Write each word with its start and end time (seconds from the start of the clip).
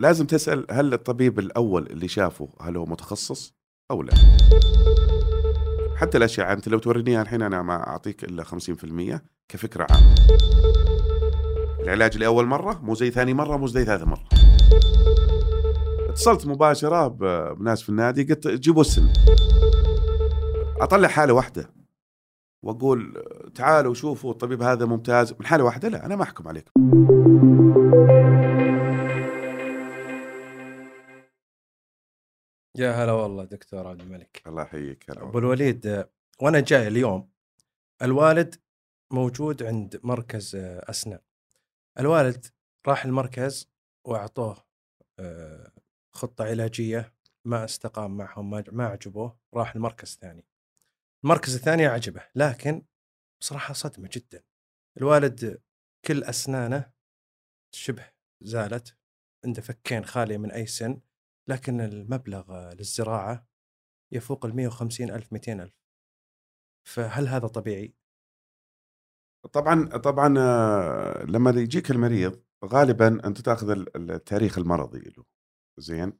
لازم 0.00 0.26
تسأل 0.26 0.66
هل 0.70 0.92
الطبيب 0.92 1.38
الأول 1.38 1.86
اللي 1.86 2.08
شافه 2.08 2.48
هل 2.60 2.76
هو 2.76 2.84
متخصص 2.84 3.54
أو 3.90 4.02
لا. 4.02 4.12
حتى 5.96 6.18
الاشعه 6.18 6.52
أنت 6.52 6.68
لو 6.68 6.78
تورينيها 6.78 7.22
الحين 7.22 7.42
أنا 7.42 7.62
ما 7.62 7.88
أعطيك 7.88 8.24
إلا 8.24 8.44
50% 8.44 9.20
كفكرة 9.48 9.86
عامة. 9.90 10.14
العلاج 11.80 12.18
لأول 12.18 12.46
مرة 12.46 12.80
مو 12.82 12.94
زي 12.94 13.10
ثاني 13.10 13.34
مرة 13.34 13.56
مو 13.56 13.66
زي 13.66 13.84
ثالث 13.84 14.02
مرة. 14.02 14.28
اتصلت 16.08 16.46
مباشرة 16.46 17.08
بناس 17.54 17.82
في 17.82 17.88
النادي 17.88 18.22
قلت 18.24 18.48
جيبوا 18.48 18.80
السن. 18.80 19.08
أطلع 20.80 21.08
حالة 21.08 21.32
واحدة 21.32 21.70
وأقول 22.62 23.24
تعالوا 23.54 23.94
شوفوا 23.94 24.30
الطبيب 24.30 24.62
هذا 24.62 24.86
ممتاز. 24.86 25.34
من 25.40 25.46
حالة 25.46 25.64
واحدة 25.64 25.88
لا 25.88 26.06
أنا 26.06 26.16
ما 26.16 26.22
أحكم 26.22 26.48
عليك 26.48 26.70
يا 32.78 32.92
هلا 32.92 33.12
والله 33.12 33.44
دكتور 33.44 33.86
عبد 33.86 34.00
الملك. 34.00 34.42
الله 34.46 34.62
يحييك 34.62 35.10
هلا 35.10 35.22
أبو 35.22 35.38
الوليد 35.38 36.06
وأنا 36.40 36.60
جاي 36.60 36.88
اليوم 36.88 37.30
الوالد 38.02 38.54
موجود 39.12 39.62
عند 39.62 40.00
مركز 40.04 40.56
آه، 40.56 40.90
أسنان. 40.90 41.20
الوالد 41.98 42.46
راح 42.86 43.04
المركز 43.04 43.70
وأعطوه 44.06 44.64
آه، 45.18 45.72
خطة 46.14 46.44
علاجية 46.44 47.14
ما 47.44 47.64
استقام 47.64 48.16
معهم 48.16 48.50
ما 48.50 48.64
ما 48.72 48.86
عجبوه 48.86 49.38
راح 49.54 49.74
المركز 49.74 50.12
الثاني. 50.12 50.46
المركز 51.24 51.54
الثاني 51.54 51.86
عجبه 51.86 52.26
لكن 52.34 52.82
بصراحة 53.40 53.74
صدمة 53.74 54.08
جدا. 54.12 54.42
الوالد 54.96 55.62
كل 56.04 56.24
أسنانه 56.24 56.92
شبه 57.74 58.10
زالت 58.42 58.96
عنده 59.44 59.62
فكين 59.62 60.04
خالية 60.04 60.38
من 60.38 60.50
أي 60.52 60.66
سن. 60.66 61.00
لكن 61.50 61.80
المبلغ 61.80 62.72
للزراعة 62.74 63.46
يفوق 64.12 64.46
ال 64.46 64.56
150 64.56 65.10
ألف 65.10 65.32
200 65.32 65.52
ألف. 65.62 65.74
فهل 66.88 67.28
هذا 67.28 67.46
طبيعي؟ 67.46 67.94
طبعا 69.52 69.84
طبعا 69.96 70.34
آه، 70.38 71.24
لما 71.24 71.50
يجيك 71.50 71.90
المريض 71.90 72.42
غالبا 72.64 73.26
أنت 73.26 73.40
تأخذ 73.40 73.70
ال- 73.70 74.10
التاريخ 74.10 74.58
المرضي 74.58 74.98
له. 75.00 75.24
زين؟ 75.78 76.12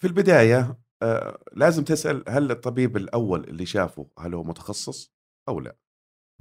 في 0.00 0.06
البداية 0.06 0.78
آه، 1.02 1.44
لازم 1.52 1.84
تسأل 1.84 2.24
هل 2.28 2.50
الطبيب 2.50 2.96
الأول 2.96 3.44
اللي 3.44 3.66
شافه 3.66 4.10
هل 4.18 4.34
هو 4.34 4.42
متخصص 4.42 5.14
أو 5.48 5.60
لا. 5.60 5.76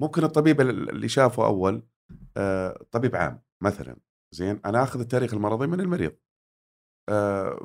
ممكن 0.02 0.24
الطبيب 0.24 0.62
ال- 0.62 0.90
اللي 0.90 1.10
شافه 1.10 1.46
أول 1.46 1.88
آه، 2.38 2.86
طبيب 2.92 3.16
عام 3.16 3.44
مثلا. 3.64 3.98
زين؟ 4.34 4.62
أنا 4.66 4.84
أخذ 4.84 5.00
التاريخ 5.00 5.34
المرضي 5.34 5.68
من 5.68 5.80
المريض. 5.80 6.16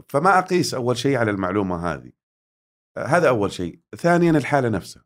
فما 0.08 0.38
أقيس 0.38 0.74
أول 0.74 0.96
شيء 0.96 1.16
على 1.16 1.30
المعلومة 1.30 1.92
هذه. 1.92 2.12
آه، 2.96 3.04
هذا 3.04 3.28
أول 3.28 3.52
شيء. 3.52 3.80
ثانيا 3.96 4.30
الحالة 4.30 4.68
نفسها. 4.68 5.04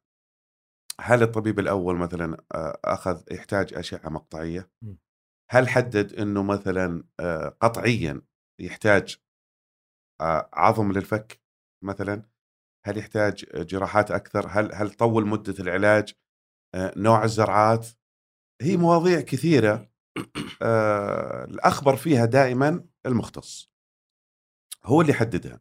هل 1.00 1.22
الطبيب 1.22 1.58
الأول 1.58 1.96
مثلا 1.96 2.45
آه، 2.55 2.80
أخذ 2.84 3.22
يحتاج 3.33 3.74
أشعة 3.74 4.08
مقطعية. 4.08 4.70
هل 5.50 5.68
حدد 5.68 6.12
إنه 6.12 6.42
مثلا 6.42 7.05
آه، 7.20 7.48
قطعيا 7.48 8.22
يحتاج 8.61 9.17
آه، 10.20 10.51
عظم 10.52 10.92
للفك 10.92 11.42
مثلا؟ 11.84 12.22
هل 12.86 12.98
يحتاج 12.98 13.45
جراحات 13.55 14.11
أكثر؟ 14.11 14.46
هل 14.48 14.74
هل 14.74 14.90
طول 14.90 15.27
مدة 15.27 15.55
العلاج؟ 15.61 16.12
آه، 16.74 16.92
نوع 16.96 17.24
الزرعات؟ 17.24 17.86
هي 18.62 18.77
مواضيع 18.77 19.20
كثيرة 19.20 19.90
آه، 20.62 21.45
الأخبر 21.45 21.96
فيها 21.96 22.24
دائما 22.24 22.86
المختص. 23.06 23.73
هو 24.86 25.00
اللي 25.00 25.12
يحددها. 25.12 25.61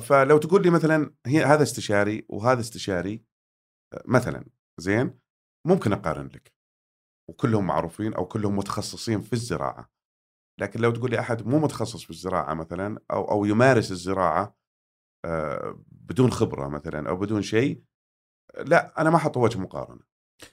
فلو 0.00 0.38
تقول 0.38 0.62
لي 0.62 0.70
مثلا 0.70 1.14
هي 1.26 1.44
هذا 1.44 1.62
استشاري 1.62 2.26
وهذا 2.28 2.60
استشاري 2.60 3.24
مثلا 4.04 4.44
زين 4.78 5.18
ممكن 5.66 5.92
أقارن 5.92 6.26
لك. 6.26 6.52
وكلهم 7.30 7.66
معروفين 7.66 8.14
أو 8.14 8.26
كلهم 8.26 8.56
متخصصين 8.56 9.20
في 9.20 9.32
الزراعة. 9.32 9.90
لكن 10.60 10.80
لو 10.80 10.90
تقول 10.90 11.10
لي 11.10 11.20
أحد 11.20 11.46
مو 11.46 11.58
متخصص 11.58 12.04
في 12.04 12.10
الزراعة 12.10 12.54
مثلا 12.54 13.00
أو 13.10 13.30
أو 13.30 13.44
يمارس 13.44 13.90
الزراعة 13.90 14.56
آه، 15.24 15.84
بدون 15.86 16.30
خبرة 16.30 16.68
مثلا 16.68 17.08
أو 17.08 17.16
بدون 17.16 17.42
شيء 17.42 17.82
لا 18.58 19.00
أنا 19.00 19.10
ما 19.10 19.16
أحط 19.16 19.36
وجه 19.36 19.58
مقارنة. 19.58 20.00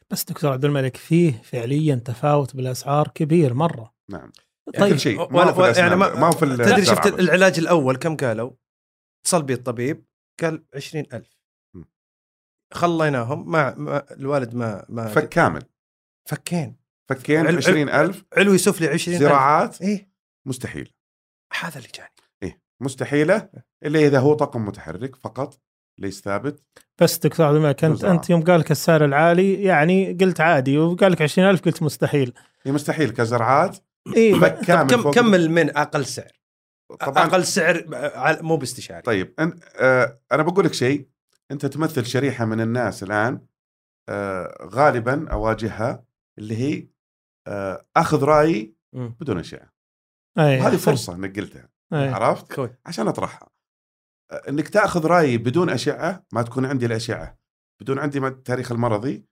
بس 0.10 0.24
دكتور 0.24 0.52
عبد 0.52 0.66
الملك 0.66 0.98
فيه 0.98 1.42
فعليا 1.42 1.96
تفاوت 1.96 2.56
بالأسعار 2.56 3.08
كبير 3.08 3.54
مرة. 3.54 3.94
نعم. 4.12 4.32
طيب 4.80 4.94
كل 4.94 5.00
شيء. 5.00 5.32
ما 5.34 5.44
هو 5.44 5.74
في 5.74 5.80
يعني 5.80 5.96
ما, 5.96 6.16
ما 6.16 6.28
هو 6.28 6.32
في 6.32 6.46
تدري 6.46 6.86
شفت 6.86 7.08
بس. 7.08 7.20
العلاج 7.20 7.60
الأول 7.60 7.96
كم 7.98 8.18
قالوا؟ 8.18 8.52
اتصل 9.22 9.44
بي 9.44 9.54
الطبيب 9.54 10.06
قال 10.42 10.66
20000 10.76 11.38
م. 11.74 11.84
خليناهم 12.74 13.52
ما, 13.52 13.76
ما 13.76 14.14
الوالد 14.14 14.56
ما 14.56 14.86
ما 14.90 15.08
فك 15.08 15.30
كامل. 15.30 15.64
فكين. 16.30 16.76
فكين 17.10 17.48
علو- 17.48 17.58
20000 17.58 18.24
علو 18.38 18.54
يسوف 18.54 18.82
لي 18.82 18.88
20000 18.88 19.20
زراعات. 19.20 19.82
إيه. 19.82 20.10
مستحيل. 20.46 20.94
هذا 21.60 21.78
اللي 21.78 21.90
جاني. 21.96 22.10
إيه 22.44 22.62
مستحيلة. 22.82 23.50
إلا 23.86 24.00
إذا 24.00 24.20
هو 24.20 24.34
طاقم 24.34 24.66
متحرك 24.66 25.16
فقط 25.16 25.60
ليس 26.00 26.22
ثابت. 26.22 26.64
بس 27.02 27.18
دكتور 27.18 27.46
عبد 27.46 27.56
الملك 27.56 27.84
انت. 27.84 28.04
أنت 28.04 28.30
يوم 28.30 28.44
قال 28.44 28.60
لك 28.60 28.72
السعر 28.72 29.06
العالي 29.06 29.64
يعني 29.64 30.14
قلت 30.14 30.42
عادي 30.42 30.78
وقال 30.78 31.12
لك 31.12 31.22
20000 31.22 31.62
قلت 31.62 31.84
مستحيل. 31.84 32.34
هي 32.64 32.72
مستحيل. 32.72 33.10
كزرعات 33.12 33.78
اي 34.16 34.40
كم 34.50 34.88
فوق- 34.88 35.16
كمل 35.16 35.50
من 35.52 35.78
أقل 35.78 36.06
سعر؟ 36.06 36.32
طبعا. 37.00 37.26
أقل 37.26 37.46
سعر 37.46 37.86
مو 38.44 38.58
باستشاري. 38.58 39.02
طيب 39.02 39.34
أن... 39.40 39.60
آه 39.76 40.20
أنا 40.32 40.44
بقول 40.44 40.66
لك 40.66 40.74
شيء. 40.74 41.10
أنت 41.52 41.66
تمثل 41.66 42.06
شريحة 42.06 42.46
من 42.46 42.62
الناس 42.62 43.04
الآن 43.04 43.46
آه 44.10 44.68
غالبا 44.72 45.32
أواجهها 45.32 46.06
اللي 46.40 46.58
هي 46.58 46.88
آه 47.48 47.86
أخذ 47.98 48.24
رايي. 48.24 48.76
بدون 48.94 49.40
اشعه 49.40 49.74
أحسن. 50.40 50.78
فرصة 50.78 51.16
إنك 51.16 51.40
قلتها. 51.40 51.70
عرفت؟ 51.92 52.54
كوي. 52.54 52.76
عشان 52.86 53.08
أطرحها. 53.08 53.50
إنك 54.50 54.70
تأخذ 54.70 55.06
رايي 55.06 55.38
بدون 55.38 55.70
اشعه 55.70 56.26
ما 56.34 56.42
تكون 56.42 56.66
عندي 56.66 56.86
الاشعه 56.86 57.38
بدون 57.82 58.00
عندي 58.00 58.18
التاريخ 58.18 58.72
المرضي 58.72 59.26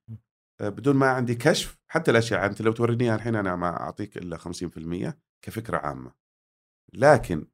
بدون 0.62 0.96
ما 0.96 1.08
عندي 1.10 1.36
كشف 1.36 1.78
حتى 1.92 2.12
الاشعه 2.12 2.46
أنت 2.46 2.62
لو 2.62 2.72
تورينيها 2.72 3.16
الحين 3.16 3.36
أنا 3.36 3.56
ما 3.56 3.68
أعطيك 3.82 4.18
إلا 4.18 4.38
50% 4.38 5.14
كفكرة 5.46 5.78
عامة. 5.78 6.12
لكن 6.94 7.48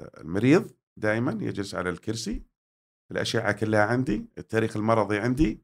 آه، 0.00 0.20
المريض 0.20 0.70
دائما 0.98 1.32
يجلس 1.44 1.74
على 1.74 1.90
الكرسي 1.90 2.42
الأشعة 3.12 3.52
كلها 3.52 3.80
عندي 3.82 4.26
التاريخ 4.38 4.76
المرضي 4.76 5.18
عندي 5.18 5.62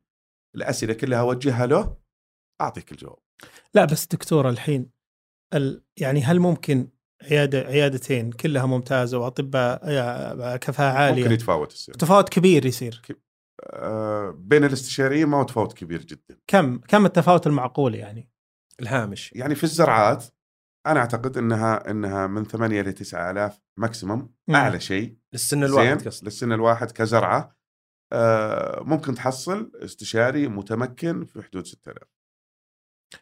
الأسئلة 0.57 0.95
كلها 0.95 1.21
أوجهها 1.21 1.67
له 1.67 1.97
أعطيك 2.61 2.93
الجواب. 2.93 3.19
لا 3.75 3.85
بس 3.85 4.07
دكتور 4.07 4.49
الحين 4.49 4.91
ال... 5.55 5.83
يعني 6.01 6.23
هل 6.23 6.41
ممكن 6.41 6.89
عيادة 7.23 7.59
عيادتين 7.61 8.33
كلها 8.33 8.67
ممتازة 8.67 9.19
وأطباء 9.19 9.91
يا- 9.91 10.57
كفاءة 10.57 10.93
عالية؟ 10.99 11.23
ممكن 11.23 11.35
يتفاوت 11.35 11.73
السعر. 11.73 11.95
تفاوت 11.97 12.29
كبير 12.29 12.67
يصير. 12.67 13.03
آه، 13.11 13.15
بين 14.35 14.65
الاستشاريين 14.65 15.27
ما 15.29 15.37
هو 15.39 15.43
تفاوت 15.43 15.73
كبير 15.73 16.03
جدا. 16.03 16.39
كم 16.47 16.79
كم 16.79 17.07
التفاوت 17.07 17.47
المعقول 17.47 17.95
يعني؟ 17.95 18.31
الهامش. 18.81 19.33
يعني 19.33 19.55
في 19.55 19.65
الزرعات 19.65 20.25
أنا 20.87 21.01
أعتقد 21.01 21.39
إنها 21.39 21.91
إنها 21.91 22.27
من 22.27 22.45
8 22.45 22.83
ل 22.83 22.93
9000 22.93 23.59
ماكسيموم 23.77 24.35
مم. 24.49 24.55
أعلى 24.55 24.81
شيء. 24.81 25.17
للسن 25.33 25.65
الواحد 25.65 26.07
قصدي 26.09 26.27
للسن 26.27 26.53
الواحد 26.53 26.91
كزرعة. 26.91 27.57
آه، 28.13 28.83
ممكن 28.83 29.15
تحصل 29.15 29.73
استشاري 29.75 30.49
متمكن 30.49 31.25
في 31.25 31.43
حدود 31.43 31.67
6000 31.67 32.09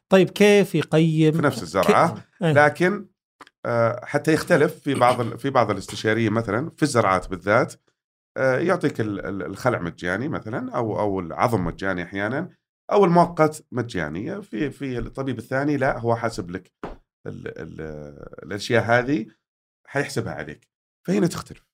طيب 0.08 0.30
كيف 0.30 0.74
يقيم؟ 0.74 1.32
في 1.32 1.42
نفس 1.42 1.62
الزرعة 1.62 2.24
إيه. 2.42 2.52
لكن 2.52 3.08
آه، 3.66 4.04
حتى 4.04 4.32
يختلف 4.32 4.74
في 4.80 4.94
بعض 4.94 5.20
ال- 5.20 5.38
في 5.38 5.50
بعض 5.50 5.70
الاستشارية 5.70 6.30
مثلا 6.30 6.70
في 6.76 6.82
الزرعات 6.82 7.28
بالذات 7.28 7.72
آه، 7.74 7.78
يعطيك 8.38 9.00
ال- 9.00 9.26
ال- 9.26 9.42
الخلع 9.42 9.78
مجاني 9.78 10.28
مثلا 10.28 10.76
أو 10.76 11.00
أو 11.00 11.20
العظم 11.20 11.64
مجاني 11.64 12.02
أحيانا 12.02 12.50
أو 12.92 13.04
المؤقت 13.04 13.66
مجاني. 13.72 14.42
في 14.42 14.70
في 14.70 14.98
الطبيب 14.98 15.38
الثاني 15.38 15.76
لا 15.76 15.98
هو 15.98 16.16
حاسب 16.16 16.50
لك 16.50 16.72
ال 17.26 17.48
ال 17.58 17.80
الأشياء 18.42 18.82
هذه 18.84 19.26
حيحسبها 19.86 20.32
عليك. 20.32 20.68
فهنا 21.06 21.26
تختلف. 21.26 21.68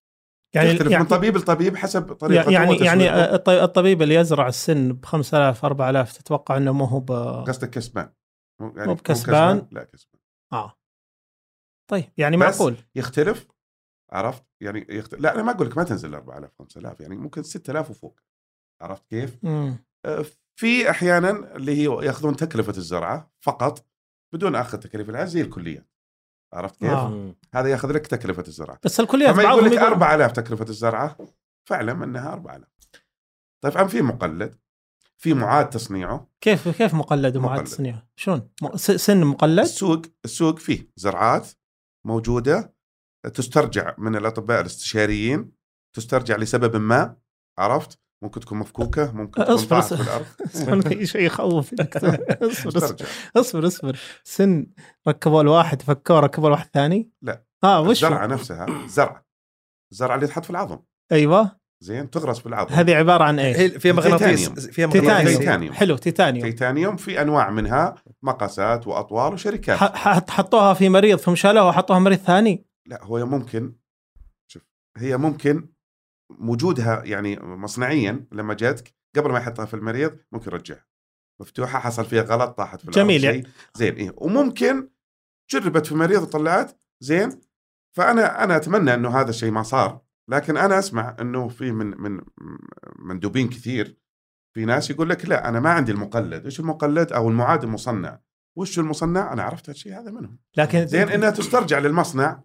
يعني 0.55 0.72
تختلف 0.72 0.90
يعني 0.90 1.05
من 1.05 1.08
طبيب 1.11 1.37
لطبيب 1.37 1.76
حسب 1.76 2.12
طريقة 2.12 2.50
يعني 2.50 2.76
يعني 2.76 3.34
الطبيب 3.64 4.02
اللي 4.02 4.14
يزرع 4.14 4.49
السن 4.49 4.93
ب 4.93 5.05
5000 5.05 5.64
4000 5.64 6.12
تتوقع 6.12 6.56
إنه 6.56 6.72
مو 6.72 6.84
هو 6.84 7.00
ب 7.00 7.12
قصدك 7.49 7.70
كسبان. 7.70 8.12
يعني 8.61 8.87
مو 8.87 8.94
بكسبان. 8.94 9.69
لا 9.72 9.84
كسبان. 9.84 10.20
آه. 10.52 10.78
طيب 11.90 12.05
يعني 12.16 12.37
معقول. 12.37 12.76
يختلف 12.94 13.46
عرفت 14.14 14.44
يعني 14.61 14.87
يختلف. 14.90 15.20
لا 15.20 15.34
أنا 15.34 15.43
ما 15.43 15.50
أقول 15.50 15.66
لك 15.66 15.76
ما 15.76 15.84
تنزل 15.84 16.14
4000 16.14 16.50
5000 16.58 17.00
يعني 17.00 17.16
ممكن 17.16 17.43
6000 17.43 17.90
وفوق 17.90 18.20
عرفت 18.82 19.06
كيف؟ 19.06 19.38
مم. 19.43 19.76
في 20.56 20.90
أحيانا 20.90 21.56
اللي 21.56 21.76
هي 21.76 22.06
يأخذون 22.06 22.37
تكلفة 22.37 22.76
الزرعة 22.76 23.32
فقط 23.40 23.87
بدون 24.34 24.55
أخذ 24.55 24.78
تكاليف 24.78 25.11
العزل 25.11 25.32
زي 25.32 25.40
الكليه 25.40 25.87
عرفت 26.52 26.76
كيف؟ 26.81 26.90
آه. 26.90 27.08
مم. 27.08 27.34
هذا 27.55 27.69
يأخذ 27.69 27.93
لك 27.93 28.06
تكلفة 28.06 28.44
الزرعة 28.46 28.78
بس 28.84 29.00
الكليات 29.00 29.34
لما 29.34 29.43
يقول 29.43 29.55
بعضهم 29.55 29.72
لك 29.72 29.78
يقول 29.78 29.88
4000 29.88 30.32
تكلفة 30.32 30.64
الزرعة 30.69 31.16
فاعلم 31.69 32.02
أنها 32.02 32.32
4000 32.32 32.69
طيب 33.64 33.78
عم 33.78 33.88
في 33.88 34.02
مقلد 34.02 34.58
في 35.16 35.34
معاد 35.34 35.70
تصنيعه 35.70 36.28
كيف 36.40 36.69
كيف 36.69 36.94
مقلد 36.94 37.37
ومعاد 37.37 37.58
مقلد. 37.58 37.66
تصنيع 37.66 38.02
شلون 38.16 38.49
سن 38.76 39.25
مقلد 39.25 39.58
السوق 39.58 40.02
السوق 40.25 40.58
فيه 40.58 40.93
زرعات 40.96 41.49
موجودة 42.06 42.74
تسترجع 43.35 43.94
من 43.99 44.17
الأطباء 44.17 44.61
الاستشاريين 44.61 45.50
تسترجع 45.97 46.37
لسبب 46.37 46.76
ما 46.76 47.17
عرفت؟ 47.59 47.99
ممكن 48.23 48.41
تكون 48.41 48.59
مفكوكة 48.59 49.12
ممكن 49.12 49.43
تكون 49.43 49.55
اصبر 49.55 49.81
في 49.81 49.93
الأرض. 49.93 50.26
اصبر 50.55 51.05
شيء 51.05 51.21
يخوف. 51.21 51.75
اصبر 51.81 52.79
اصبر. 52.79 53.06
اصبر 53.37 53.67
اصبر. 53.67 53.99
سن 54.25 54.67
ركبوا 55.09 55.41
الواحد 55.41 55.82
فكوه 55.82 56.21
ركبوا 56.21 56.49
الواحد 56.49 56.69
ثاني 56.75 57.11
لا. 57.23 57.44
آه 57.65 57.81
وش؟ 57.81 58.05
الزرعة 58.05 58.26
نفسها 58.26 58.67
زرعة. 58.87 59.26
الزرعة 59.93 60.15
اللي 60.15 60.26
تحط 60.26 60.44
في 60.44 60.50
العظم. 60.50 60.79
أيوه. 61.12 61.65
زين 61.81 62.11
تغرس 62.11 62.38
في 62.38 62.47
العظم. 62.47 62.75
هذه 62.75 62.94
عبارة 62.94 63.25
عن 63.25 63.38
إيش؟ 63.38 63.56
هي 63.56 63.71
فيها 63.71 63.93
مغناطيس. 63.93 64.49
تيتانيوم. 64.49 64.73
فيها 64.73 64.87
مغناطيس. 64.87 65.38
تيتانيوم. 65.38 65.75
حلو 65.75 65.97
تيتانيوم. 65.97 66.50
تيتانيوم 66.50 66.97
في 66.97 67.23
أنواع 67.23 67.50
منها 67.50 67.94
مقاسات 68.23 68.87
وأطوال 68.87 69.32
وشركات. 69.32 69.79
حطوها 70.31 70.75
في 70.75 70.88
مريض 70.88 71.19
ثم 71.19 71.35
شالوها 71.35 71.69
وحطوها 71.69 71.99
مريض 71.99 72.19
ثاني؟ 72.19 72.74
لا 72.87 73.05
هو 73.05 73.27
ممكن 73.27 73.77
شوف 74.51 74.63
هي 74.97 75.17
ممكن 75.17 75.69
وجودها 76.41 77.05
يعني 77.05 77.41
مصنعيا 77.41 78.27
لما 78.33 78.55
جاتك 78.55 78.95
قبل 79.17 79.33
ما 79.33 79.39
يحطها 79.39 79.65
في 79.65 79.75
المريض 79.75 80.19
ممكن 80.33 80.51
يرجعها. 80.51 80.87
مفتوحة 81.41 81.79
حصل 81.79 82.05
فيها 82.05 82.23
غلط 82.23 82.51
طاحت 82.57 82.81
في 82.81 82.91
جميل 82.91 83.21
شيء. 83.21 83.31
يعني. 83.31 83.49
زين 83.75 83.95
إيه 83.95 84.15
وممكن 84.17 84.89
جربت 85.51 85.87
في 85.87 85.95
مريض 85.95 86.23
وطلعت 86.23 86.81
زين 87.01 87.41
فأنا 87.97 88.45
أنا 88.45 88.57
أتمنى 88.57 88.95
إنه 88.95 89.21
هذا 89.21 89.31
الشيء 89.31 89.51
ما 89.51 89.63
صار. 89.63 90.05
لكن 90.31 90.57
أنا 90.57 90.79
أسمع 90.79 91.17
إنه 91.21 91.49
في 91.49 91.73
من 91.73 92.01
من 92.01 92.21
مندوبين 92.99 93.49
كثير 93.49 93.99
في 94.55 94.65
ناس 94.65 94.91
يقول 94.91 95.09
لك 95.09 95.27
لا 95.27 95.49
أنا 95.49 95.61
ما 95.61 95.71
عندي 95.71 95.93
المقلد. 95.93 96.45
إيش 96.45 96.61
المقلد؟ 96.61 97.13
أو 97.13 97.29
المعاد 97.29 97.65
المصنع. 97.65 98.21
وش 98.59 98.79
المصنع؟ 98.79 99.33
أنا 99.33 99.43
عرفت 99.43 99.69
هالشيء 99.69 100.01
هذا 100.01 100.11
منهم. 100.11 100.39
لكن 100.57 100.87
زين 100.87 101.09
إنها 101.09 101.31
تسترجع 101.31 101.79
للمصنع 101.79 102.43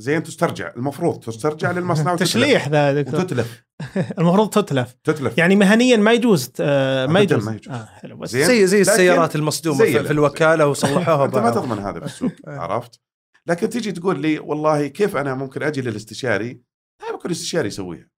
زين 0.00 0.22
تسترجع. 0.22 0.72
المفروض 0.76 1.20
تسترجع 1.24 1.70
للمصنع 1.70 2.12
وتتلف. 2.12 2.28
تشليح 2.28 2.68
ذا 2.68 3.02
دكتور. 3.02 3.20
وتتلف. 3.20 3.64
المفروض 4.18 4.50
تتلف. 4.50 4.92
تتلف. 5.04 5.38
يعني 5.38 5.56
مهنيا 5.56 5.96
ما 5.96 6.12
يجوز 6.12 6.52
آه، 6.60 7.06
ما 7.06 7.20
يجوز. 7.20 7.46
ما 7.48 7.54
يجوز. 7.54 7.68
آه 7.74 7.84
حلو. 7.84 8.16
بس 8.16 8.30
زين. 8.30 8.46
زي 8.46 8.66
زي 8.66 8.80
السيارات 8.80 9.36
المصدومة 9.36 9.78
زي 9.78 9.92
في, 9.92 10.00
ال- 10.00 10.04
في 10.06 10.12
الوكالة 10.12 10.66
وصلحوها 10.66 11.24
أنت 11.26 11.36
ما. 11.36 11.50
تضمن 11.50 11.78
هذا 11.78 12.00
في 12.00 12.06
السوق 12.06 12.32
إيه. 12.48 12.54
عرفت؟ 12.58 13.00
لكن 13.46 13.68
تيجي 13.68 13.92
تقول 13.92 14.20
لي 14.22 14.38
والله 14.38 14.86
كيف 14.86 15.16
أنا 15.16 15.34
ممكن 15.34 15.62
أجي 15.62 15.80
للاستشاري؟ 15.80 16.62
لا 17.02 17.16
كل 17.18 17.30
استشاري 17.30 17.68
يسويها. 17.68 18.08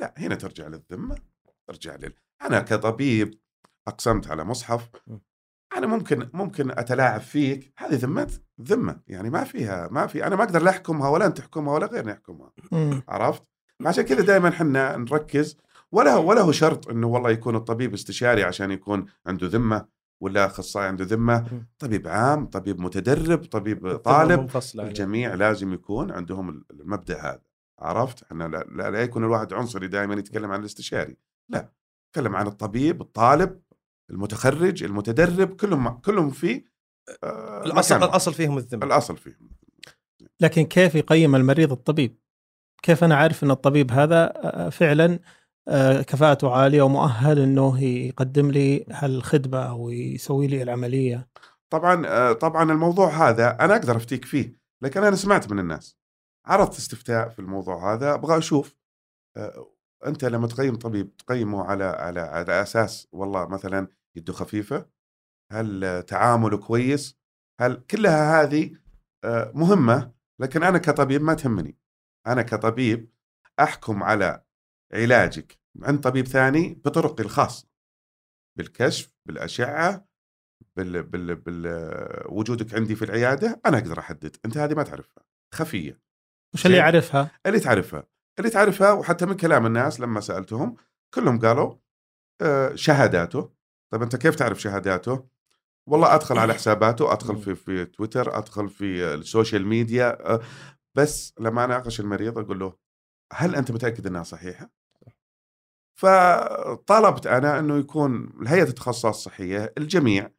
لا 0.00 0.14
هنا 0.18 0.34
ترجع 0.34 0.66
للذمة 0.66 1.16
ترجع 1.68 1.96
لل 1.96 2.12
أنا 2.42 2.60
كطبيب 2.60 3.40
أقسمت 3.88 4.30
على 4.30 4.44
مصحف 4.44 4.90
أنا 5.76 5.86
ممكن 5.86 6.28
ممكن 6.32 6.70
أتلاعب 6.70 7.20
فيك 7.20 7.72
هذه 7.76 7.94
ذمة 7.94 8.30
ذمة 8.62 9.00
يعني 9.06 9.30
ما 9.30 9.44
فيها 9.44 9.88
ما 9.90 10.06
في 10.06 10.26
أنا 10.26 10.36
ما 10.36 10.44
أقدر 10.44 10.62
لا 10.62 10.70
أحكمها 10.70 11.08
ولا 11.08 11.26
أنت 11.26 11.38
تحكمها 11.38 11.74
ولا 11.74 11.86
غيرنا 11.86 12.12
يحكمها. 12.12 12.52
عرفت؟ 13.08 13.42
عشان 13.86 14.04
كذا 14.04 14.22
دائما 14.22 14.48
إحنا 14.48 14.96
نركز 14.96 15.56
ولا 15.92 16.16
ولا 16.16 16.40
هو 16.40 16.52
شرط 16.52 16.88
إنه 16.88 17.06
والله 17.06 17.30
يكون 17.30 17.56
الطبيب 17.56 17.94
استشاري 17.94 18.44
عشان 18.44 18.70
يكون 18.70 19.06
عنده 19.26 19.46
ذمة 19.46 19.86
ولا 20.20 20.46
أخصائي 20.46 20.86
عنده 20.86 21.04
ذمة،. 21.04 21.64
طبيب 21.78 22.08
عام، 22.08 22.46
طبيب 22.46 22.80
متدرب، 22.80 23.44
طبيب 23.44 23.96
طالب،. 23.96 24.50
الجميع 24.74 25.34
لازم 25.34 25.72
يكون 25.72 26.10
عندهم 26.10 26.64
المبدأ 26.70 27.20
هذا، 27.20 27.40
عرفت؟ 27.78 28.22
إحنا 28.22 28.44
لا, 28.44 28.64
لا, 28.76 28.90
لا 28.90 29.02
يكون 29.02 29.24
الواحد 29.24 29.52
عنصري 29.52 29.88
دائما 29.88 30.14
يتكلم 30.14 30.50
عن 30.50 30.60
الاستشاري، 30.60 31.16
لا، 31.48 31.72
يتكلم 32.08 32.36
عن 32.36 32.46
الطبيب، 32.46 33.00
الطالب، 33.00 33.60
المتخرج، 34.10 34.84
المتدرب، 34.84 35.56
كلهم 35.56 35.88
كلهم 35.88 36.30
في 36.30 36.64
آه 37.24 37.64
الاصل 37.64 37.94
مكانهم. 37.94 38.10
الأصل 38.10 38.34
فيهم 38.34 38.58
الذمة 38.58 38.86
الأصل 38.86 39.16
فيهم 39.16 39.50
لكن 40.40 40.62
كيف 40.62 40.94
يقيم 40.94 41.36
المريض 41.36 41.72
الطبيب؟ 41.72 42.18
كيف 42.82 43.04
أنا 43.04 43.16
عارف 43.16 43.44
إن 43.44 43.50
الطبيب 43.50 43.90
هذا 43.90 44.32
آه، 44.36 44.68
فعلا 44.68 45.18
آه، 45.68 46.02
كفاءته 46.02 46.50
عالية 46.50 46.82
ومؤهل 46.82 47.38
إنه 47.38 47.82
يقدم 47.84 48.50
لي 48.50 48.84
هالخدمة 48.90 49.58
أو 49.58 49.90
يسوي 49.90 50.46
لي 50.46 50.62
العملية؟ 50.62 51.28
طبعا 51.70 52.32
طبعا 52.32 52.72
الموضوع 52.72 53.28
هذا 53.28 53.56
أنا 53.60 53.76
أقدر 53.76 53.96
أفتيك 53.96 54.24
فيه 54.24 54.60
لكن 54.82 55.04
أنا 55.04 55.16
سمعت 55.16 55.52
من 55.52 55.58
الناس 55.58 55.96
عرضت 56.46 56.78
استفتاء 56.78 57.28
في 57.28 57.38
الموضوع 57.38 57.94
هذا 57.94 58.14
أبغى 58.14 58.38
أشوف 58.38 58.76
أنت 60.06 60.24
لما 60.24 60.46
تقيم 60.46 60.76
طبيب 60.76 61.16
تقيمه 61.16 61.64
على 61.64 61.84
على 61.84 62.20
على 62.20 62.62
أساس 62.62 63.08
والله 63.12 63.46
مثلا 63.48 63.88
يده 64.16 64.32
خفيفة 64.32 64.86
هل 65.52 66.02
تعامله 66.02 66.58
كويس 66.58 67.18
هل 67.60 67.74
كلها 67.74 68.42
هذه 68.42 68.76
آه، 69.24 69.52
مهمة 69.54 70.12
لكن 70.40 70.62
أنا 70.62 70.78
كطبيب 70.78 71.22
ما 71.22 71.34
تهمني 71.34 71.78
أنا 72.26 72.42
كطبيب 72.42 73.10
أحكم 73.60 74.02
على 74.02 74.44
علاجك 74.92 75.58
عند 75.82 76.00
طبيب 76.00 76.26
ثاني 76.26 76.74
بطرقي 76.84 77.24
الخاصة 77.24 77.68
بالكشف 78.58 79.14
بالأشعة 79.26 80.08
بال 80.76 81.02
بال 81.02 81.36
بال 81.36 81.66
وجودك 82.26 82.74
عندي 82.74 82.96
في 82.96 83.04
العيادة 83.04 83.60
أنا 83.66 83.78
أقدر 83.78 83.98
أحدد 83.98 84.36
أنت 84.44 84.56
هذه 84.58 84.74
ما 84.74 84.82
تعرفها 84.82 85.24
خفية 85.54 86.00
وش 86.54 86.66
اللي. 86.66 86.76
يعرفها؟ 86.76 87.30
اللي 87.46 87.60
تعرفها 87.60 88.06
اللي 88.38 88.50
تعرفها 88.50 88.92
وحتى 88.92 89.26
من 89.26 89.36
كلام 89.36 89.66
الناس 89.66 90.00
لما 90.00 90.20
سألتهم 90.20 90.76
كلهم 91.14 91.38
قالوا 91.40 91.74
آه، 92.40 92.74
شهاداته. 92.74 93.52
طيب 93.92 94.02
أنت 94.02 94.16
كيف 94.16 94.34
تعرف 94.34 94.60
شهاداته؟ 94.60 95.28
والله 95.88 96.14
أدخل 96.14 96.38
على 96.38 96.54
حساباته 96.54 97.12
أدخل 97.12 97.36
في 97.38 97.54
في 97.54 97.84
تويتر 97.84 98.38
أدخل 98.38 98.68
في 98.68 99.14
ال 99.14 99.21
social 99.21 99.66
media 99.66 100.32
آه، 100.34 100.40
بس 100.94 101.34
لما 101.40 101.64
أناقش 101.64 102.00
المريض 102.00 102.38
أقول 102.38 102.58
له 102.58 102.76
هل 103.32 103.54
أنت 103.54 103.70
متأكد 103.70 104.06
إنها 104.06 104.22
صحيحة؟ 104.22 104.70
فطلبت 105.98 107.26
أنا 107.26 107.58
إنه 107.58 107.78
يكون 107.78 108.32
الهيئة 108.42 108.62
التخصصات 108.62 109.14
الصحيه 109.14 109.72
الجميع 109.78 110.30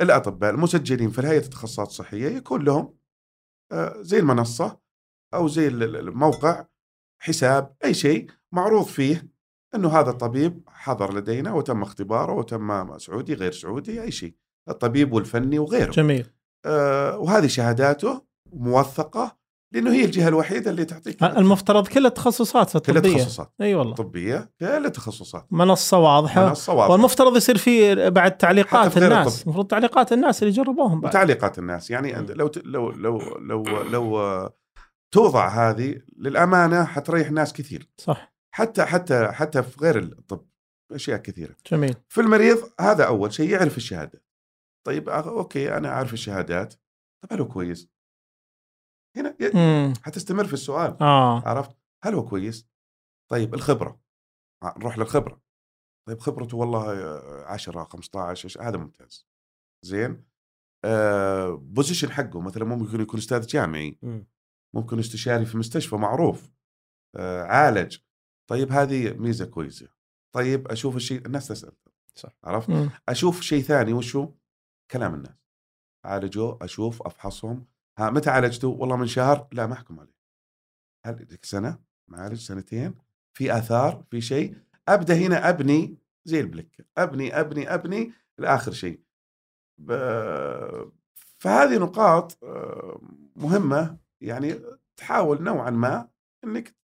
الأطباء 0.00 0.50
المسجلين 0.50 1.10
في 1.10 1.18
الهيئة 1.18 1.44
التخصصات 1.44 1.86
الصحيه 1.86 2.28
يكون 2.28 2.64
لهم 2.64 2.96
آه، 3.72 3.94
زي 4.02 4.18
المنصة 4.18 4.80
أو 5.34 5.48
زي 5.48 5.68
ال- 5.68 5.82
ال- 5.82 5.96
الموقع 5.96 6.66
حساب 7.24 7.74
أي 7.84 7.94
شيء 7.94 8.26
معروض 8.52 8.84
فيه 8.84 9.28
أنه 9.74 9.88
هذا 10.00 10.10
الطبيب 10.10 10.60
حضر 10.68 11.14
لدينا 11.14 11.52
وتم 11.52 11.82
اختباره 11.82 12.32
وتم 12.32 12.98
سعودي 12.98 13.34
غير 13.34 13.52
سعودي 13.52 14.02
أي 14.02 14.10
شيء 14.10 14.34
الطبيب 14.68 15.12
والفني 15.12 15.58
وغيره. 15.58 15.90
جميل. 15.90 16.26
آه 16.66 17.18
وهذه 17.18 17.46
شهاداته 17.46 18.22
موثقة 18.52 19.36
لأنه 19.74 19.92
هي 19.92 20.04
الجهة 20.04 20.28
الوحيدة 20.28 20.70
اللي 20.70 20.84
تعطيك 20.84 21.22
المفترض 21.22 21.88
كل 21.88 22.06
التخصصات 22.06 22.76
كل 22.76 22.96
الطبيه 22.96 23.16
التخصصات. 23.16 23.52
أي 23.60 23.74
والله. 23.74 23.94
طبية 23.94 24.50
كل 24.60 24.86
التخصصات. 24.86 25.46
منصة 25.50 25.98
واضحة. 25.98 26.48
منصة 26.48 26.74
واضحة. 26.74 26.92
والمفترض 26.92 27.36
يصير 27.36 27.58
في 27.58 28.10
بعد 28.10 28.36
تعليقات 28.36 28.96
الناس. 28.96 29.42
المفروض 29.42 29.66
تعليقات 29.66 30.12
الناس 30.12 30.42
اللي 30.42 30.54
جربوهم 30.54 31.00
بعد. 31.00 31.10
وتعليقات 31.10 31.58
الناس. 31.58 31.90
يعني 31.90 32.12
لو 32.12 32.50
لو 32.64 32.90
لو 32.90 33.20
لو 33.38 33.64
لو 33.92 34.50
توضع 35.14 35.48
هذه 35.48 36.02
للأمانة 36.16 36.84
حتريح 36.84 37.30
ناس 37.30 37.52
كثير. 37.52 37.88
صح. 37.98 38.34
حتى 38.54 38.84
حتى 38.84 39.28
حتى 39.32 39.62
في 39.62 39.80
غير 39.80 39.98
الطب 39.98 40.46
أشياء 40.92 41.18
كثيرة. 41.18 41.56
جميل. 41.66 41.94
في 42.08 42.20
المريض 42.20 42.72
هذا 42.80 43.06
أول 43.06 43.32
شيء 43.32 43.50
يعرف 43.50 43.76
الشهادة. 43.76 44.22
طيب 44.86 45.08
أوكي 45.08 45.76
أنا 45.76 45.90
عارف 45.90 46.12
الشهادات. 46.12 46.74
طب 47.22 47.32
هل 47.32 47.40
هو 47.40 47.48
كويس؟ 47.48 47.88
هنا 49.16 49.36
ي- 49.40 49.92
حتستمر 50.02 50.44
في 50.46 50.52
السؤال. 50.52 50.96
آه. 51.02 51.48
عرفت؟ 51.48 51.76
هل 52.04 52.14
هو 52.14 52.24
كويس؟ 52.24 52.68
طيب 53.30 53.54
الخبرة. 53.54 54.00
آه، 54.62 54.74
نروح 54.78 54.98
للخبرة. 54.98 55.40
طيب 56.08 56.20
خبرته 56.20 56.56
والله 56.56 56.92
آه، 56.92 57.44
10 57.46 57.84
15 57.84 58.48
إيش- 58.48 58.60
هذا 58.62 58.76
ممتاز. 58.76 59.26
زين؟ 59.84 60.24
آه 60.84 61.50
بوزيشن 61.54 62.10
حقه 62.10 62.40
مثلا 62.40 62.64
ممكن 62.64 63.00
يكون 63.00 63.18
أستاذ 63.20 63.46
جامعي. 63.46 63.98
مم. 64.02 64.26
ممكن 64.74 64.98
استشاري 64.98 65.44
في 65.46 65.56
مستشفى 65.56 65.96
معروف 65.96 66.50
آه، 67.16 67.42
عالج. 67.42 67.98
طيب 68.50 68.72
هذه 68.72 69.12
ميزة 69.12 69.44
كويسة. 69.44 69.88
طيب 70.34 70.68
أشوف 70.68 70.96
الشيء 70.96 71.26
الناس 71.26 71.48
تسأل. 71.48 71.72
صح. 72.14 72.30
عرفت؟ 72.44 72.70
مم. 72.70 72.90
أشوف 73.08 73.40
شيء 73.40 73.62
ثاني 73.62 73.92
وشو؟ 73.92 74.32
كلام 74.90 75.14
الناس. 75.14 75.44
عالجوا 76.04 76.64
أشوف 76.64 77.02
أفحصهم. 77.02 77.66
ها 77.98 78.10
متى 78.10 78.30
عالجتوا 78.30 78.74
والله 78.74 78.96
من 78.96 79.06
شهر؟ 79.06 79.48
لا 79.52 79.66
ما 79.66 79.72
أحكم 79.72 80.00
عليه. 80.00 80.14
هل 81.06 81.26
لك 81.30 81.44
سنة؟ 81.44 81.78
معالج 82.08 82.38
سنتين. 82.40 82.94
في 83.36 83.58
آثار؟ 83.58 84.04
في 84.10 84.20
شيء؟ 84.20 84.56
أبدأ 84.88 85.14
هنا 85.14 85.48
أبني 85.48 85.98
زي 86.24 86.40
البلك 86.40 86.86
أبني 86.98 87.40
أبني 87.40 87.74
أبني 87.74 88.12
لآخر 88.38 88.72
شيء. 88.72 89.00
ب- 89.78 90.90
فهذه 91.38 91.78
نقاط 91.78 92.44
آه، 92.44 93.00
مهمة. 93.36 94.03
يعني 94.20 94.60
تحاول 94.96 95.42
نوعا 95.42 95.70
ما 95.70 96.08
إنك 96.44 96.76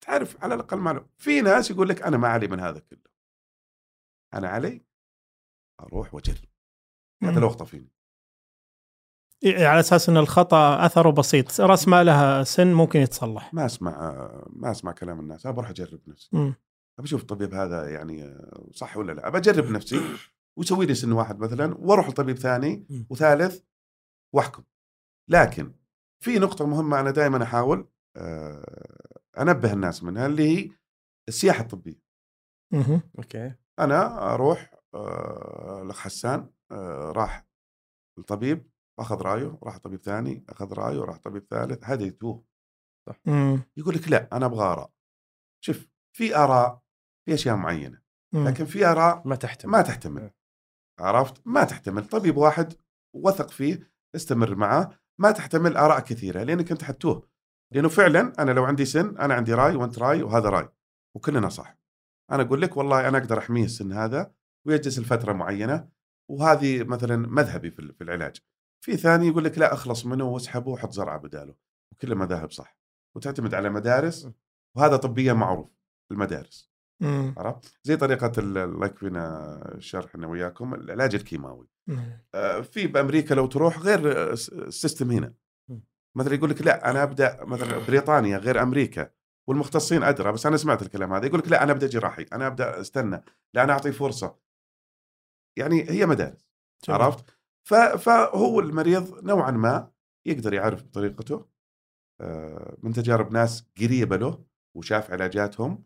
تعرف 0.00 0.44
على 0.44 0.54
الأقل 0.54 0.76
معلومه 0.76 1.08
في 1.18 1.40
ناس 1.40 1.70
يقول 1.70 1.88
لك 1.88 2.02
أنا 2.02 2.16
ما 2.16 2.28
علي 2.28 2.46
من 2.48 2.60
هذا 2.60 2.78
كله. 2.78 2.98
أنا 4.34 4.48
علي 4.48 4.84
أروح 5.80 6.14
وأجرب. 6.14 6.48
هذا. 7.22 7.40
لو 7.40 7.46
اخطفيني 7.46 7.90
إيه، 9.44 9.66
على 9.66 9.80
أساس 9.80 10.08
إن 10.08 10.16
الخطأ 10.16 10.86
أثره 10.86 11.10
بسيط. 11.10 11.60
رأس 11.60 11.88
مالها 11.88 12.44
سن 12.44 12.72
ممكن 12.72 13.00
يتصلح. 13.00 13.54
ما 13.54 13.66
أسمع 13.66 14.16
ما 14.50 14.70
أسمع 14.70 14.92
كلام 14.92 15.20
الناس. 15.20 15.46
ابى 15.46 15.58
أروح 15.58 15.70
أجرب 15.70 16.00
نفسي. 16.06 16.36
ابى 16.36 17.06
أشوف 17.06 17.20
الطبيب 17.20 17.54
هذا 17.54 17.90
يعني 17.90 18.38
صح 18.72 18.96
ولا 18.96 19.12
لا؟ 19.12 19.28
ابى 19.28 19.38
أجرب 19.38 19.70
نفسي 19.70 20.00
ويسوي 20.56 20.86
لي 20.86 20.94
سن 20.94 21.12
واحد 21.12 21.38
مثلا 21.38 21.74
وأروح 21.78 22.08
لطبيب 22.08 22.36
ثاني. 22.36 22.86
وثالث 23.10 23.62
وأحكم. 24.34 24.62
لكن 25.28 25.72
في 26.24 26.38
نقطة 26.38 26.66
مهمة 26.66 27.00
أنا 27.00 27.10
دائما 27.10 27.42
أحاول 27.42 27.88
آه، 28.16 29.10
أنبه 29.38 29.72
الناس 29.72 30.02
منها 30.02 30.26
اللي 30.26 30.42
هي 30.48 30.70
السياحة 31.28 31.62
الطبية. 31.62 32.02
مهم. 32.72 33.02
أوكي. 33.18 33.54
أنا 33.78 34.34
أروح 34.34 34.74
آه، 34.94 35.82
الأخ 35.82 36.00
حسان 36.00 36.50
آه، 36.70 37.12
راح 37.16 37.46
الطبيب 38.18 38.70
أخذ 39.00 39.22
رأيه 39.22 39.58
راح 39.62 39.78
طبيب 39.78 40.00
ثاني 40.00 40.44
أخذ 40.48 40.72
رأيه 40.72 41.00
راح 41.00 41.16
طبيب 41.16 41.46
ثالث 41.50 41.84
هذا 41.84 42.04
يتوه 42.04 42.44
مم. 43.26 43.62
يقول 43.76 43.94
لك 43.94 44.08
لا 44.08 44.36
أنا 44.36 44.46
أبغى 44.46 44.64
آراء. 44.64 44.90
شوف 45.64 45.88
في 46.16 46.36
آراء 46.36 46.82
في 47.26 47.34
أشياء 47.34 47.56
معينة. 47.56 48.02
لكن 48.34 48.64
في 48.64 48.86
آراء 48.86 49.28
ما 49.28 49.36
تحتمل 49.36 49.72
ما 49.72 49.82
تحتمل. 49.82 50.30
عرفت؟ 51.00 51.46
ما 51.46 51.64
تحتمل. 51.64 52.08
طبيب 52.08 52.36
واحد 52.36 52.74
وثق 53.16 53.50
فيه 53.50 53.92
استمر 54.14 54.54
معاه 54.54 54.98
ما 55.20 55.30
تحتمل 55.30 55.76
آراء 55.76 56.00
كثيرة 56.00 56.42
لأنك 56.42 56.72
أنت 56.72 56.82
حتوه 56.82 57.28
لأنه 57.72 57.88
فعلا 57.88 58.32
أنا 58.38 58.50
لو 58.50 58.64
عندي 58.64 58.84
سن 58.84 59.18
أنا 59.18 59.34
عندي 59.34 59.54
راي 59.54 59.76
وأنت 59.76 59.98
راي 59.98 60.22
وهذا 60.22 60.48
راي. 60.48 60.68
وكلنا 61.16 61.48
صح. 61.48 61.78
أنا 62.30 62.42
أقول 62.42 62.62
لك 62.62 62.76
والله 62.76 63.08
أنا 63.08 63.18
أقدر 63.18 63.38
أحميه 63.38 63.64
السن 63.64 63.92
هذا 63.92 64.34
ويجلس 64.66 64.98
لفترة 64.98 65.32
معينة 65.32 65.88
وهذه 66.30 66.84
مثلا 66.84 67.16
مذهبي 67.16 67.70
في 67.70 68.02
العلاج. 68.02 68.36
في 68.84 68.96
ثاني 68.96 69.26
يقول 69.26 69.44
لك 69.44 69.58
لا 69.58 69.74
أخلص 69.74 70.06
منه 70.06 70.24
واسحبه 70.24 70.70
وحط 70.70 70.92
زرعة 70.92 71.18
بداله. 71.18 71.54
وكل 71.92 72.12
المذاهب 72.12 72.50
صح. 72.50 72.78
وتعتمد 73.16 73.54
على 73.54 73.70
مدارس 73.70 74.28
وهذا 74.76 74.96
طبيا 74.96 75.32
معروف 75.32 75.70
المدارس. 76.10 76.73
عرفت؟ 77.38 77.78
زي 77.82 77.96
طريقة 77.96 78.32
ال- 78.38 78.58
الله 78.58 78.86
يكفينا 78.86 79.54
الشرح 79.74 80.14
أنا 80.14 80.26
وياكم 80.26 80.74
العلاج 80.74 81.14
الكيماوي. 81.14 81.68
مم. 81.86 82.20
آه، 82.34 82.60
في 82.60 82.86
بأمريكا 82.86 83.34
لو 83.34 83.46
تروح 83.46 83.78
غير 83.78 84.12
آه، 84.12 84.32
السيستم 84.32 85.10
هنا. 85.10 85.34
م. 85.68 85.78
مثلا 86.16 86.34
يقول 86.34 86.50
لك 86.50 86.62
لا 86.62 86.90
أنا 86.90 87.02
أبدأ 87.02 87.44
مثلا 87.44 87.78
بريطانيا 87.86 88.38
غير 88.38 88.62
أمريكا 88.62 89.10
والمختصين 89.48 90.02
أدرى 90.02 90.32
بس 90.32 90.46
أنا 90.46 90.56
سمعت 90.56 90.82
الكلام 90.82 91.12
هذا. 91.12 91.26
يقول 91.26 91.38
لك 91.40 91.48
لا 91.48 91.62
أنا 91.62 91.72
أبدأ 91.72 91.86
جراحي 91.86 92.22
أنا 92.32 92.46
أبدأ 92.46 92.80
أستنى 92.80 93.24
لا 93.54 93.64
أنا 93.64 93.72
اعطيه 93.72 93.90
فرصة. 93.90 94.36
يعني 95.58 95.90
هي 95.90 96.06
مدارس 96.06 96.48
جميل. 96.88 97.02
عرفت؟ 97.02 97.24
فهو 97.98 98.60
المريض 98.60 99.24
نوعا 99.24 99.50
ما 99.50 99.90
يقدر 100.26 100.52
يعرف 100.54 100.82
بطريقته 100.82 101.46
آه، 102.20 102.76
من 102.82 102.92
تجارب 102.92 103.32
ناس 103.32 103.66
قريبة 103.80 104.16
له 104.16 104.44
وشاف 104.76 105.10
علاجاتهم 105.10 105.84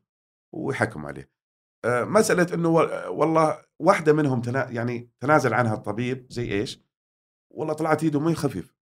ويحكم 0.53 1.07
عليه. 1.07 1.31
آه، 1.85 2.05
مسألة 2.05 2.55
إنه 2.55 2.69
والله 3.09 3.63
واحدة 3.79 4.13
منهم 4.13 4.41
تنا 4.41 4.71
يعني 4.71 5.11
تنازل 5.21 5.55
عنها 5.55 5.75
الطبيب 5.75 6.27
زي 6.31 6.53
إيش؟ 6.53 6.81
والله 7.51 7.75
طلعت 7.75 8.03
ايده 8.03 8.21
مي 8.21 8.35
خفيف. 8.35 8.75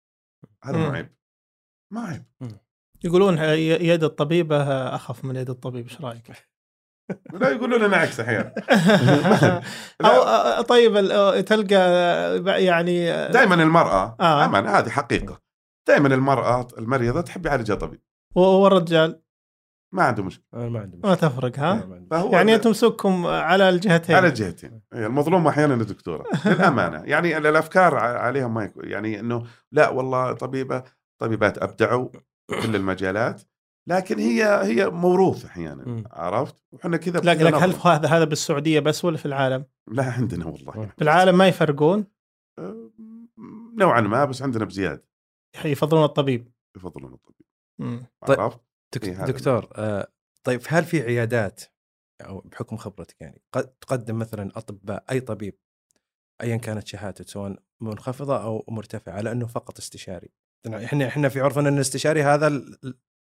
هذا 0.64 0.78
مم. 0.78 0.96
عيب 0.96 1.16
ما 1.94 2.02
عيب 2.02 2.26
يقولون 3.04 3.38
يد 3.38 4.04
الطبيبه 4.04 4.64
أخف 4.96 5.26
من 5.26 5.36
يد 5.36 5.50
الطبيب 5.50 5.84
إيش 5.88 6.02
رأيك؟ 6.02 6.32
لا 7.42 7.50
يقولوا 7.50 7.88
لنا 7.88 7.98
عكس 7.98 8.20
أحيانا. 8.20 8.54
أو 10.06 10.24
أو- 10.26 10.62
طيب 10.62 10.94
تلقى 11.46 12.64
يعني 12.64 13.06
دائما 13.28 13.56
المرأة 13.56 14.16
آه. 14.20 14.46
أمان 14.46 14.68
هذه 14.68 14.90
حقيقة. 14.90 15.42
دائما 15.88 16.08
المرأة 16.08 16.68
المريضة 16.78 17.22
تحب 17.22 17.46
يعالجها 17.46 17.76
طبيب. 17.76 18.02
والرجال؟ 18.36 19.22
ما 19.96 20.04
عنده 20.04 20.24
مشكلة. 20.24 20.46
ما 20.54 20.80
عندي 20.80 20.98
ما 21.04 21.12
مشكلة. 21.12 21.30
تفرق 21.30 21.60
ها؟ 21.60 21.86
ما 22.12 22.30
يعني 22.32 22.56
أنتم 22.56 22.74
سوقكم 22.74 23.26
على 23.26 23.70
الجهتين. 23.70 24.16
على 24.16 24.28
الجهتين. 24.28 24.82
هي 24.94 25.06
المظلوم 25.06 25.48
أحيانا 25.48 25.74
الدكتورة 25.74 26.26
للأمانة. 26.46 27.04
يعني 27.04 27.38
ال- 27.38 27.48
الأفكار 27.48 27.96
عليهم 27.96 28.54
ما 28.54 28.64
يكون 28.64 28.90
يعني 28.90 29.20
إنه 29.20 29.44
لا 29.72 29.90
والله 29.90 30.34
طبيبة 30.34 30.84
طبيبات 31.22 31.58
أبدعوا 31.58 32.10
كل 32.50 32.76
المجالات 32.76 33.42
لكن 33.90 34.20
هي 34.20 34.44
هي 34.64 34.90
موروث 34.90 35.46
أحيانا. 35.46 36.04
عرفت؟ 36.12 36.56
وحنا 36.72 36.98
كذا 36.98 37.20
لكن 37.20 37.44
لك 37.46 37.54
هل. 37.54 37.74
هذا 37.84 38.08
هذا 38.08 38.24
بالسعودية 38.24 38.80
بس 38.80 39.06
ولا 39.06 39.18
في 39.18 39.26
العالم؟ 39.26 39.66
لا 39.92 40.04
عندنا 40.12 40.46
والله. 40.46 40.72
في 40.98 41.02
العالم 41.02 41.38
ما 41.38 41.48
يفرقون؟ 41.48 42.06
أه، 42.60 42.90
نوعا 43.78 44.02
ما 44.02 44.26
بس 44.26 44.42
عندنا 44.42 44.66
بزيادة. 44.66 45.04
يفضلون 45.66 46.04
الطبيب. 46.04 46.52
يفضلون 46.78 47.14
الطبيب. 47.14 47.46
طيب. 48.28 48.40
عرفت؟ 48.40 48.60
إيه 48.60 48.66
دكتور 48.98 49.70
آه 49.76 50.12
طيب 50.44 50.62
هل 50.68 50.84
في 50.86 51.02
عيادات 51.02 51.64
أو 52.22 52.40
بحكم 52.40 52.78
خبرتك 52.78 53.22
يعني 53.22 53.42
قد 53.52 53.68
تقدم 53.68 54.20
مثلا 54.20 54.52
أطباء 54.56 55.06
أي 55.12 55.20
طبيب 55.20 55.60
ايا 56.42 56.58
كانت 56.58 56.88
شهادته 56.88 57.24
سواء 57.24 57.64
منخفضة 57.82 58.44
أو 58.44 58.66
مرتفعة 58.68 59.14
على 59.14 59.32
انه 59.32 59.48
فقط 59.48 59.78
استشاري؟ 59.78 60.30
إحنا 60.68 61.08
إحنا 61.08 61.30
في 61.30 61.40
عرفنا 61.42 61.70
إن 61.70 61.76
الاستشاري 61.76 62.24
هذا. 62.24 62.48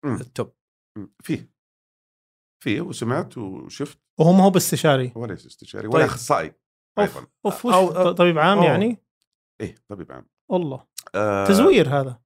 التوب. 0.05 0.53
فيه. 1.23 1.51
فيه 2.63 2.81
وسمعت 2.81 3.37
وشفت. 3.37 3.99
وهو 4.19 4.33
ما 4.33 4.43
هو 4.43 4.49
باستشاري. 4.49 5.11
وليس 5.15 5.45
استشاري 5.45 5.87
ولا 5.87 5.95
طيب. 5.97 6.05
أخصائي 6.05 6.53
أوف 6.99 7.17
أيضا. 7.17 7.27
أوف 7.45 7.67
أو- 7.67 7.67
وش 7.67 8.15
طبيب 8.17 8.37
عام 8.37 8.57
أوه. 8.57 8.67
يعني؟ 8.67 8.97
إيه 9.61 9.75
طبيب 9.87 10.11
عام. 10.11 10.29
والله 10.51 10.87
آه 11.15 11.45
تزوير 11.47 11.89
هذا. 11.99 12.21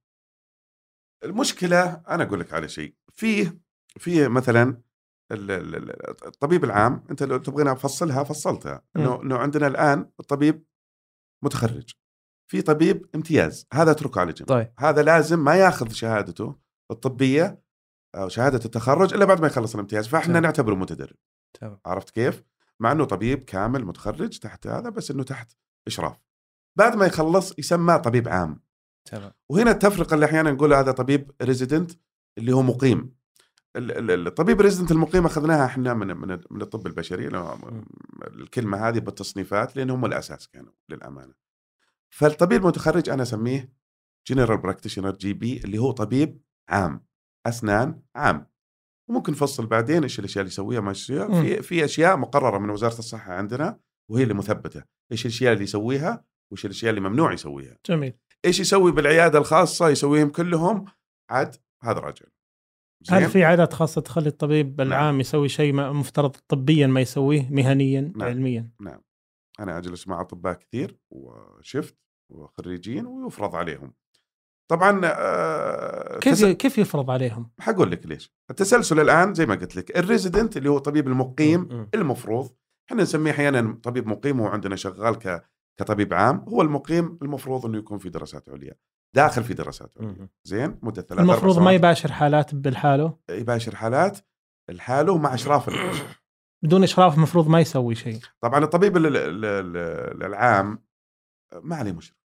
المشكلة 1.23 1.93
أنا 2.07 2.23
أقول 2.23 2.39
لك 2.39 2.53
على 2.53 2.69
شيء. 2.69 2.95
فيه 3.15 3.59
فيه 3.99 4.27
مثلا 4.27 4.81
ال- 5.31 5.51
ال- 5.51 5.75
ال- 5.75 6.25
الطبيب 6.27 6.63
العام 6.63 7.03
أنت 7.11 7.23
لو 7.23 7.37
تبغينا 7.37 7.71
أفصلها 7.71 8.23
فصلتها. 8.23 8.81
إنه 8.95 9.21
إنه 9.21 9.37
عندنا 9.37 9.67
الآن 9.67 10.09
الطبيب 10.19 10.65
متخرج. 11.43 11.89
في 12.51 12.61
طبيب 12.61 13.09
امتياز 13.15 13.67
هذا 13.73 13.91
اتركه 13.91 14.21
على 14.21 14.33
جنب. 14.33 14.47
طيب. 14.47 14.73
هذا 14.79 15.01
لازم 15.03 15.39
ما 15.43 15.55
ياخذ 15.55 15.89
شهادته 15.89 16.55
الطبية 16.91 17.61
أو 18.15 18.29
شهادة 18.29 18.65
التخرج 18.65 19.13
إلا 19.13 19.25
بعد 19.25 19.41
ما 19.41 19.47
يخلص 19.47 19.73
الامتياز. 19.73 20.07
فإحنا 20.07 20.27
تمام. 20.33 20.43
نعتبره 20.43 20.75
متدرب. 20.75 21.15
تمام. 21.59 21.79
عرفت 21.85 22.09
كيف؟ 22.09 22.43
مع 22.79 22.91
إنه 22.91 23.05
طبيب 23.05 23.43
كامل 23.43 23.85
متخرج 23.85 24.39
تحت 24.39 24.67
هذا 24.67 24.89
بس 24.89 25.11
إنه 25.11 25.23
تحت 25.23 25.51
إشراف. 25.87 26.17
بعد 26.77 26.95
ما 26.95 27.05
يخلص 27.05 27.59
يسمى 27.59 27.99
طبيب 27.99 28.27
عام. 28.27 28.63
تمام. 29.11 29.31
وهنا 29.51 29.71
التفرقة 29.71 30.13
اللي 30.13 30.25
أحيانا 30.25 30.51
نقول 30.51 30.73
هذا 30.73 30.91
طبيب 30.91 31.31
resident 31.41 31.91
اللي 32.37 32.51
هو 32.51 32.61
مقيم. 32.61 33.15
ال- 33.75 34.11
ال- 34.11 34.27
الطبيب 34.27 34.61
resident 34.61 34.91
المقيم 34.91 35.25
أخذناها 35.25 35.65
إحنا 35.65 35.93
من 35.93 36.07
من 36.07 36.39
من 36.51 36.61
الطب 36.61 36.87
البشري 36.87 37.27
لو- 37.29 37.57
الكلمة 38.27 38.77
هذه 38.87 38.99
بالتصنيفات 38.99 39.75
لأن 39.75 39.89
هم 39.89 40.05
الأساس 40.05 40.47
كانوا 40.47 40.71
للأمانة. 40.89 41.33
فالطبيب 42.09 42.61
المتخرج 42.61 43.09
أنا 43.09 43.23
أسميه 43.23 43.73
general 44.27 44.57
practitioner 44.57 45.11
GP 45.11 45.57
اللي 45.57 45.77
هو 45.77 45.91
طبيب 45.91 46.41
عام 46.69 47.05
أسنان 47.47 48.01
عام. 48.15 48.47
وممكن 49.09 49.31
نفصل 49.31 49.65
بعدين 49.65 50.03
إيش 50.03 50.19
الأشياء 50.19 50.41
اللي 50.41 50.51
يسويها 50.51 50.81
ما 50.81 50.91
يسويها 50.91 51.27
مم. 51.27 51.41
في 51.41 51.61
في 51.61 51.85
أشياء 51.85 52.17
مقررة 52.17 52.57
من 52.57 52.69
وزارة 52.69 52.99
الصحة 52.99 53.33
عندنا 53.33 53.79
وهي 54.11 54.23
اللي 54.23 54.33
مثبتة. 54.33 54.83
إيش 55.11 55.25
الأشياء 55.25 55.53
اللي 55.53 55.63
يسويها 55.63 56.25
وإيش 56.51 56.65
الأشياء 56.65 56.89
اللي 56.89 57.09
ممنوع 57.09 57.33
يسويها. 57.33 57.77
جميل. 57.85 58.13
إيش 58.45 58.59
يسوي 58.59 58.91
بالعيادة 58.91 59.39
الخاصة؟ 59.39 59.89
يسويهم 59.89 60.29
كلهم 60.29 60.85
عاد 61.29 61.55
هذا 61.85 61.99
رجل 61.99 62.25
هل؟ 63.09 63.29
في 63.29 63.43
عيادات 63.43 63.73
خاصة 63.73 64.01
تخلي 64.01 64.27
الطبيب 64.29 64.81
العام 64.81 65.19
يسوي 65.19 65.49
شيء 65.49 65.73
مفترض 65.73 66.35
طبيا 66.47 66.87
ما 66.87 67.01
يسويه 67.01 67.49
مهنيا 67.51 68.01
نعم. 68.15 68.27
علميا 68.29 68.69
أنا 69.59 69.77
أجلس 69.77 70.07
مع 70.07 70.21
أطباء 70.21 70.53
كثير 70.53 70.97
وشفت 71.09 71.97
وخريجين 72.31 73.05
ويفرض 73.05 73.55
عليهم 73.55 73.93
طبعا 74.71 75.01
آه، 75.05 76.19
كيف 76.19 76.33
تس- 76.33 76.45
كيف 76.45 76.77
يفرض 76.77 77.11
عليهم؟ 77.11 77.51
حقول 77.59 77.91
لك 77.91 78.05
ليش 78.05 78.33
التسلسل 78.49 78.99
الآن 78.99 79.33
زي 79.33 79.45
ما 79.45 79.55
قلت 79.55 79.75
لك 79.75 79.97
الريزيدنت 79.97 80.57
اللي 80.57 80.69
هو 80.69 80.77
طبيب 80.77 81.07
المقيم. 81.07 81.89
المفروض 81.93 82.49
إحنا 82.91 83.01
نسميه 83.03 83.31
أحيانا 83.31 83.79
طبيب 83.83 84.07
مقيم 84.07 84.39
وهو 84.39 84.49
عندنا 84.49 84.75
شغال 84.75 85.15
ك 85.19 85.45
كطبيب 85.79 86.13
عام 86.13 86.37
هو 86.49 86.61
المقيم 86.61 87.17
المفروض 87.21 87.65
إنه 87.65 87.77
يكون 87.77 87.97
في 87.97 88.09
دراسات 88.09 88.49
عليا 88.49 88.75
داخل 89.15 89.43
في 89.43 89.53
دراسات. 89.53 89.93
زين؟ 90.43 90.79
مدة 90.83 91.01
ثلاث 91.01 91.19
المفروض 91.21 91.59
ما. 91.59 91.71
يباشر 91.71 92.11
حالات 92.11 92.55
بالحاله 92.55 93.17
يباشر 93.29 93.75
حالات 93.75 94.19
لحاله 94.71 95.17
مع 95.17 95.33
إشراف 95.33 95.69
بدون 96.63 96.83
إشراف 96.83 97.15
المفروض 97.17 97.47
ما 97.47 97.59
يسوي 97.59 97.95
شيء. 97.95 98.19
طبعا 98.41 98.63
الطبيب 98.63 98.97
ال- 98.97 99.05
ال- 99.17 99.45
ال- 99.45 100.23
العام 100.23 100.85
ما 101.63 101.75
عليه 101.75 101.91
مشرف 101.91 102.17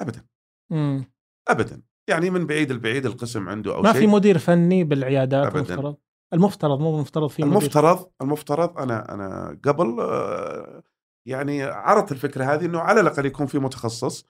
ابدا. 0.00 0.26
مم. 0.72 1.04
ابدا. 1.48 1.82
يعني 2.08 2.30
من 2.30 2.46
بعيد 2.46 2.70
البعيد 2.70 3.06
القسم 3.06 3.48
عنده 3.48 3.74
أو 3.74 3.82
ما 3.82 3.92
شيء. 3.92 4.00
في 4.00 4.06
مدير 4.06 4.38
فني 4.38 4.84
بالعيادات 4.84 5.46
أبداً. 5.46 5.58
المفترض؟ 5.58 5.96
المفترض 6.34 6.80
مو 6.80 6.94
المفترض 6.96 7.28
في 7.30 7.42
مدير. 7.44 7.58
المفترض 7.58 8.10
المفترض 8.22 8.78
أنا 8.78 9.14
أنا 9.14 9.58
قبل 9.64 10.00
آه، 10.00 10.82
يعني 11.28 11.62
عرضت 11.62 12.12
الفكرة 12.12 12.44
هذه 12.44 12.64
إنه 12.66 12.78
على 12.80 13.00
الأقل 13.00 13.26
يكون 13.26 13.46
في 13.46 13.58
متخصص 13.58 14.26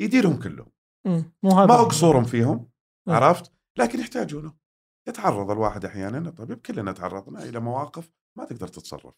يديرهم 0.00 0.38
كلهم. 0.38 0.72
مو 1.42 1.50
هذا 1.50 1.66
ما 1.66 1.74
هو 1.74 1.84
قصورهم 1.84 2.24
فيهم 2.24 2.70
نعم. 3.08 3.22
عرفت؟ 3.22 3.52
لكن 3.78 4.00
يحتاجونه. 4.00 4.54
يتعرض 5.08 5.50
الواحد 5.50 5.84
أحيانا 5.84 6.28
الطبيب 6.28 6.58
كلنا 6.58 6.92
تعرضنا 6.92 7.42
إلى 7.42 7.60
مواقف 7.60 8.10
ما 8.38 8.44
تقدر 8.44 8.68
تتصرف. 8.68 9.14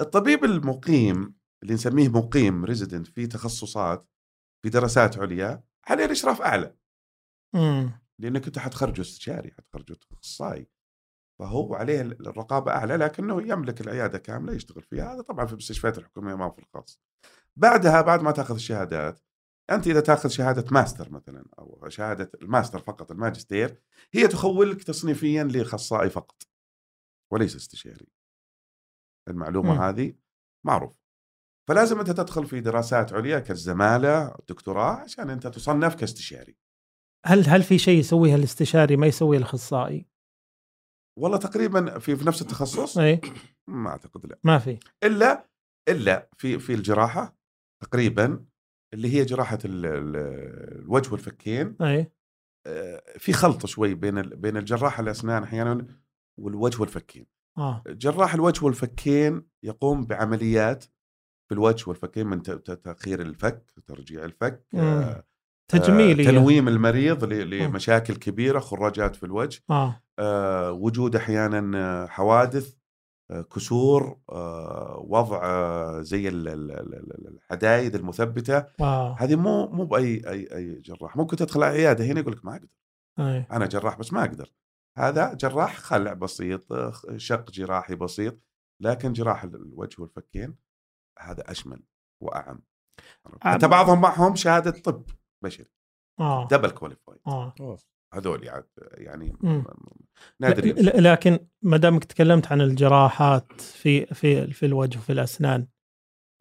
الطبيب 0.00 0.44
المقيم 0.44 1.34
اللي 1.62 1.74
نسميه 1.74 2.08
مقيم 2.08 2.64
ريزيدنت 2.64 3.06
في 3.06 3.26
تخصصات 3.26 4.08
في 4.62 4.70
دراسات 4.70 5.18
عليا 5.18 5.64
عليه 5.88 6.04
الإشراف 6.04 6.42
أعلى. 6.42 6.76
مم. 7.54 8.00
لانك 8.18 8.46
انت 8.46 8.58
حتخرجه 8.58 9.00
استشاري 9.00 9.50
حتخرجه 9.50 9.98
اخصائي 10.12 10.68
فهو 11.38 11.74
عليه 11.74 12.00
الرقابة 12.00 12.72
أعلى 12.72 12.96
لكنه 12.96 13.42
يملك 13.42 13.80
العيادة 13.80 14.18
كاملة 14.18 14.52
يشتغل 14.52 14.82
فيها. 14.82 15.14
هذا 15.14 15.22
طبعا 15.22 15.46
في 15.46 15.52
المستشفيات 15.52 15.98
الحكومية 15.98 16.34
ما 16.34 16.50
في 16.50 16.58
الخاص. 16.58 17.00
بعدها 17.56 18.00
بعد 18.00 18.22
ما 18.22 18.30
تأخذ 18.30 18.54
الشهادات 18.54 19.20
أنت 19.70 19.86
إذا 19.86 20.00
تأخذ 20.00 20.28
شهادة 20.28 20.64
ماستر 20.70 21.12
مثلا 21.12 21.44
أو 21.58 21.88
شهادة 21.88 22.30
الماستر 22.42 22.78
فقط 22.78 23.10
الماجستير 23.10 23.82
هي 24.12 24.28
تخولك 24.28 24.82
تصنيفيا 24.82 25.44
لأخصائي 25.44 26.10
فقط 26.10 26.42
وليس 27.32 27.56
استشاري. 27.56 28.08
المعلومة 29.28 29.74
مم. 29.74 29.80
هذه 29.80 30.14
معروف. 30.66 30.96
فلازم 31.68 31.98
أنت 31.98 32.10
تدخل 32.10 32.46
في 32.46 32.60
دراسات 32.60 33.12
عليا 33.12 33.38
كالزمالة 33.38 34.34
الدكتوراه 34.38 34.92
عشان 34.92 35.30
أنت 35.30 35.46
تصنف 35.46 35.94
كاستشاري. 35.94 36.56
هل 37.26 37.48
هل 37.48 37.62
في 37.62 37.78
شيء 37.78 37.98
يسويه 37.98 38.34
الاستشاري 38.34 38.96
ما 38.96 39.06
يسويه 39.06 39.38
الأخصائي؟ 39.38 40.06
والله 41.18 41.38
تقريبا 41.38 41.98
في 41.98 42.16
في 42.16 42.26
نفس 42.26 42.42
التخصص؟ 42.42 42.98
اي 42.98 43.20
ما 43.68 43.90
أعتقد 43.90 44.26
لا. 44.26 44.38
ما 44.44 44.58
في. 44.58 44.78
إلا 45.02 45.48
إلا 45.88 46.30
في 46.36 46.58
في 46.58 46.74
الجراحة 46.74 47.36
تقريبا 47.82 48.46
اللي 48.96 49.14
هي 49.14 49.24
جراحة 49.24 49.58
ال- 49.64 49.86
ال- 49.86 50.16
الوجه 50.82 51.12
والفكين 51.12 51.76
أي. 51.80 52.12
آه، 52.66 53.02
في 53.18 53.32
خلط 53.32 53.66
شوي 53.66 53.94
بين 53.94 54.22
بين 54.22 54.56
الجراح 54.56 55.00
الأسنان 55.00 55.42
أحيانا 55.42 55.86
والوجه 56.38 56.80
والفكين. 56.80 57.26
آه. 57.58 57.82
جراح 57.86 58.34
الوجه 58.34 58.64
والفكين 58.64 59.42
يقوم 59.62 60.06
بعمليات 60.06 60.84
في 61.48 61.54
الوجه 61.54 61.88
والفكين 61.88 62.26
من 62.26 62.42
تأخير 62.82 63.20
الفك 63.22 63.72
ترجيع 63.86 64.24
الفك 64.24 64.66
مم. 64.72 64.80
آه، 64.80 65.24
تجميلي 65.68 66.22
آه، 66.28 66.30
تنويم 66.30 66.68
المريض 66.68 67.24
مم. 67.24 67.32
لمشاكل 67.32 68.16
كبيرة 68.16 68.58
خراجات 68.58 69.16
في 69.16 69.26
الوجه 69.26 69.60
آه. 69.70 70.02
آه، 70.18 70.72
وجود 70.72 71.16
أحيانا 71.16 71.78
آه، 71.78 72.06
حوادث 72.06 72.68
آه، 72.72 72.76
كسور 73.30 74.18
آه، 74.30 75.04
وضع 75.08 75.40
آه، 75.44 76.00
زي 76.02 76.28
ال- 76.28 76.48
ال- 76.48 76.70
ال- 76.70 76.94
ال- 76.94 77.28
الحدايد 77.28 77.94
المثبتة. 77.94 78.66
آه. 78.80 79.16
هذه 79.18 79.36
مو 79.36 79.66
مو 79.68 79.84
بأي 79.84 80.22
أي 80.30 80.56
أي 80.56 80.80
جراح. 80.80 81.16
ممكن 81.16 81.36
تدخل 81.36 81.60
العياده 81.60 82.04
هنا 82.04 82.20
يقول 82.20 82.32
لك 82.32 82.44
ما 82.44 82.52
أقدر. 82.56 82.68
أي. 83.18 83.46
أنا 83.52 83.66
جراح 83.66 83.98
بس 83.98 84.12
ما 84.12 84.20
أقدر. 84.24 84.52
هذا 84.98 85.34
جراح 85.34 85.76
خلع 85.76 86.12
بسيط 86.12 86.72
آه، 86.72 86.92
شق 87.16 87.50
جراحي 87.50 87.94
بسيط 87.94 88.38
لكن 88.82 89.12
جراح 89.12 89.44
ال- 89.44 89.54
الوجه 89.54 90.02
والفكين 90.02 90.56
هذا 91.18 91.50
أشمل 91.50 91.82
وأعم. 92.22 92.62
حتى 93.42 93.68
بعضهم 93.68 94.00
معهم 94.00 94.34
شهادة 94.36 94.70
طب 94.70 95.04
بشري. 95.44 95.70
double 96.50 96.70
qualified 96.70 97.20
هذول 98.14 98.44
يعني 98.44 98.64
يعني 98.94 99.36
مم. 99.40 99.64
نادر 100.40 100.64
ل- 100.64 100.68
يمشي. 100.68 100.82
ل- 100.82 101.04
لكن 101.04 101.38
ما 101.62 101.76
دامك 101.76 102.04
تكلمت 102.04 102.52
عن 102.52 102.60
الجراحات 102.60 103.60
في 103.60 104.06
في 104.06 104.46
في 104.52 104.66
الوجه 104.66 104.98
وفي 104.98 105.12
الأسنان 105.12 105.66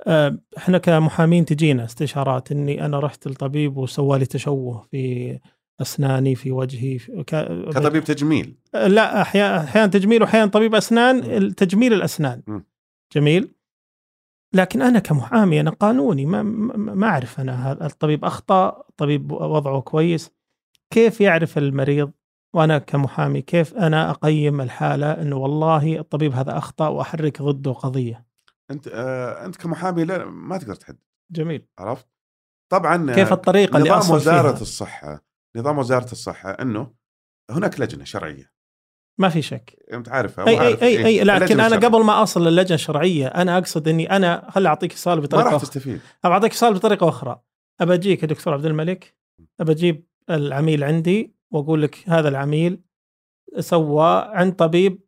آه، 0.08 0.38
إحنا 0.58 0.78
كمحامين 0.78 1.46
تجينا 1.46 1.86
استشارات 1.86 2.52
إني 2.52 2.86
أنا 2.86 3.00
رحت 3.00 3.28
للطبيب 3.28 3.78
وسوى 3.78 4.20
لي 4.20 4.26
تشوه 4.26 4.82
في 4.92 5.40
أسناني 5.82 6.36
في 6.36 6.52
وجهي 6.52 7.00
في 7.00 7.24
ك... 7.24 7.36
كطبيب 7.74 8.04
تجميل 8.04 8.56
لا 8.74 9.22
أحيانا 9.22 9.64
أحيانا 9.64 9.88
تجميل 9.92 10.22
واحيانا 10.22 10.52
طبيب 10.52 10.76
أسنان 10.76 11.56
تجميل 11.56 11.94
الأسنان 11.94 12.44
مم. 12.48 12.66
جميل 13.16 13.56
لكن 14.54 14.82
أنا 14.82 15.00
كمحامي 15.00 15.60
أنا 15.62 15.70
قانوني 15.72 16.26
ما 16.26 16.44
ما 16.44 16.94
ما 16.94 17.08
أعرف 17.08 17.40
أنا 17.40 17.86
الطبيب 17.86 18.26
أخطأ 18.26 18.84
طبيب 18.98 19.32
وضعه 19.32 19.82
كويس 19.82 20.32
كيف 20.96 21.22
يعرف 21.22 21.58
المريض 21.58 22.12
وأنا 22.56 22.78
كمحامي 22.78 23.42
كيف 23.42 23.74
أنا 23.74 24.12
أقيم 24.12 24.62
الحالة 24.62 25.12
إنه 25.12 25.36
والله 25.36 26.00
الطبيب 26.00 26.34
هذا 26.34 26.58
أخطأ 26.58 26.88
وأحرك 26.88 27.42
ضده 27.42 27.72
قضية؟ 27.72 28.26
أنت 28.72 28.88
آه 28.88 29.46
أنت 29.46 29.56
كمحامي 29.56 30.04
لا 30.04 30.26
ما 30.26 30.58
تقدر 30.58 30.76
تحدد. 30.76 31.00
جميل. 31.32 31.68
عرفت؟ 31.80 32.08
طبعا 32.72 33.14
كيف 33.16 33.34
الطريقة 33.34 33.78
اللي 33.78 33.90
نظام 33.90 34.16
وزارة 34.16 34.52
فيها؟ 34.52 34.62
الصحة 34.62 35.24
نظام 35.56 35.78
وزارة 35.78 36.12
الصحة 36.12 36.52
إنه 36.52 36.94
هناك 37.52 37.80
لجنة 37.80 38.04
شرعية. 38.04 38.52
ما 39.20 39.30
في 39.30 39.42
شك. 39.42 39.76
أنت 39.94 40.10
عارفها 40.10 40.48
أي 40.48 40.62
أي 40.62 40.82
أي, 40.82 41.06
أي؟ 41.06 41.24
لكن 41.24 41.60
أنا. 41.60 41.76
قبل 41.76 42.04
ما 42.04 42.24
أصل 42.24 42.48
للجنة 42.48 42.76
الشرعية 42.76 43.28
أنا 43.28 43.58
أقصد 43.58 43.88
إني 43.88 44.16
أنا 44.16 44.52
خل 44.52 44.66
أعطيك 44.66 44.96
ما 45.08 45.16
بطريقة 45.16 45.46
راح 45.46 45.54
أخرى. 45.54 45.60
تستفيد. 45.60 46.02
أبى 46.26 46.34
أعطيك 46.34 46.54
سؤال 46.54 46.74
بطريقة 46.74 47.10
أخرى. 47.10 47.42
أبى 47.82 47.94
أجيك 47.94 48.24
يا 48.24 48.28
دكتور 48.28 48.54
عبد 48.54 48.66
الملك؟ 48.66 49.16
أبى 49.60 49.72
أجيب 49.72 50.06
العميل 50.30 50.84
عندي 50.84 51.36
وأقول 51.52 51.82
لك 51.82 52.10
هذا 52.10 52.30
العميل 52.30 52.82
سوى 53.60 54.30
عند 54.34 54.54
طبيب 54.54 55.00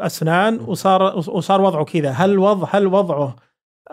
أسنان 0.00 0.60
وصار 0.60 1.02
وصار 1.16 1.60
وضعه 1.60 1.84
كذا 1.84 2.10
هل 2.10 2.38
وضع 2.38 2.68
هل 2.70 2.86
وضعه 2.86 3.36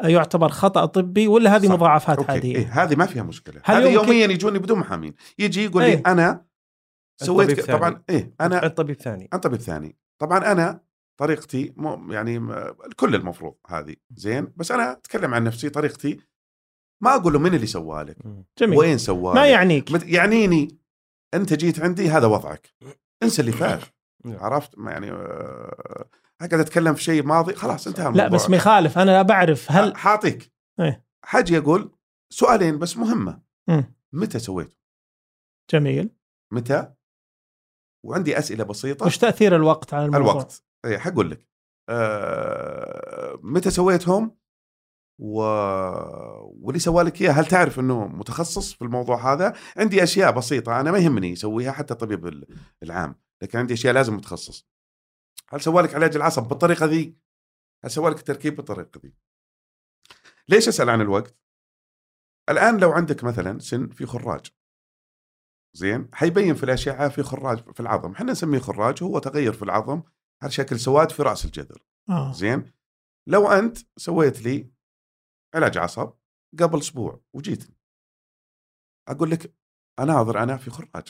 يعتبر 0.04 0.50
خطأ 0.50 0.86
طبي 0.86 1.28
ولا 1.28 1.56
هذه 1.56 1.66
صح. 1.68 1.74
مضاعفات 1.74 2.18
okay. 2.18 2.32
عادية؟ 2.32 2.56
إيه 2.56 2.84
هذه 2.84 2.96
ما 2.96 3.06
فيها 3.06 3.24
مشكلة 3.24 3.62
هل 3.64 3.84
هذه 3.84 3.94
يوميا 3.94 4.26
يجوني 4.28 4.60
بدون 4.60 4.80
محامين 4.80 5.14
يجي 5.40 5.66
يقول 5.66 5.84
لي 5.84 5.90
إيه. 5.90 6.04
أنا 6.08 6.46
سويت 7.22 7.50
الطبيب 7.50 7.66
ك- 7.66 7.72
طبعا. 7.72 8.04
إيه 8.10 8.34
أنا 8.42 8.58
عند 8.58 8.72
طبيب 8.72 8.96
ثاني 8.96 9.30
أنا 9.34 9.42
طبيب 9.42 9.60
ثاني 9.60 9.98
طبعا 10.20 10.52
أنا 10.52 10.82
طريقتي 11.18 11.74
مو 11.78 12.14
يعني 12.14 12.40
م- 12.40 12.52
الكل 12.88 13.16
المفروض 13.16 13.56
هذه 13.68 13.96
زين 14.12 14.48
بس 14.58 14.72
أنا 14.72 14.92
أتكلم 14.92 15.34
عن 15.34 15.44
نفسي 15.44 15.70
طريقتي 15.70 16.18
ما 17.04 17.16
أقول 17.16 17.34
له 17.34 17.40
من 17.40 17.54
اللي 17.56 17.68
سوالك 17.68 18.18
جميل. 18.60 18.80
وين 18.80 18.98
سوالك 18.98 19.36
ما 19.36 19.48
يعنيك. 19.48 19.92
مت- 19.92 20.04
يعنيني 20.08 20.78
أنت 21.34 21.54
جيت 21.54 21.80
عندي 21.80 22.10
هذا 22.10 22.28
وضعك. 22.28 22.74
انسى 23.24 23.42
اللي 23.42 23.52
فات. 23.52 23.82
نعم. 24.26 24.38
عرفت؟ 24.40 24.78
ما 24.78 24.92
يعني 24.92 25.12
آه، 25.12 26.10
قاعد 26.40 26.54
أتكلم 26.54 26.94
في 26.94 27.04
شيء 27.04 27.24
ماضي 27.24 27.56
خلاص 27.56 27.88
انتهى 27.88 28.04
لا 28.04 28.10
الموضوع. 28.10 28.28
بس 28.28 28.50
ما 28.50 28.58
يخالف 28.58 28.98
أنا 28.98 29.22
بعرف 29.22 29.72
هل 29.72 29.98
حاعطيك 29.98 30.52
إيه. 30.80 31.06
حاجي 31.26 31.58
أقول 31.58 31.92
سؤالين 32.34 32.80
بس 32.80 32.98
مهمة. 32.98 33.42
مم. 33.70 33.94
متى 34.14 34.40
سويته؟ 34.40 34.76
جميل. 35.72 36.10
متى؟ 36.54 36.94
وعندي 38.06 38.38
أسئلة 38.38 38.64
بسيطة. 38.64 39.06
وش 39.06 39.18
تأثير 39.18 39.56
الوقت 39.56 39.94
على 39.94 40.06
الموضوع؟ 40.06 40.32
الوقت. 40.32 40.64
اي 40.86 41.00
حقول 41.00 41.32
لك. 41.32 41.48
آه، 41.90 43.40
متى 43.44 43.70
سويتهم؟ 43.72 44.38
و... 45.20 45.40
واللي 46.66 46.80
سوالك 46.80 47.22
اياه 47.22 47.32
هل 47.32 47.46
تعرف 47.46 47.80
إنه 47.80 48.08
متخصص 48.08 48.74
في 48.74 48.82
الموضوع 48.82 49.34
هذا؟ 49.34 49.54
عندي 49.78 50.04
أشياء 50.04 50.32
بسيطة 50.32 50.80
أنا 50.80 50.92
ما 50.92 50.98
يهمني 50.98 51.30
يسويها 51.30 51.72
حتى 51.72 51.94
الطبيب 51.94 52.28
ال- 52.28 52.48
العام، 52.84 53.16
لكن 53.42 53.60
عندي 53.60 53.74
أشياء 53.74 53.94
لازم 53.94 54.16
متخصص. 54.16 54.68
هل 55.50 55.62
سوالك 55.62 55.96
علاج 55.96 56.16
العصب 56.16 56.44
بالطريقة 56.44 56.86
ذي؟ 56.86 57.18
هل 57.84 57.92
سوالك 57.92 58.20
التركيب 58.20 58.56
بالطريقة 58.56 59.00
ذي؟ 59.04 59.14
ليش 60.50 60.68
أسأل 60.68 60.90
عن 60.90 61.02
الوقت؟ 61.02 61.36
الآن 62.50 62.78
لو 62.78 62.92
عندك 62.92 63.24
مثلا 63.24 63.60
سن 63.60 63.88
في 63.90 64.06
خراج 64.06 64.52
زين 65.74 66.10
حيبين 66.14 66.56
في 66.56 66.64
الأشعة 66.64 67.10
في 67.10 67.24
خراج 67.24 67.74
في 67.74 67.80
العظم، 67.80 68.12
إحنا 68.12 68.32
نسميه 68.32 68.60
خراج 68.60 69.04
هو 69.04 69.20
تغير 69.20 69.54
في 69.54 69.64
العظم 69.64 70.02
على 70.42 70.52
شكل 70.52 70.80
سواد 70.80 71.12
في 71.12 71.24
رأس 71.24 71.46
الجذر. 71.46 71.84
آه. 72.10 72.34
زين 72.34 72.72
لو 73.28 73.48
أنت 73.48 73.78
سويت 73.98 74.42
لي 74.42 74.75
علاج 75.56 75.78
عصب 75.78 76.14
قبل 76.60 76.80
أسبوع 76.80 77.22
وجيت. 77.34 77.78
أقول 79.08 79.32
لك 79.32 79.56
أناظر 80.00 80.44
أنا 80.44 80.58
في 80.58 80.70
خراج. 80.70 81.08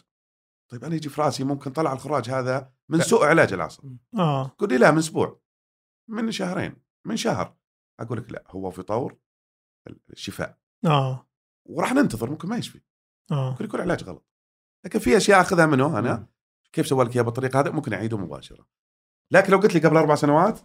طيب 0.71 0.83
أنا 0.83 0.95
يجي 0.95 1.09
في 1.09 1.21
رأسي 1.21 1.43
ممكن 1.43 1.71
طلع 1.71 1.93
الخراج 1.93 2.29
هذا 2.29 2.73
من 2.89 3.01
سوء 3.01 3.25
علاج 3.25 3.53
العصب 3.53 3.97
آه. 4.17 4.47
تقول 4.47 4.69
لي 4.69 4.77
لا 4.77 4.91
من 4.91 4.97
أسبوع 4.97 5.41
من 6.09 6.31
شهرين 6.31 6.75
من 7.07 7.17
شهر. 7.17 7.57
أقول 7.99 8.17
لك 8.17 8.31
لا 8.31 8.43
هو 8.47 8.71
في 8.71 8.83
طور 8.83 9.17
الشفاء. 10.09 10.59
آه. 10.85 11.29
وراح 11.65 11.93
ننتظر 11.93 12.29
ممكن 12.29 12.47
ما 12.47 12.57
يشفي. 12.57 12.81
آه. 13.31 13.49
ممكن 13.49 13.65
يكون 13.65 13.81
علاج 13.81 14.03
غلط. 14.03 14.25
لكن 14.85 14.99
في 14.99 15.17
أشياء 15.17 15.41
أخذها 15.41 15.65
منه 15.65 15.99
أنا. 15.99 16.17
مم. 16.17 16.27
كيف 16.73 16.87
سوى 16.87 17.05
لك 17.05 17.15
إياها 17.15 17.25
بالطريقة 17.25 17.59
هذه؟ 17.59 17.69
ممكن 17.69 17.93
أعيده 17.93 18.17
مباشرة. 18.17 18.67
لكن 19.31 19.51
لو 19.51 19.57
قلت 19.57 19.73
لي 19.73 19.79
قبل 19.79 19.97
أربع 19.97 20.15
سنوات 20.15 20.59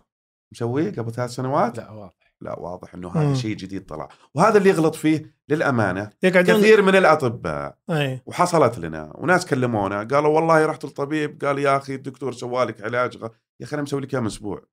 مسويه؟ 0.53 0.90
قبل 0.90 1.12
ثلاث 1.12 1.31
سنوات؟ 1.31 1.77
لا 1.77 1.90
واضح. 1.90 2.30
لا 2.40 2.59
واضح 2.59 2.94
إنه 2.94 3.12
هذا. 3.12 3.35
شيء 3.35 3.57
جديد 3.57 3.87
طلع. 3.87 4.09
وهذا 4.35 4.59
اللي 4.59 4.68
يغلط 4.70 4.94
فيه 4.94 5.35
للأمانة 5.48 6.11
يقعدون 6.22 6.61
كثير 6.61 6.83
من 6.83 6.96
الأطباء 6.96 7.79
أي. 7.90 8.22
وحصلت 8.26 8.79
لنا 8.79 9.12
وناس 9.14 9.46
كلمونا 9.46 10.05
قالوا 10.05 10.29
والله 10.29 10.66
رحت 10.66 10.85
للطبيب 10.85 11.44
قال 11.44 11.59
يا 11.59 11.76
أخي 11.76 11.94
الدكتور 11.94 12.33
سوى 12.33 12.64
لك 12.64 12.83
علاج 12.83 13.16
غ... 13.16 13.29
يا 13.61 13.66
أخي 13.66 13.74
أنا 13.74 13.83
مسوي 13.83 14.00
لك 14.00 14.14
اياه 14.14 14.20
من 14.20 14.26
أسبوع. 14.26 14.66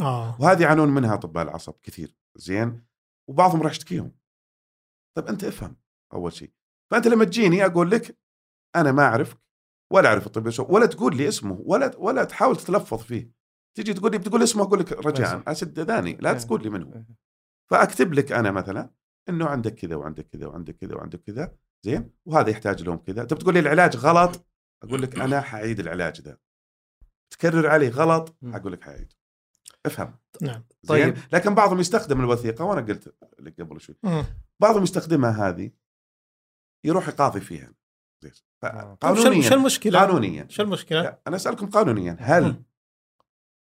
آه. 0.00 0.36
وهذه 0.40 0.62
يعانون 0.62 0.88
منها 0.88 1.14
أطباء 1.14 1.44
العصب 1.44 1.74
كثير 1.82 2.16
زين؟ 2.36 2.84
وبعضهم 3.28 3.62
راح 3.62 3.70
يشتكيهم 3.70 4.12
طيب 5.16 5.26
أنت 5.26 5.44
افهم 5.44 5.76
أول 6.12 6.32
شيء. 6.32 6.50
فأنت 6.90 7.06
لما 7.06 7.24
تجيني 7.24 7.66
أقول 7.66 7.90
لك 7.90 8.18
أنا 8.76 8.92
ما 8.92 9.02
أعرفك 9.02 9.38
ولا 9.92 10.08
أعرف 10.08 10.26
الطب 10.26 10.46
يسوي 10.46 10.66
ولا 10.70 10.86
تقول 10.86 11.16
لي 11.16 11.28
اسمه 11.28 11.62
ولا 11.64 11.92
ولا 11.98 12.24
تحاول 12.24 12.56
تتلفظ 12.56 12.98
فيه. 12.98 13.41
تجي 13.74 13.94
تقول 13.94 14.12
لي 14.12 14.18
بتقول 14.18 14.42
اسمه 14.42 14.62
أقول 14.62 14.80
لك 14.80 14.92
رجاء. 14.92 15.42
أسد 15.46 15.80
ذاني 15.80 16.12
لا 16.20 16.30
إيه. 16.30 16.38
تقول 16.38 16.62
لي 16.62 16.70
منه 16.70 17.04
فأكتب 17.70 18.12
لك 18.12 18.32
أنا 18.32 18.50
مثلا 18.50 18.90
إنه 19.28 19.46
عندك 19.46 19.74
كذا 19.74 19.96
وعندك 19.96 20.28
كذا 20.28 20.46
وعندك 20.46 20.76
كذا 20.76 20.94
وعندك 20.94 21.20
كذا 21.22 21.56
زين 21.84 22.10
وهذا 22.26 22.50
يحتاج 22.50 22.82
لهم 22.82 22.96
كذا 22.96 23.22
انت 23.22 23.34
بتقول 23.34 23.54
لي 23.54 23.60
العلاج 23.60 23.96
غلط 23.96 24.46
أقول 24.82 25.02
لك 25.02 25.18
أنا 25.18 25.40
حعيد 25.40 25.80
العلاج 25.80 26.20
ده 26.20 26.40
تكرر 27.30 27.66
علي 27.66 27.88
غلط. 27.88 28.36
أقول 28.44 28.72
لك 28.72 28.84
حعيد 28.84 29.12
افهم 29.86 30.18
نعم 30.42 30.64
طيب. 30.86 31.16
لكن 31.32 31.54
بعضهم 31.54 31.80
يستخدم 31.80 32.20
الوثيقة 32.20 32.64
وأنا 32.64 32.80
قلت 32.80 33.14
لك 33.38 33.60
قبل 33.60 33.80
شوي. 33.80 33.96
بعضهم 34.60 34.82
يستخدمها 34.82 35.48
هذه 35.48 35.70
يروح 36.84 37.08
يقاضي 37.08 37.40
فيها 37.40 37.74
زين. 38.22 38.32
طيب 38.60 38.72
شو 38.80 38.94
قانونيا 39.00 39.48
شو 39.48 39.54
المشكلة؟ 39.54 39.98
قانونيا 39.98 40.46
شو 40.48 40.62
المشكلة؟ 40.62 41.18
أنا 41.26 41.36
أسألكم 41.36 41.70
قانونيا 41.70 42.16
هل. 42.20 42.62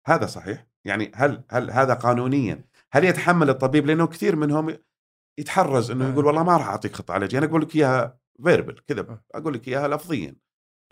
هذا 0.06 0.26
صحيح؟ 0.26 0.66
يعني 0.84 1.12
هل 1.14 1.44
هل 1.50 1.70
هذا 1.70 1.94
قانونيا 1.94 2.64
هل 2.92 3.04
يتحمل 3.04 3.50
الطبيب 3.50 3.86
لأنه 3.86 4.06
كثير 4.06 4.36
منهم 4.36 4.76
يتحرز 5.38 5.90
إنه. 5.90 6.08
يقول 6.12 6.26
والله 6.26 6.42
ما 6.42 6.56
راح 6.56 6.68
أعطيك 6.68 6.96
خطه 6.96 7.14
علاجيه 7.14 7.38
أنا 7.38 7.46
أقول 7.46 7.62
لك 7.62 7.76
إياها 7.76 8.18
فيربل 8.44 8.78
كذا 8.88 9.00
آه. 9.00 9.24
أقول 9.34 9.54
لك 9.54 9.68
إياها 9.68 9.88
لفظيا 9.88 10.36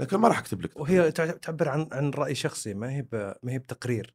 لكن 0.01 0.17
ما 0.17 0.29
راح 0.29 0.39
أكتب 0.39 0.61
لك 0.63 0.77
وهي 0.81 1.13
تع- 1.13 1.31
تعبر 1.31 1.69
عن 1.69 1.89
عن 1.93 2.11
رأي 2.11 2.35
شخصي 2.35 2.75
ما 2.75 2.91
هي 2.93 3.03
ب- 3.03 3.35
ما 3.43 3.53
هي 3.53 3.59
بتقرير 3.59 4.15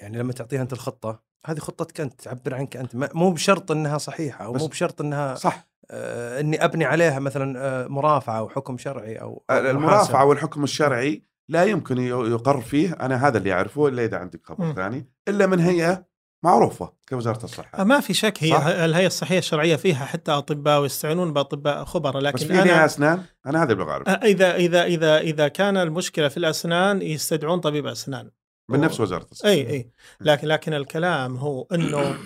يعني 0.00 0.18
لما 0.18 0.32
تعطيها 0.32 0.62
أنت 0.62 0.72
الخطة 0.72 1.22
هذه 1.46 1.58
خطتك 1.58 2.00
أنت 2.00 2.20
تعبر 2.22 2.54
عنك 2.54 2.76
أنت 2.76 2.96
مو 3.14 3.30
بشرط 3.30 3.70
إنها 3.70 3.98
صحيحة 3.98 4.44
أو 4.44 4.52
مو 4.52 4.66
بشرط 4.66 5.00
إنها 5.00 5.34
صح 5.34 5.68
آه 5.90 6.40
إني 6.40 6.64
أبني 6.64 6.84
عليها 6.84 7.18
مثلا 7.18 7.58
آه 7.60 7.86
مرافعة 7.86 8.38
أو 8.38 8.48
حكم 8.48 8.78
شرعي 8.78 9.16
أو 9.16 9.44
أو 9.50 9.56
المرافعة. 9.58 10.24
والحكم 10.24 10.64
الشرعي 10.64 11.22
لا 11.48 11.64
يمكن 11.64 11.98
يقر 11.98 12.60
فيه 12.60 12.92
أنا 12.92 13.28
هذا 13.28 13.38
اللي 13.38 13.52
أعرفه 13.52 13.88
الا 13.88 14.04
اذا 14.04 14.16
عندك 14.16 14.46
خبر. 14.46 14.72
ثاني 14.72 15.10
إلا 15.28 15.46
من 15.46 15.60
هيئه 15.60 16.08
معروفة 16.44 16.92
كوزارة 17.08 17.44
الصحة. 17.44 17.84
ما 17.84 18.00
في 18.00 18.14
شك 18.14 18.44
هي 18.44 18.50
صح. 18.50 18.66
الهيئة 18.66 19.06
الصحية 19.06 19.38
الشرعية 19.38 19.76
فيها 19.76 20.04
حتى 20.04 20.32
أطباء 20.32 20.80
ويستعينون 20.80 21.32
بأطباء 21.32 21.84
خبراء 21.84 22.16
بس 22.16 22.22
لكن 22.22 22.46
في 22.46 22.52
نهايه 22.52 22.74
أنا 22.74 22.84
أسنان؟ 22.84 23.22
أنا 23.46 23.62
هذا 23.62 23.72
اللي 23.72 23.84
آه، 23.84 24.10
إذا 24.10 24.56
إذا 24.56 24.84
إذا 24.84 25.18
إذا 25.18 25.48
كان 25.48 25.76
المشكلة 25.76 26.28
في 26.28 26.36
الأسنان 26.36 27.02
يستدعون 27.02 27.60
طبيب 27.60 27.86
أسنان. 27.86 28.30
من 28.70 28.80
نفس 28.80 29.00
وزارة 29.00 29.26
الصحة. 29.32 29.48
إي. 29.48 29.70
إي. 29.70 29.90
لكن 30.20 30.48
لكن 30.48 30.74
الكلام 30.74 31.36
هو 31.36 31.66
إنه 31.72 32.16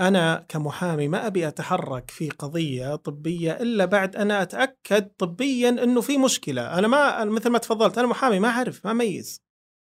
أنا 0.00 0.44
كمحامي 0.48 1.08
ما 1.08 1.26
أبي 1.26 1.48
أتحرك 1.48 2.10
في 2.10 2.30
قضية 2.30 2.94
طبية 2.96 3.52
إلا 3.52 3.84
بعد 3.84 4.16
أنا 4.16 4.42
أتأكد 4.42 5.08
طبيا 5.18 5.68
إنه 5.68 6.00
في 6.00 6.18
مشكلة. 6.18 6.78
أنا 6.78 6.88
ما 6.88 7.22
أنا 7.22 7.30
مثل 7.30 7.50
ما 7.50 7.58
تفضلت 7.58 7.98
أنا 7.98 8.06
محامي 8.06 8.38
ما 8.38 8.48
أعرف 8.48 8.84
ما 8.84 8.90
اميز 8.90 9.42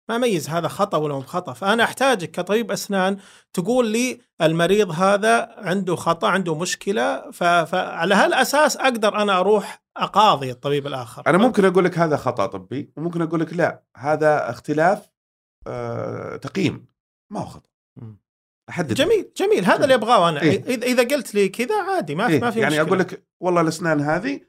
ما 0.09 0.15
اميز 0.15 0.49
هذا 0.49 0.67
خطأ 0.67 0.97
ولا 0.97 1.13
مو 1.13 1.21
خطأ. 1.21 1.53
فأنا 1.53 1.83
أحتاجك 1.83 2.31
كطبيب 2.31 2.71
أسنان 2.71 3.17
تقول 3.53 3.87
لي 3.87 4.21
المريض 4.41 4.91
هذا 4.91 5.55
عنده 5.57 5.95
خطأ 5.95 6.27
عنده 6.27 6.55
مشكلة 6.55 7.31
ف- 7.31 7.43
فعلى 7.43 8.15
هالأساس 8.15 8.77
أقدر 8.77 9.21
أنا 9.21 9.39
أروح 9.39 9.83
أقاضي 9.97 10.51
الطبيب 10.51 10.87
الآخر. 10.87 11.23
أنا 11.27 11.37
ممكن 11.37 11.65
أقول 11.65 11.85
لك 11.85 11.97
هذا 11.99 12.17
خطأ 12.17 12.45
طبي 12.45 12.93
وممكن 12.97 13.21
أقول 13.21 13.39
لك 13.39 13.53
لا 13.53 13.83
هذا 13.97 14.49
اختلاف 14.49 15.09
آه 15.67 16.35
تقييم. 16.35 16.85
ما 17.31 17.39
هو 17.39 17.61
مم. 17.95 18.21
أحدد. 18.71 18.93
جميل 18.93 19.31
جميل. 19.35 19.65
هذا 19.65 19.83
اللي 19.83 19.93
أبغاه 19.93 20.29
أنا. 20.29 20.41
إيه. 20.41 20.63
إذا 20.65 21.03
قلت 21.03 21.35
لي 21.35 21.49
كذا 21.49 21.81
عادي 21.81 22.15
ما 22.15 22.27
في 22.27 22.33
إيه؟ 22.33 22.39
ما 22.41 22.51
في 22.51 22.59
يعني 22.59 22.75
مشكلة. 22.75 22.87
أقول 22.87 22.99
لك 22.99 23.27
والله 23.41 23.61
الأسنان 23.61 24.01
هذه 24.01 24.41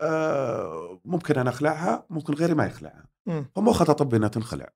آه 0.00 1.00
ممكن 1.04 1.38
أنا 1.38 1.50
أخلعها 1.50 2.06
ممكن 2.10 2.34
غيري 2.34 2.54
ما 2.54 2.66
يخلعها. 2.66 3.08
فمو 3.56 3.72
خطأ 3.72 3.92
طبي 3.92 4.16
إنها 4.16 4.28
تنخلع. 4.28 4.72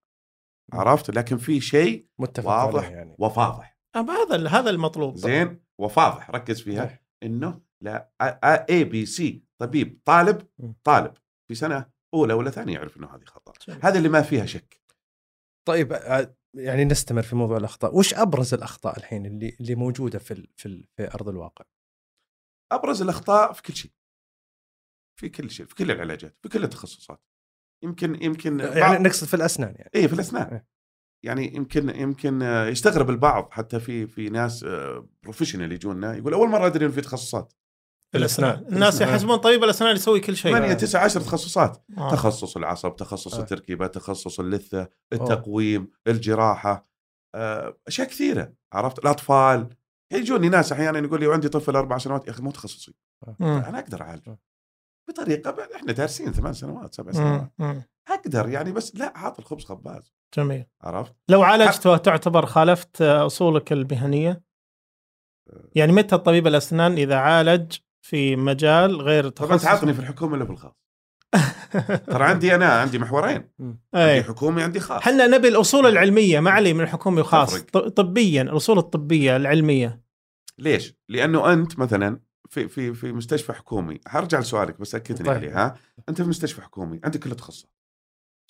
عرفت؟ 0.73 1.11
لكن 1.11 1.37
في 1.37 1.61
شيء 1.61 2.07
متفق 2.19 2.49
واضح 2.49 2.91
يعني. 2.91 3.17
وفاضح. 3.19 3.79
هذا 3.97 4.49
هذا 4.49 4.71
المطلوب 4.71 5.17
زين؟ 5.17 5.63
وفاضح. 5.81 6.31
ركز 6.31 6.61
فيها. 6.61 6.87
صح. 6.87 7.03
إنه 7.23 7.61
لا 7.85 8.13
ABC 8.71 9.45
طبيب 9.61 10.01
طالب. 10.05 10.47
طالب. 10.85 11.13
في 11.49 11.55
سنة 11.55 11.87
أولى 12.15 12.35
ولا 12.35 12.51
ثانية 12.51 12.75
يعرف 12.75 12.97
إنه 12.97 13.07
هذه 13.07 13.25
خطأ. 13.25 13.53
هذا 13.83 13.99
اللي 13.99 14.09
ما 14.09 14.23
فيها 14.23 14.47
شك. 14.47 14.81
طيب 15.69 15.93
يعني 16.55 16.85
نستمر 16.85 17.23
في 17.23 17.37
موضوع 17.37 17.57
الأخطاء. 17.57 17.97
وش 17.97 18.15
أبرز 18.15 18.55
الأخطاء 18.55 18.99
الحين 18.99 19.27
اللي 19.27 19.57
اللي 19.61 19.75
موجودة 19.75 20.19
في 20.19 20.31
ال- 20.35 20.49
في 20.57 20.67
ال- 20.67 20.85
في 20.97 21.15
أرض 21.15 21.29
الواقع؟ 21.29 21.65
أبرز 22.73 23.03
الأخطاء 23.03 23.53
في 23.53 23.63
كل 23.63 23.75
شيء. 23.75 23.91
في 25.21 25.29
كل 25.29 25.51
شيء 25.51 25.67
في 25.67 25.75
كل 25.75 25.91
العلاجات 25.91 26.37
في 26.43 26.49
كل 26.49 26.65
التخصصات. 26.65 27.23
يمكن 27.85 28.23
يمكن 28.23 28.61
يعني 28.61 28.81
بعض- 28.81 29.01
نقصد 29.01 29.27
في 29.27 29.35
الأسنان 29.35 29.75
يعني. 29.77 29.91
اي 29.95 30.09
في 30.09 30.15
الأسنان. 30.15 30.53
إيه. 30.53 30.67
يعني 31.25 31.55
يمكن 31.55 31.89
يمكن 32.01 32.43
آه، 32.43 32.67
يستغرب 32.67 33.11
البعض 33.11 33.51
حتى 33.51 33.81
في 33.81 34.07
في 34.07 34.29
ناس 34.29 34.65
بروفيشنال 35.23 35.73
يجونا 35.73 36.15
يقول 36.17 36.33
أول 36.35 36.49
مرة 36.49 36.67
أدري 36.67 36.85
إنه 36.87 36.95
في 36.95 37.01
تخصصات. 37.01 37.53
في 38.13 38.19
الأسنان. 38.19 38.51
الأسنان. 38.51 38.73
الناس. 38.75 39.01
يحسبون 39.01 39.37
طبيب 39.37 39.65
الأسنان 39.65 39.97
يسوي 39.97 40.21
كل 40.21 40.37
شيء. 40.37 40.53
8 40.53 40.75
9 40.75 41.01
10 41.05 41.21
تخصصات. 41.23 41.85
آه. 41.99 42.11
تخصص 42.11 42.57
العصب 42.57 42.97
تخصص 42.97 43.35
آه. 43.35 43.41
التركيبة 43.41 43.87
تخصص 43.87 44.41
اللثة 44.41 44.89
التقويم 45.13 45.91
الجراحة 46.07 46.89
آه، 47.35 47.77
أشياء 47.87 48.07
كثيرة. 48.09 48.53
عرفت؟ 48.73 48.99
الأطفال. 48.99 49.69
يجوني 50.13 50.49
ناس 50.49 50.73
أحيانا 50.73 50.99
يقول 50.99 51.21
لي 51.21 51.33
عندي 51.33 51.49
طفل 51.49 51.77
أربع 51.77 51.99
سنوات. 51.99 52.27
يا 52.27 52.31
أخي 52.33 52.43
مو 52.43 52.51
تخصصي. 52.51 52.95
مم. 53.39 53.47
أنا 53.47 53.79
أقدر 53.79 54.03
أعالجه. 54.03 54.39
بطريقة 55.09 55.51
ب- 55.51 55.61
إحنا 55.61 55.93
دارسين 55.93 56.33
ثمان 56.33 56.53
سنوات 56.53 56.95
سبع 56.95 57.13
سنوات. 57.13 57.51
أقدر 58.09 58.49
يعني 58.49 58.73
بس 58.73 58.97
لا 58.97 59.13
عاط 59.17 59.39
الخبز 59.39 59.65
خباز. 59.65 60.13
جميل. 60.37 60.65
عرفت؟ 60.83 61.15
لو 61.29 61.43
عالجته 61.43 61.97
تعتبر 61.97 62.47
خالفت 62.47 63.03
أصولك 63.03 63.73
المهنية؟ 63.73 64.43
يعني 65.75 65.93
متى 65.93 66.15
الطبيب 66.15 66.47
الأسنان 66.47 66.93
إذا 66.93 67.17
عالج 67.17 67.77
في 68.01 68.37
مجال 68.37 69.01
غير 69.01 69.29
طبعا 69.29 69.51
تخصص 69.51 69.65
تعطني 69.65 69.95
في 69.95 70.01
الحكومة 70.01 70.33
ولا 70.33 70.45
في 70.45 70.51
الخاص 70.51 70.73
ترى 72.07 72.25
عندي 72.25 72.55
أنا 72.55 72.81
عندي 72.81 72.99
محورين. 72.99 73.51
عندي 73.95 74.23
حكومي 74.23 74.63
عندي 74.63 74.81
خاص. 74.81 75.03
إحنا 75.03 75.27
نبي 75.27 75.49
الأصول 75.49 75.87
العلمية 75.87 76.41
ما 76.41 76.51
علي 76.51 76.73
من 76.73 76.87
حكومي 76.87 77.21
وخاص 77.21 77.63
طبيا 77.97 78.43
الأصول 78.43 78.79
الطبية 78.79 79.37
العلمية. 79.37 80.01
ليش؟ 80.59 80.95
لأنه 81.09 81.53
أنت 81.53 81.79
مثلا 81.79 82.21
في 82.49 82.69
في 82.69 82.95
في 82.95 83.13
مستشفى 83.13 83.53
حكومي 83.53 84.01
حرجع 84.07 84.39
لسؤالك 84.39 84.81
بس 84.81 84.95
أكدني 84.95 85.29
طيب. 85.29 85.37
عليه 85.37 85.65
ها 85.65 85.77
أنت 86.09 86.23
في 86.23 86.29
مستشفى 86.29 86.63
حكومي 86.63 87.01
عندك 87.05 87.21
كل 87.21 87.31
التخصصات 87.31 87.71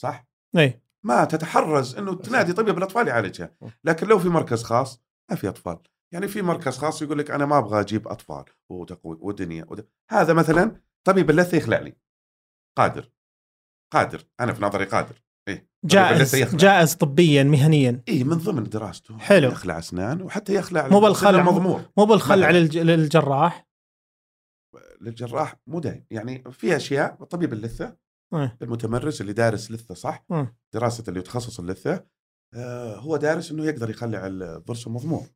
صح؟ 0.00 0.26
أي. 0.56 0.82
ما 1.02 1.24
تتحرز 1.24 1.96
إنه 1.96 2.14
تنادي 2.14 2.52
طبيب 2.52 2.78
الأطفال 2.78 3.08
يعالجها. 3.08 3.54
لكن 3.84 4.06
لو 4.06 4.18
في 4.18 4.28
مركز 4.28 4.62
خاص 4.62 5.02
ما 5.30 5.36
في 5.36 5.48
أطفال. 5.48 5.78
يعني 6.14 6.28
في 6.28 6.42
مركز 6.42 6.78
خاص 6.78 7.02
يقول 7.02 7.18
لك 7.18 7.30
أنا 7.30 7.46
ما 7.46 7.58
أبغى 7.58 7.80
أجيب 7.80 8.08
أطفال 8.08 8.44
وتقوي 8.70 9.18
ودنيا 9.20 9.66
ود... 9.68 9.88
هذا 10.10 10.32
مثلا 10.32 10.80
طبيب 11.06 11.30
اللثة 11.30 11.56
يخلع 11.56 11.78
لي 11.78 11.96
قادر 12.78 13.10
قادر 13.92 14.24
أنا 14.40 14.52
في 14.52 14.62
نظري 14.62 14.84
قادر 14.84 15.22
طبيب 15.46 15.66
جائز. 15.84 16.54
جائز 16.54 16.94
طبيا 16.94 17.42
مهنيا 17.42 18.02
إيه 18.08 18.24
من 18.24 18.36
ضمن 18.36 18.62
دراسته 18.62 19.18
حلو. 19.18 19.48
يخلع 19.48 19.78
أسنان 19.78 20.22
وحتى 20.22 20.54
يخلع 20.54 20.88
مو 20.88 21.00
بالخلع. 21.00 21.42
مو 21.96 22.04
بالخلع. 22.04 22.50
للج... 22.50 22.78
للجراح 22.78 23.70
للجراح 25.00 25.56
مو 25.66 25.80
دايم 25.80 26.06
يعني 26.10 26.52
في 26.52 26.76
أشياء 26.76 27.24
طبيب 27.24 27.52
اللثة 27.52 27.96
إيه. 28.34 28.56
المتمرس 28.62 29.20
اللي 29.20 29.32
دارس 29.32 29.70
لثة 29.70 29.94
صح 29.94 30.24
مم. 30.30 30.56
دراسة 30.74 31.04
اللي 31.08 31.20
يتخصص 31.20 31.60
اللثة 31.60 32.06
آه 32.54 32.96
هو 32.96 33.16
دارس 33.16 33.50
إنه 33.50 33.64
يقدر 33.64 33.90
يخلع 33.90 34.26
الضرس 34.26 34.86
المضمور 34.86 35.26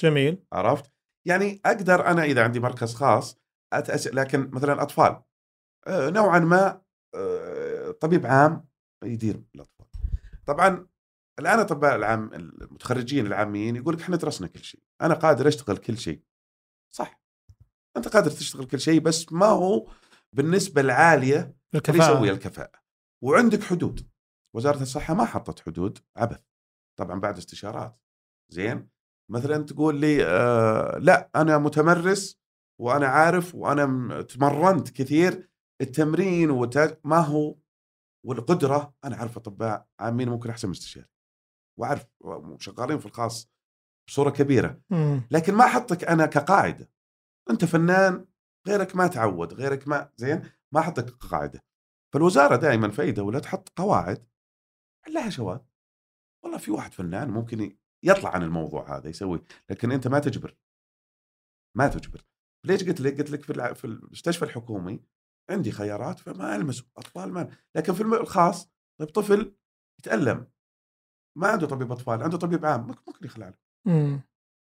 جميل. 0.00 0.44
عرفت؟ 0.52 0.92
يعني 1.26 1.60
أقدر 1.66 2.06
أنا 2.06 2.24
إذا 2.24 2.44
عندي 2.44 2.60
مركز 2.60 2.94
خاص 2.94 3.38
أتأس... 3.72 4.06
لكن 4.06 4.50
مثلا 4.50 4.82
أطفال 4.82 5.22
آه، 5.86 6.10
نوعا 6.10 6.38
ما 6.38 6.82
آه، 7.14 7.90
طبيب 7.90 8.26
عام 8.26 8.68
يدير 9.04 9.42
الأطفال. 9.54 9.86
طبعا 10.46 10.86
الآن 11.38 11.58
اطباء 11.58 11.96
العام 11.96 12.34
المتخرجين 12.34 13.26
العاميين 13.26 13.76
يقول 13.76 13.94
لك 13.94 14.00
إحنا 14.00 14.16
درسنا 14.16 14.48
كل 14.48 14.64
شيء 14.64 14.82
أنا 15.02 15.14
قادر 15.14 15.48
أشتغل 15.48 15.76
كل 15.76 15.98
شيء. 15.98 16.22
صح. 16.94 17.20
أنت 17.96 18.08
قادر 18.08 18.30
تشتغل 18.30 18.66
كل 18.66 18.80
شيء 18.80 19.00
بس 19.00 19.32
ما 19.32 19.46
هو 19.46 19.90
بالنسبة 20.32 20.80
العالية 20.80 21.38
اللي 21.40 21.56
الكفاءة. 21.74 22.12
يسوي 22.12 22.30
الكفاءة. 22.30 22.80
وعندك 23.24 23.62
حدود. 23.62 24.10
وزارة 24.56 24.82
الصحة 24.82 25.14
ما 25.14 25.24
حطت 25.24 25.60
حدود 25.60 25.98
عبث. 26.16 26.42
طبعا 26.98 27.20
بعد 27.20 27.36
استشارات. 27.36 28.00
زين؟ 28.52 28.88
مثلا 29.30 29.64
تقول 29.64 30.00
لي 30.00 30.24
آه 30.24 30.98
لا 30.98 31.30
أنا 31.36 31.58
متمرس 31.58 32.40
وأنا 32.80 33.06
عارف 33.06 33.54
وأنا 33.54 34.22
تمرنت 34.22 34.90
كثير 34.90 35.50
التمرين 35.80 36.50
ما 37.04 37.18
هو؟ 37.18 37.56
والقدرة 38.26 38.94
أنا 39.04 39.16
أعرف 39.16 39.36
أطباء 39.36 39.88
عامين 40.00 40.28
ممكن 40.28 40.50
أحسن 40.50 40.68
من 40.68 40.74
استشاري 40.74 41.08
وأعرف 41.78 42.06
وشغالين 42.20 42.98
في 42.98 43.06
الخاص 43.06 43.50
بصورة 44.08 44.30
كبيرة. 44.30 44.80
لكن 45.30 45.54
ما 45.54 45.64
أحطك 45.64 46.04
أنا 46.04 46.26
كقاعدة. 46.26 46.90
أنت 47.50 47.64
فنان 47.64 48.26
غيرك 48.68 48.96
ما 48.96 49.06
تعود 49.06 49.54
غيرك 49.54 49.88
ما 49.88 50.12
زين 50.16 50.42
ما 50.72 50.80
أحطك 50.80 51.04
كقاعدة. 51.04 51.64
فالوزارة 52.14 52.56
دائما 52.56 52.90
في 52.90 53.02
اي 53.02 53.12
دوله 53.12 53.38
تحط 53.38 53.68
قواعد 53.76 54.26
لها 55.08 55.30
شواذ 55.30 55.58
والله 56.44 56.58
في 56.58 56.70
واحد 56.70 56.92
فنان 56.92 57.30
ممكن 57.30 57.76
يطلع 58.06 58.30
عن 58.30 58.42
الموضوع 58.42 58.96
هذا 58.96 59.08
يسوي. 59.08 59.42
لكن 59.70 59.92
أنت 59.92 60.08
ما 60.08 60.18
تجبر. 60.18 60.56
ما 61.76 61.88
تجبر. 61.88 62.24
ليش 62.64 62.84
قلت 62.84 63.00
لك؟ 63.00 63.18
قلت 63.18 63.30
لك 63.30 63.42
في 63.42 63.74
في 63.74 63.84
المستشفى 63.84 64.44
الحكومي 64.44 65.04
عندي 65.50 65.72
خيارات 65.72 66.18
فما 66.18 66.56
ألمس 66.56 66.82
أطفال 66.96 67.32
ما 67.32 67.56
لكن 67.74 67.92
في 67.92 68.02
الخاص 68.02 68.70
طيب 69.00 69.08
طفل 69.08 69.56
يتألم. 69.98 70.50
ما 71.38 71.48
عنده 71.48 71.66
طبيب 71.66 71.92
أطفال 71.92 72.22
عنده 72.22 72.38
طبيب 72.38 72.66
عام. 72.66 72.86
ممكن 72.86 73.26
يخلع 73.26 73.48
له. 73.48 73.58
مم. 73.86 74.20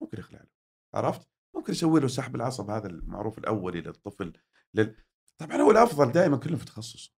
ممكن 0.01 0.19
يخلع 0.19 0.39
له. 0.39 0.49
عرفت؟ 0.93 1.29
ممكن 1.55 1.73
يسوي 1.73 1.99
له 1.99 2.07
سحب 2.07 2.35
العصب 2.35 2.69
هذا 2.69 2.87
المعروف 2.87 3.37
الاولي 3.37 3.81
للطفل 3.81 4.33
لل... 4.73 4.95
طبعا 5.37 5.57
هو 5.57 5.71
الأفضل 5.71 6.11
دائما 6.11 6.37
كلهم 6.37 6.57
في 6.57 6.65
تخصص 6.65 7.15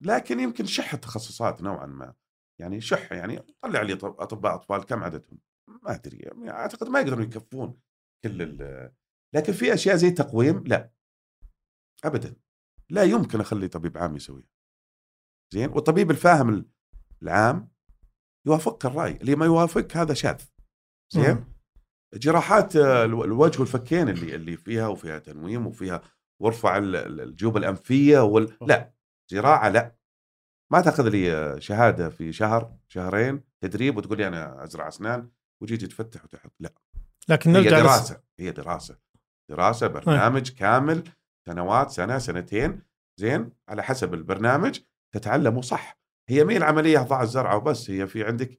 لكن 0.00 0.40
يمكن 0.40 0.64
شح 0.64 0.94
التخصصات 0.94 1.62
نوعا 1.62 1.86
ما. 1.86 2.14
يعني 2.60 2.80
شح 2.80 3.12
يعني 3.12 3.38
طلع 3.62 3.82
لي 3.82 3.96
طب- 3.96 4.20
أطباء 4.20 4.54
أطفال 4.54 4.84
كم 4.84 5.02
عددهم؟ 5.04 5.38
ما 5.82 5.94
أدري 5.94 6.16
يعني 6.16 6.50
أعتقد 6.50 6.88
ما 6.88 7.00
يقدرون 7.00 7.22
يكفون 7.22 7.80
كل 8.24 8.42
ال... 8.42 8.92
لكن 9.34 9.52
في 9.52 9.74
أشياء 9.74 9.96
زي 9.96 10.08
التقويم 10.08 10.64
لا. 10.66 10.90
ابدا. 12.04 12.36
لا 12.90 13.02
يمكن 13.02 13.40
أخلي 13.40 13.68
طبيب 13.68 13.98
عام 13.98 14.16
يسويها. 14.16 14.48
زين؟ 15.54 15.70
والطبيب 15.70 16.10
الفاهم 16.10 16.70
العام 17.22 17.70
يوافقك 18.46 18.86
الرأي. 18.86 19.12
اللي 19.16 19.36
ما 19.36 19.46
يوافقك 19.46 19.96
هذا 19.96 20.14
شاذ. 20.14 20.42
زين. 21.12 21.54
جراحات 22.14 22.76
الو- 22.76 23.24
الوجه 23.24 23.60
والفكين 23.60 24.08
اللي 24.08 24.34
اللي 24.34 24.56
فيها 24.56 24.88
وفيها 24.88 25.18
تنويم 25.18 25.66
وفيها 25.66 26.02
وارفع 26.42 26.76
ال- 26.78 26.96
ال- 26.96 27.20
الجيوب 27.20 27.56
الأنفية 27.56 28.18
وال... 28.18 28.56
لا. 28.60 28.94
زراعة 29.30 29.68
لا. 29.68 29.96
ما 30.74 30.80
تاخذ 30.80 31.08
لي 31.08 31.32
آه، 31.32 31.58
شهادة 31.58 32.10
في 32.10 32.32
شهر 32.32 32.76
شهرين 32.88 33.40
تدريب 33.60 33.96
وتقول 33.96 34.18
لي 34.18 34.28
أنا 34.28 34.64
أزرع 34.64 34.88
أسنان 34.88 35.30
وجيت 35.62 35.84
تفتح 35.84 36.24
وتحط. 36.24 36.52
لا. 36.60 36.74
لكن 37.28 37.56
هي 37.56 37.62
نرجع 37.62 37.78
لس... 37.78 37.82
دراسة 37.82 38.20
هي 38.38 38.50
دراسة. 38.50 38.98
دراسة 39.50 39.86
برنامج 39.86 40.50
كامل 40.50 41.04
سنوات 41.46 41.90
سنة 41.90 42.18
سنتين. 42.18 42.82
زين؟ 43.20 43.52
على 43.68 43.82
حسب 43.82 44.14
البرنامج 44.14 44.80
تتعلمه 45.14 45.62
صح. 45.62 45.98
هي 46.28 46.44
مي 46.44 46.56
العملية 46.56 46.98
ضع 46.98 47.22
الزرعة 47.22 47.56
وبس 47.56 47.90
هي 47.90 48.06
في 48.06 48.24
عندك 48.24 48.58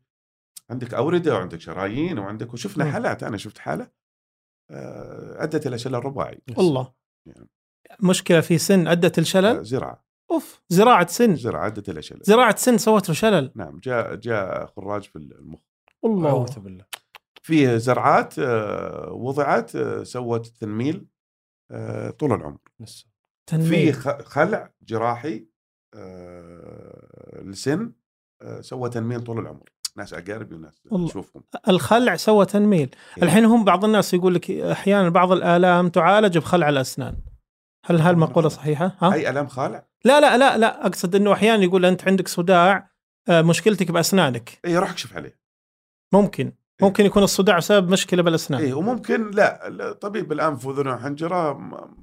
عندك 0.69 0.93
أوردة 0.93 1.35
وعندك 1.35 1.59
شرايين 1.59 2.19
وعندك 2.19 2.53
وشفنا 2.53 2.85
مم. 2.85 2.91
حالات 2.91 3.23
أنا 3.23 3.37
شفت 3.37 3.57
حالة 3.57 3.91
آه، 4.71 5.43
أدت 5.43 5.67
إلى 5.67 5.77
شلل 5.77 6.05
رباعي. 6.05 6.41
الله. 6.57 6.93
يعني. 7.25 7.49
مشكلة 7.99 8.41
في 8.41 8.57
سن 8.57 8.87
أدت 8.87 9.17
آه، 9.17 9.21
الشلل 9.21 9.63
زراعة. 9.63 10.04
أوف 10.31 10.61
زراعة 10.69 11.07
سن. 11.07 11.35
زراعة 11.35 11.67
ادت 11.67 11.89
إلى 11.89 12.01
شلل 12.01 12.19
زراعة 12.23 12.55
سن 12.55 12.77
سوت 12.77 13.09
له 13.09 13.15
شلل. 13.15 13.51
نعم 13.55 13.79
جاء 13.83 14.15
جاء 14.15 14.65
خراج 14.65 15.03
في 15.03 15.15
المخ. 15.15 15.59
الله 16.05 16.29
أعوذ 16.29 16.59
بالله. 16.59 16.85
فيه 17.41 17.77
زرعات 17.77 18.39
آه، 18.39 19.11
وضعت 19.11 19.75
آه، 19.75 20.03
سوت 20.03 20.47
تنميل 20.47 21.07
آه، 21.71 22.09
طول 22.09 22.33
العمر. 22.33 22.57
في 23.45 23.93
خلع 24.23 24.71
جراحي 24.81 25.47
لسن 27.41 27.91
سوى 28.59 28.89
تنميل 28.89 29.21
طول 29.21 29.39
العمر. 29.39 29.69
ناس 29.97 30.13
أقاربي 30.13 30.55
وناس 30.55 30.81
الله. 30.91 31.05
اشوفهم 31.05 31.43
الخلع 31.67 32.15
سوى 32.15 32.45
تنميل. 32.45 32.95
إيه. 33.17 33.23
الحين 33.23 33.45
هم 33.45 33.63
بعض 33.63 33.85
الناس 33.85 34.13
يقول 34.13 34.35
لك 34.35 34.51
أحيانا 34.51 35.09
بعض 35.09 35.31
الآلام 35.31 35.89
تعالج 35.89 36.37
بخلع 36.37 36.69
الأسنان. 36.69 37.17
هل 37.85 37.99
هالمقولة 37.99 38.49
صحيحة؟ 38.49 38.95
ها؟ 38.99 39.13
أي 39.13 39.29
آلام 39.29 39.47
خالع؟ 39.47 39.87
لا 40.05 40.19
لا 40.21 40.37
لا 40.37 40.57
لا. 40.57 40.85
أقصد 40.85 41.15
إنه 41.15 41.33
أحيانا 41.33 41.63
يقول 41.63 41.85
أنت 41.85 42.07
عندك 42.07 42.27
صداع 42.27 42.91
آه، 43.29 43.41
مشكلتك 43.41 43.91
بأسنانك. 43.91 44.59
اي 44.65 44.77
روح 44.77 44.89
اكشف 44.91 45.15
عليه. 45.15 45.39
ممكن. 46.13 46.51
ممكن 46.81 47.05
يكون 47.05 47.23
الصداع 47.23 47.57
بسبب 47.57 47.89
مشكلة 47.91 48.23
بالأسنان. 48.23 48.61
اي 48.61 48.73
وممكن 48.73 49.31
لا 49.31 49.69
لا، 49.69 49.91
طبيب 49.93 50.31
الأنف 50.31 50.65
واذن 50.65 50.87
وحنجرة 50.87 51.53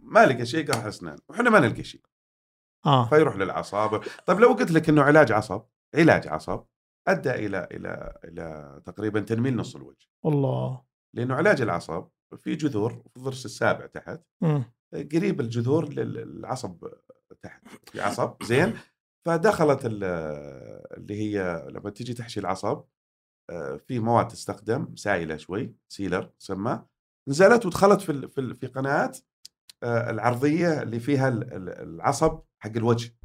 ما- 0.04 0.26
لقى 0.26 0.46
شيء 0.46 0.72
قرح 0.72 0.84
أسنان. 0.84 1.18
وإحنا 1.28 1.50
ما 1.50 1.60
نلقى 1.60 1.84
شيء. 1.84 2.00
آه. 2.86 3.08
فيروح 3.08 3.36
للأعصاب. 3.36 4.02
طيب 4.26 4.40
لو 4.40 4.48
قلت 4.52 4.70
لك 4.70 4.88
إنه 4.88 5.02
علاج 5.02 5.32
عصب 5.32 5.62
علاج 5.94 6.28
عصب 6.28 6.64
أدى 7.08 7.30
إلى 7.30 7.68
إلى 7.72 8.12
إلى 8.24 8.80
تقريبا 8.86 9.20
تنميل 9.20 9.56
نص 9.56 9.76
الوجه. 9.76 10.06
الله. 10.26 10.82
لأنه 11.14 11.34
علاج 11.34 11.60
العصب 11.60 12.08
في 12.36 12.54
جذور 12.54 13.02
في 13.10 13.16
الضرس 13.16 13.44
السابع 13.44 13.86
تحت 13.86 14.20
مم. 14.40 14.64
قريب 14.92 15.40
الجذور 15.40 15.88
للعصب 15.88 16.84
تحت 17.42 17.62
في 17.90 18.00
عصب 18.00 18.42
زين؟ 18.42 18.78
فدخلت 19.26 19.80
ال- 19.84 20.04
اللي 20.98 21.14
هي 21.20 21.66
لما 21.70 21.90
تيجي 21.90 22.14
تحشي 22.14 22.40
العصب 22.40 22.84
آه، 23.50 23.76
في 23.76 23.98
مواد 23.98 24.28
تستخدم 24.28 24.96
سائلة 24.96 25.36
شوي 25.36 25.74
سيلر 25.88 26.22
تسمى. 26.22 26.84
نزلت 27.28 27.66
ودخلت 27.66 28.00
في 28.00 28.28
في 28.28 28.54
في 28.54 28.66
قناة 28.66 29.12
آه، 29.82 30.10
العرضية 30.10 30.82
اللي 30.82 31.00
فيها 31.00 31.28
ال- 31.28 31.54
ال- 31.54 31.68
العصب 31.68 32.40
حق 32.58 32.70
الوجه. 32.76 33.16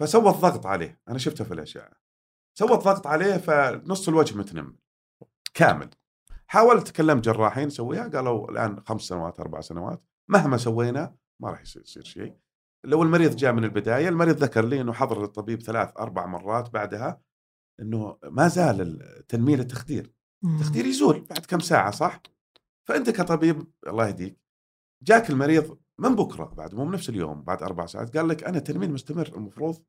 فسوت 0.00 0.34
ضغط 0.36 0.66
عليه 0.66 1.00
أنا 1.08 1.18
شفته 1.18 1.44
في 1.44 1.54
الاشعه 1.54 1.90
سوت 2.58 2.84
ضغط 2.84 3.06
عليه 3.06 3.36
فنص 3.36 4.08
الوجه 4.08 4.38
متنمل 4.38 4.76
كامل. 5.54 5.90
حاولت 6.46 6.90
كلمت 6.90 7.24
جراحين 7.24 7.66
نسويها 7.66 8.08
قالوا 8.08 8.50
الآن 8.50 8.80
خمس 8.86 9.02
سنوات 9.02 9.40
أربع 9.40 9.60
سنوات 9.60 10.02
مهما 10.28 10.56
سوينا 10.56 11.16
ما 11.40 11.50
راح 11.50 11.60
يصير 11.60 12.04
شيء. 12.04 12.36
لو 12.84 13.02
المريض 13.02 13.36
جاء 13.36 13.52
من 13.52 13.64
البداية 13.64 14.08
المريض 14.08 14.36
ذكر 14.36 14.64
لي 14.64 14.80
إنه 14.80 14.92
حضر 14.92 15.24
الطبيب 15.24 15.62
ثلاث 15.62 15.96
أربع 15.96 16.26
مرات 16.26 16.70
بعدها 16.70 17.20
إنه 17.80 18.18
ما 18.24 18.48
زال 18.48 19.02
التنميل 19.02 19.60
التخدير 19.60 20.12
مم. 20.42 20.56
التخدير 20.56 20.86
يزول 20.86 21.20
بعد 21.20 21.46
كم 21.46 21.60
ساعة 21.60 21.90
صح 21.90 22.22
فأنت 22.88 23.10
كطبيب 23.10 23.72
الله 23.86 24.06
يهديك 24.06 24.38
جاك 25.02 25.30
المريض 25.30 25.78
من 25.98 26.14
بكرة 26.14 26.44
بعد 26.44 26.74
مو 26.74 26.84
بنفس 26.84 27.08
اليوم 27.08 27.42
بعد 27.42 27.62
أربع 27.62 27.86
ساعات 27.86 28.16
قال 28.16 28.28
لك 28.28 28.44
أنا 28.44 28.58
تنميل 28.58 28.92
مستمر 28.92 29.28
المفروض 29.36 29.84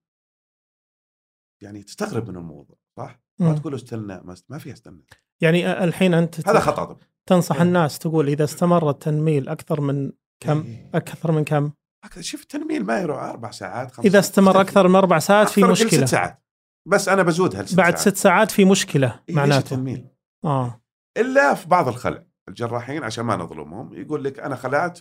يعني 1.63 1.83
تستغرب 1.83 2.29
من 2.29 2.37
الموضوع 2.37 2.77
صح؟ 2.97 3.21
ما 3.39 3.49
مم. 3.49 3.55
تقول 3.55 3.75
استنى 3.75 4.21
ما, 4.49 4.57
فيها 4.57 4.73
استنى 4.73 5.05
يعني 5.41 5.83
الحين 5.83 6.13
أنت 6.13 6.49
هذا 6.49 6.59
خطأ 6.59 6.97
تنصح 7.25 7.55
إيه. 7.55 7.61
الناس 7.61 7.99
تقول 7.99 8.27
إذا 8.27 8.43
استمر 8.43 8.89
التنميل 8.89 9.49
أكثر 9.49 9.81
من 9.81 10.11
كم 10.43 10.61
إيه. 10.61 10.91
أكثر 10.93 11.31
من 11.31 11.43
كم 11.43 11.71
شوف 12.19 12.41
التنميل 12.41 12.85
ما 12.85 12.99
يروح 12.99 13.23
أربع 13.23 13.51
ساعات 13.51 13.91
خمس 13.91 14.05
إذا. 14.05 14.19
استمر. 14.19 14.61
أكثر 14.61 14.87
من 14.87 14.95
أربع 14.95 15.19
ساعات 15.19 15.49
في 15.49 15.63
مشكلة 15.63 15.89
ست 16.05 16.11
ساعات 16.11 16.43
بس 16.87 17.09
أنا 17.09 17.23
بزودها 17.23 17.61
لست 17.63 17.75
بعد 17.75 17.97
ساعات. 17.97 18.09
ست 18.15 18.17
ساعات 18.17 18.51
في 18.51 18.65
مشكلة 18.65 19.19
إيه، 19.29 19.35
معناته 19.35 19.57
التنميل 19.73 20.07
آه 20.45 20.81
إلا 21.17 21.53
في 21.53 21.67
بعض 21.67 21.87
الخلع 21.87 22.23
الجراحين 22.49 23.03
عشان 23.03 23.25
ما 23.25 23.35
نظلمهم 23.35 23.93
يقول 23.93 24.23
لك 24.23 24.39
أنا 24.39 24.55
خلعت 24.55 24.99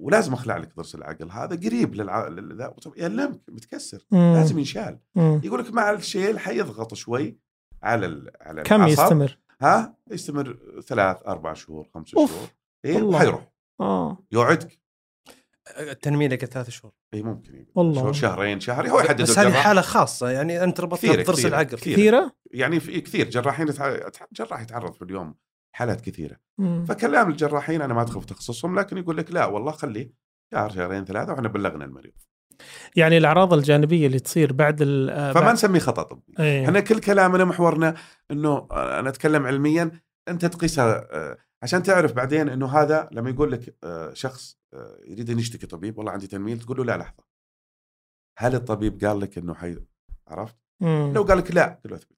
ولازم 0.00 0.32
أخلع 0.32 0.56
لك 0.56 0.76
ضرس 0.76 0.94
العقل 0.94 1.30
هذا 1.30 1.56
قريب 1.56 1.94
للع... 1.94 2.28
لل- 2.28 2.56
ذا 2.56 2.68
طب 2.68 2.92
يلمك 2.96 3.40
متكسر 3.48 4.06
مم. 4.10 4.34
لازم 4.34 4.58
ينشال 4.58 4.98
مم. 5.14 5.40
يقول 5.44 5.60
لك 5.60 5.72
مع 5.72 5.90
الشيل 5.90 6.38
حيضغط 6.38 6.94
شوي 6.94 7.38
على 7.82 8.06
ال... 8.06 8.30
على 8.40 8.62
كم 8.62 8.76
العصب. 8.84 9.02
يستمر؟ 9.02 9.38
ها 9.62 9.96
يستمر 10.10 10.58
ثلاث 10.86 11.22
أربع 11.26 11.52
شهور 11.52 11.88
خمس. 11.94 12.08
شهور 12.08 12.28
إي. 12.84 13.02
وحيروح 13.02 13.48
آه 13.80 14.18
يوعدك 14.32 14.78
التنميل 15.78 16.30
لك 16.30 16.44
ثلاث 16.44 16.70
شهور 16.70 16.92
إي 17.14 17.22
ممكن 17.22 17.54
يقول. 17.54 17.66
والله. 17.74 18.00
شهور 18.00 18.12
شهرين 18.12 18.60
شهر 18.60 18.88
هو 18.88 19.00
يحدد 19.00 19.22
بس 19.22 19.38
هذه. 19.38 19.52
حالة 19.52 19.80
خاصة 19.80 20.30
يعني 20.30 20.64
أنت 20.64 20.80
ربطتها 20.80 21.08
كثيرة 21.08 21.22
بضرس 21.22 21.46
العقل 21.46 21.76
كثيرة. 21.76 21.96
كثيرة؟ 21.96 22.32
يعني 22.50 22.80
في 22.80 23.00
كثير 23.00 23.30
جراحين 23.30 23.66
جراح 24.32 24.60
يتعرض 24.60 24.92
في 24.92 25.02
اليوم 25.02 25.34
حالات 25.76 26.00
كثيرة 26.00 26.36
مم. 26.58 26.84
فكلام 26.84 27.30
الجراحين 27.30 27.82
أنا 27.82 27.94
ما 27.94 28.02
أدخل 28.02 28.20
في 28.20 28.26
تخصصهم 28.26 28.78
لكن 28.78 28.98
يقول 28.98 29.16
لك 29.16 29.32
لا 29.32 29.46
والله 29.46 29.72
خليه 29.72 30.12
شهر 30.52 30.70
شهرين 30.70 31.04
ثلاثة 31.04 31.32
وإحنا 31.32 31.48
بلغنا 31.48 31.84
المريض 31.84 32.12
يعني 32.96 33.18
الأعراض 33.18 33.54
الجانبية 33.54 34.06
اللي 34.06 34.18
تصير 34.18 34.52
بعد 34.52 34.82
ال 34.82 35.10
آه، 35.10 35.32
فما 35.32 35.52
نسميه 35.52 35.80
خطأ 35.80 36.02
طبي 36.02 36.22
إيه. 36.38 36.64
إحنا 36.64 36.80
كل 36.80 37.00
كلامنا 37.00 37.44
محورنا 37.44 37.94
إنه 38.30 38.68
أنا 38.72 39.08
أتكلم 39.08 39.46
علميا 39.46 39.90
أنت 40.28 40.44
تقيسها 40.44 41.08
آه، 41.10 41.36
عشان 41.62 41.82
تعرف 41.82 42.12
بعدين 42.12 42.48
إنه 42.48 42.66
هذا 42.66 43.08
لما 43.12 43.30
يقول 43.30 43.52
لك 43.52 43.76
آه، 43.84 44.14
شخص 44.14 44.58
آه، 44.76 45.00
يريد 45.04 45.30
أن 45.30 45.38
يشتكي 45.38 45.66
طبيب 45.66 45.98
والله 45.98 46.12
عندي 46.12 46.26
تنميل 46.26 46.60
تقول 46.60 46.76
له 46.76 46.84
لا 46.84 46.96
لحظة. 46.96 47.24
هل 48.38 48.54
الطبيب 48.54 49.04
قال 49.04 49.20
لك 49.20 49.38
إنه 49.38 49.54
حي 49.54 49.78
عرفت؟ 50.28 50.56
مم. 50.80 51.12
لو 51.14 51.22
قال 51.22 51.38
لك 51.38 51.50
لا 51.50 51.80
قل 51.84 51.90
له 51.90 51.96
أثبت. 51.96 52.16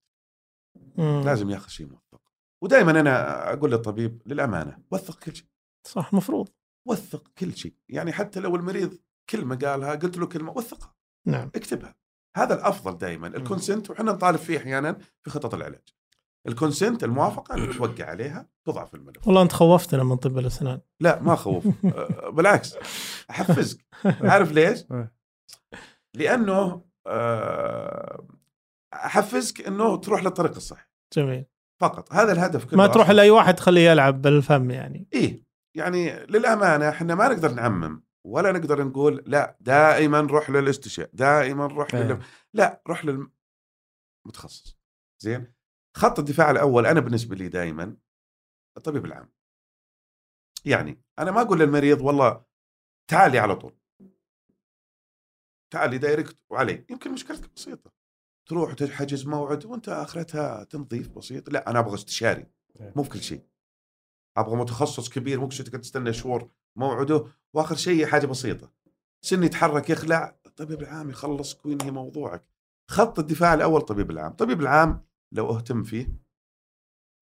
لازم 1.27 1.51
ياخذ 1.51 1.69
شيء 1.69 1.87
موثق. 1.87 2.23
ودائما 2.63 3.01
أنا 3.01 3.53
أقول 3.53 3.71
للطبيب 3.71 4.23
للأمانة 4.27 4.83
وثق 4.91 5.19
كل 5.19 5.37
شيء. 5.37 5.47
صح 5.87 6.15
مفروض. 6.15 6.49
وثق 6.89 7.29
كل 7.39 7.57
شيء. 7.57 7.75
يعني 7.89 8.13
حتى 8.13 8.41
لو 8.41 8.57
المريض 8.57 8.99
كلمة 9.31 9.57
قالها 9.57 9.95
قلت 9.95 10.17
له 10.17 10.27
كلمة 10.27 10.53
وثقها. 10.53 10.95
نعم. 11.27 11.51
اكتبها. 11.55 11.95
هذا 12.37 12.55
الأفضل 12.55 12.99
دائما 12.99 13.27
ال 13.27 13.35
consent 13.35 13.91
وحنا 13.91 14.13
نطالب 14.13 14.37
فيه 14.39 14.59
أحيانا 14.59 14.99
في 15.23 15.31
خطط 15.31 15.55
العلاج. 15.55 15.89
ال 16.49 16.56
consent 16.56 17.05
الموافقة 17.05 17.55
إنك 17.55 17.77
توقع 17.77 18.05
عليها 18.05 18.49
تضع 18.65 18.85
في 18.85 18.95
الملف. 18.95 19.27
والله 19.27 19.43
أنت 19.43 19.53
خوفتنا 19.53 20.05
من 20.05 20.17
طب 20.17 20.39
الأسنان. 20.39 20.81
لا 21.01 21.23
ما 21.23 21.37
خوف. 21.37 21.67
أه، 21.85 22.31
بالعكس. 22.31 22.77
أحفزك. 23.31 23.87
عارف 24.31 24.53
ليش؟ 24.53 24.85
لأنه 26.15 26.83
أه، 27.07 28.27
أحفزك 28.95 29.67
إنه 29.67 29.97
تروح 29.97 30.25
للطريق 30.25 30.55
الصح. 30.55 30.91
جميل. 31.13 31.45
فقط. 31.81 32.13
هذا 32.13 32.33
الهدف 32.33 32.65
كله 32.65 32.79
ما 32.79 32.87
تروح. 32.87 33.11
لأي 33.11 33.31
واحد 33.31 33.55
تخليه 33.55 33.91
يلعب 33.91 34.23
بالفم 34.23 34.71
يعني. 34.71 35.09
إيه. 35.13 35.49
يعني 35.77 36.27
للأمانة 36.27 36.89
إحنا 36.89 37.15
ما 37.15 37.29
نقدر 37.29 37.53
نعمم 37.53 38.03
ولا 38.27 38.53
نقدر 38.53 38.85
نقول 38.85 39.25
لا 39.27 39.57
دائما 39.61 40.21
روح 40.21 40.51
للاستشاء 40.51 41.11
دائما 41.13 41.67
روح 41.67 41.95
إيه. 41.95 42.03
لل... 42.03 42.19
لا 42.55 42.83
روح 42.89 43.05
للمتخصص 44.25 44.79
زين؟ 45.23 45.53
خط 45.99 46.19
الدفاع 46.19 46.51
الأول 46.51 46.87
أنا 46.87 47.01
بالنسبة 47.01 47.37
لي 47.37 47.49
دائما 47.49 47.97
الطبيب 48.77 49.05
العام. 49.05 49.33
يعني 50.65 51.03
أنا 51.19 51.31
ما 51.31 51.41
أقول 51.41 51.61
للمريض 51.61 52.01
والله 52.01 52.45
تعالي 53.11 53.39
على 53.39 53.57
طول. 53.57 53.77
تعالي 55.73 55.99
دايركت 55.99 56.37
وعلي. 56.51 56.87
يمكن 56.91 57.13
مشكلتك 57.13 57.55
بسيطة. 57.57 57.91
تروح 58.47 58.73
تحجز 58.73 59.27
موعد 59.27 59.67
وأنت 59.67 59.89
آخرتها 59.89 60.65
تنظيف 60.65 61.09
بسيط. 61.09 61.49
لا 61.49 61.71
أنا 61.71 61.79
أبغى 61.79 61.95
استشاري. 61.95 62.47
مو 62.81 63.03
في 63.03 63.11
كل 63.11 63.23
شيء. 63.23 63.47
أبغى 64.37 64.57
متخصص 64.57 65.09
كبير 65.09 65.41
مو 65.41 65.49
كل 65.49 65.55
شيء 65.55 65.67
تقعد 65.67 65.81
تستنى 65.81 66.13
شهور 66.13 66.51
موعده. 66.77 67.25
وآخر 67.55 67.77
شيء 67.77 68.07
حاجة 68.07 68.27
بسيطة. 68.27 68.73
سن 69.25 69.43
يتحرك 69.43 69.91
يخلع. 69.91 70.39
الطبيب 70.47 70.83
العام 70.83 71.11
يخلصك 71.11 71.67
وينهي 71.67 71.91
موضوعك. 71.91 72.45
خط 72.91 73.19
الدفاع 73.19 73.55
الأول 73.55 73.81
طبيب 73.81 74.11
العام. 74.11 74.33
طبيب 74.33 74.61
العام 74.61 75.08
لو 75.33 75.57
أهتم 75.57 75.83
فيه 75.83 76.15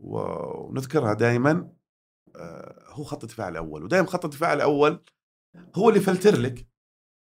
ونذكرها 0.03 1.15
دائما 1.15 1.73
هو 2.87 3.05
خط 3.05 3.23
الدفاع 3.25 3.49
الأول 3.49 3.85
ودائما 3.85 4.07
خط 4.07 4.25
الدفاع 4.25 4.53
الأول 4.53 5.05
هو 5.77 5.89
اللي 5.89 6.01
فلتر 6.01 6.41
لك. 6.41 6.69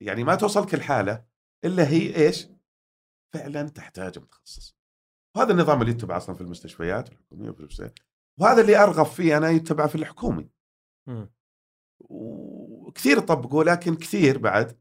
يعني 0.03 0.25
ما 0.25 0.35
توصلك 0.35 0.75
الحالة 0.75 1.27
إلا 1.65 1.89
هي 1.89 2.17
إيش؟ 2.17 2.49
فعلا 3.35 3.69
تحتاج 3.69 4.19
متخصص. 4.19 4.77
وهذا 5.37 5.53
النظام 5.53 5.81
اللي 5.81 5.93
يتبع 5.93 6.17
أصلا 6.17 6.35
في 6.35 6.41
المستشفيات 6.41 7.09
الحكومية 7.09 7.51
وفي 7.51 7.91
وهذا 8.41 8.61
اللي 8.61 8.77
أرغب 8.77 9.07
فيه 9.07 9.37
أنا 9.37 9.51
يتبع 9.51 9.87
في 9.87 9.95
الحكومي. 9.95 10.51
مم. 11.09 11.31
وكثير 12.01 13.19
يطبقوا 13.19 13.65
لكن 13.65 13.95
كثير 13.95 14.39
بعد. 14.39 14.81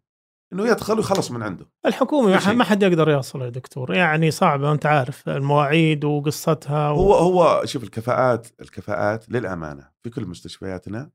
إنه 0.53 0.67
يدخل 0.67 0.97
ويخلص 0.97 1.31
من 1.31 1.43
عنده. 1.43 1.65
الحكومي 1.85 2.31
ما 2.31 2.63
حد 2.63 2.83
يقدر 2.83 3.09
يوصل 3.09 3.41
يا 3.41 3.49
دكتور. 3.49 3.93
يعني 3.93 4.31
صعبة 4.31 4.71
أنت 4.71 4.85
عارف 4.85 5.29
المواعيد 5.29 6.05
وقصتها 6.05 6.91
و... 6.91 6.95
هو 6.95 7.13
هو 7.13 7.65
شوف 7.65 7.83
الكفاءات 7.83 8.61
الكفاءات 8.61 9.29
للأمانة 9.29 9.91
في 10.03 10.09
كل 10.09 10.25
مستشفياتنا 10.25 11.11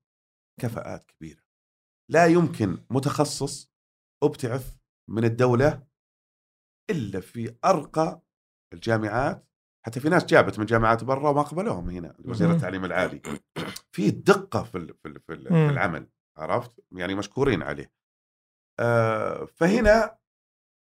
كفاءات 0.60 1.04
كبيرة. 1.04 1.40
لا 2.10 2.26
يمكن 2.26 2.78
متخصص 2.90 3.72
أبتعث 4.22 4.76
من 5.10 5.24
الدولة 5.24 5.82
إلا 6.90 7.20
في 7.20 7.56
أرقى 7.64 8.22
الجامعات. 8.74 9.48
حتى 9.86 10.00
في 10.00 10.08
ناس 10.08 10.24
جابت 10.24 10.58
من 10.58 10.66
جامعات 10.66 11.04
برا 11.04 11.30
وما 11.30 11.42
قبلوهم 11.42 11.90
هنا 11.90 12.16
وزير. 12.24 12.50
التعليم 12.50 12.84
العالي. 12.84 13.22
في 13.92 14.10
دقة 14.10 14.62
في 14.62 14.94
في 15.02 15.20
في, 15.26 15.32
العمل 15.48 16.08
عرفت؟ 16.38 16.80
يعني 16.92 17.14
مشكورين 17.14 17.62
عليه. 17.62 17.92
فهنا 19.46 20.18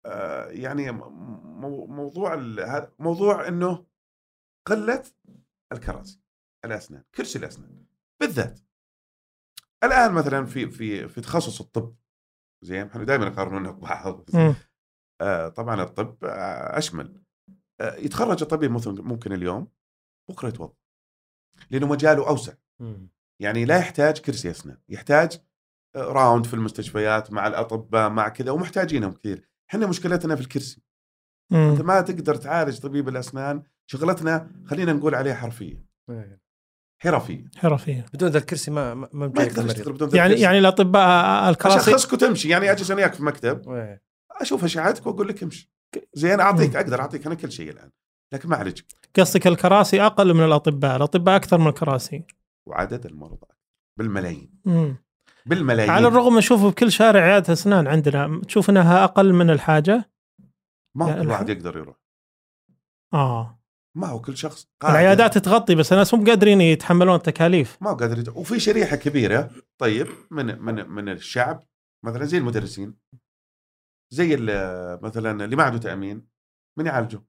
آه، 0.06 0.45
يعني 0.47 0.91
موضوع 0.91 2.36
موضوع 2.99 3.47
إنه 3.47 3.86
قلة 4.67 5.03
الكراسي 5.71 6.21
الأسنان 6.65 7.03
كرسي 7.15 7.39
الأسنان 7.39 7.86
بالذات 8.19 8.60
الآن 9.84 10.13
مثلا 10.13 10.45
في 10.45 10.69
في 10.69 11.08
في 11.08 11.21
تخصص 11.21 11.62
الطب 11.62 11.95
زين 12.63 12.88
إحنا 12.88 13.03
دائما 13.03 13.27
يقارنونه 13.27 13.71
ببعض 13.71 14.29
مم. 14.34 14.56
آه، 15.21 15.47
طبعا 15.47 15.84
الطب 15.84 16.25
آه، 16.25 16.77
أشمل 16.77 17.23
آه، 17.82 17.95
يتخرج 17.95 18.41
الطبيب 18.41 18.71
مثلا 18.71 19.01
ممكن 19.01 19.34
اليوم 19.34 19.67
بكرة 20.29 20.47
يتوظف 20.47 20.84
لأنه 21.71 21.88
مجاله 21.88 22.27
أوسع 22.27 22.53
مم. 22.79 23.10
يعني 23.41 23.65
لا 23.65 23.77
يحتاج 23.77 24.21
كرسي 24.21 24.51
أسنان 24.51 24.77
يحتاج 24.89 25.34
آه، 25.34 25.43
راوند 25.95 26.45
في 26.45 26.53
المستشفيات 26.53 27.32
مع 27.32 27.47
الأطباء 27.47 28.10
مع 28.10 28.29
كذا 28.29 28.51
ومحتاجينهم 28.51 29.12
كثير. 29.12 29.49
إحنا 29.69 29.88
مشكلتنا 29.88 30.36
في 30.36 30.41
الكرسي. 30.41 30.82
أنت 31.51 31.82
مم. 31.82 31.88
ما 31.88 32.01
تقدر 32.01 32.36
تعالج 32.36 32.79
طبيب 32.79 33.10
الأسنان 33.10 33.63
شغلتنا 33.86 34.51
خلينا 34.65 34.93
نقول 34.93 35.15
عليها 35.15 35.34
حرفيه 35.36 35.86
إيه. 36.10 36.41
حرفيه 37.01 37.51
حرفيه 37.58 38.06
بدون 38.13 38.29
ذا 38.29 38.38
الكرسي 38.38 38.71
ما 38.71 38.93
ما 38.93 39.10
ما 39.13 39.19
ما 39.19 39.27
بجايك 39.27 39.47
يقدر 39.47 39.62
المريض 39.62 39.77
يشتغل 39.77 39.93
بدون 39.93 40.10
ذا 40.10 40.17
يعني 40.17 40.29
الكرسي. 40.29 40.43
يعني 40.43 40.60
الأطباء 40.60 41.49
الكراسي 41.49 41.91
اشخصك 41.91 42.13
وتمشي 42.13 42.49
يعني 42.49 42.71
أجلس 42.71 42.91
أنا 42.91 42.99
وياك 42.99 43.13
في 43.13 43.23
مكتب 43.23 43.69
إيه. 43.69 44.03
أشوف 44.32 44.63
أشعتك 44.63 45.06
وأقول 45.06 45.27
لك 45.27 45.43
امشي. 45.43 45.71
زين 46.13 46.39
أعطيك 46.39 46.75
أقدر 46.75 47.01
أعطيك 47.01 47.25
أنا 47.25 47.36
كل 47.36 47.51
شيء 47.51 47.69
الآن 47.69 47.89
لكن 48.34 48.49
ما 48.49 48.56
اعالجك 48.56 48.86
قصدك 49.15 49.47
الكراسي 49.47 50.01
أقل 50.01 50.34
من 50.34 50.43
الأطباء 50.45 50.95
الأطباء 50.95 51.36
أكثر 51.36 51.58
من 51.58 51.67
الكراسي. 51.67 52.23
وعدد 52.67 53.06
المرضى 53.06 53.47
بالملايين. 53.99 54.62
مم. 54.65 54.97
بالملايين. 55.45 55.91
على 55.91 56.08
الرغم 56.08 56.38
نشوف 56.38 56.65
بكل 56.65 56.91
شارع 56.91 57.21
عيادة 57.21 57.53
أسنان 57.53 57.88
عندنا 57.88 58.41
تشوف 58.47 58.69
إنها 58.69 59.03
أقل 59.03 59.34
من 59.34 59.49
الحاجة؟ 59.49 60.12
ما 60.97 61.06
هو 61.06 61.10
يعني 61.10 61.21
كل 61.21 61.29
واحد 61.29 61.49
يقدر 61.49 61.77
يروح. 61.77 61.95
آه. 63.13 63.60
ما 63.97 64.08
هو 64.08 64.21
كل 64.21 64.38
شخص 64.38 64.67
قادر. 64.82 64.95
العيادات 64.95 65.38
تغطي 65.38 65.75
بس 65.75 65.93
الناس 65.93 66.13
مو 66.13 66.25
قادرين 66.25 66.62
يتحملون 66.62 67.15
التكاليف. 67.15 67.77
ما 67.82 67.89
هو 67.89 67.95
قادر 67.95 68.19
يت... 68.19 68.29
وفي 68.29 68.60
شريحة 68.60 68.95
كبيرة. 68.95 69.51
طيب 69.77 70.08
من 70.32 70.62
من 70.62 70.89
من 70.89 71.10
الشعب 71.10 71.63
مثلا 72.06 72.25
زي 72.25 72.38
المدرسين. 72.38 72.97
زي 74.13 74.36
ال- 74.39 75.03
مثلا 75.03 75.45
اللي 75.45 75.56
ما 75.56 75.63
عنده 75.63 75.77
تأمين 75.77 76.27
من 76.79 76.86
يعالجه؟ 76.86 77.21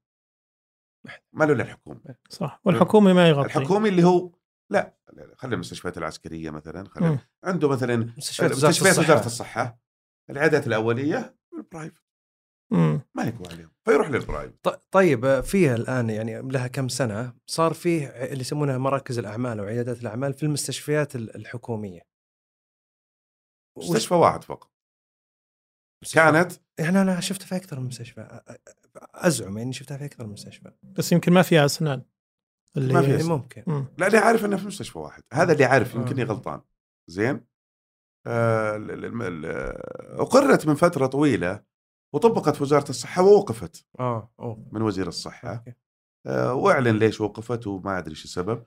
ما 1.33 1.45
له 1.45 1.53
إلا 1.53 1.63
الحكومة. 1.63 2.01
صح. 2.29 2.61
والحكومي 2.65 3.13
ما 3.13 3.29
يغطي. 3.29 3.47
الحكومي 3.47 3.89
اللي 3.89 4.05
هو 4.05 4.31
لا 4.71 4.97
لا، 5.13 5.35
خلي 5.37 5.55
المستشفيات 5.55 5.99
العسكرية 5.99 6.51
مثلا 6.51 6.89
خلي. 6.89 7.19
عنده 7.45 7.69
مثلا 7.69 7.97
مستشفيات 7.97 8.51
وزارة 8.53 8.71
مستشفيات 8.71 8.99
الصحه 8.99 9.13
وزارة 9.15 9.27
الصحة. 9.27 9.79
العيادات 10.31 10.67
الأولية 10.67 11.37
ال 11.59 11.64
private. 11.64 12.05
ما 13.15 13.25
يقوى 13.25 13.49
عليهم 13.51 13.71
فيروح 13.85 14.09
لل 14.11 14.21
private 14.21 14.55
ط- 14.69 14.87
طيب 14.91 15.41
فيها 15.41 15.75
الآن 15.75 16.11
يعني 16.11 16.43
لها 16.43 16.67
كم 16.67 16.89
سنة 16.89 17.35
صار 17.47 17.75
فيه 17.75 18.07
اللي 18.07 18.41
يسمونها 18.41 18.79
مراكز 18.79 19.19
الأعمال 19.19 19.59
أو 19.59 19.65
عيادات 19.65 20.01
الأعمال 20.03 20.35
في 20.35 20.43
المستشفيات 20.43 21.17
ال- 21.17 21.37
الحكومية؟ 21.37 22.01
مستشفى 23.79 24.15
واحد 24.15 24.45
فقط. 24.45 24.71
كانت 26.15 26.53
يعني 26.79 27.01
أنا 27.01 27.21
شفتها 27.21 27.47
في 27.47 27.57
أكثر 27.57 27.81
من 27.81 27.87
مستشفى. 27.87 28.41
أزعم 29.15 29.59
إني 29.59 29.73
شفتها 29.73 29.97
في 29.99 30.05
أكثر 30.05 30.27
من 30.27 30.33
مستشفى. 30.33 30.73
بس 30.83 31.13
يمكن 31.13 31.33
ما 31.33 31.43
فيها 31.43 31.65
أسنان. 31.65 32.03
اللي 32.77 32.93
ما 32.95 33.17
اسم. 33.17 33.29
ممكن 33.33 33.63
مم. 33.67 33.87
لا 33.99 34.07
اللي 34.07 34.19
عارف 34.19 34.45
إنه 34.45 34.57
في 34.57 34.67
مستشفى 34.67 34.99
واحد 34.99 35.23
هذا 35.33 35.53
اللي 35.53 35.65
عارف 35.65 35.95
يمكن 35.95 36.21
آه. 36.21 36.25
غلطان 36.25 36.61
زين 37.11 37.47
آه 38.27 38.77
ال- 38.77 38.91
ال- 38.91 39.05
ال- 39.05 39.23
ال- 39.23 40.21
أقرت 40.21 40.67
من 40.67 40.75
فترة 40.75 41.07
طويلة 41.07 41.65
وطبقت 42.15 42.57
في 42.57 42.63
وزارة 42.63 42.91
الصحة 42.91 43.23
ووقفت 43.23 43.87
آه 44.01 44.33
اوه 44.41 44.69
من 44.73 44.83
وزير 44.83 45.09
الصحة 45.09 45.55
أوكي. 45.55 45.75
آه 46.27 46.55
وأعلن 46.55 46.99
ليش 46.99 47.21
وقفت 47.21 47.67
وما 47.67 47.99
أدري 47.99 48.11
إيش 48.11 48.25
السبب 48.25 48.65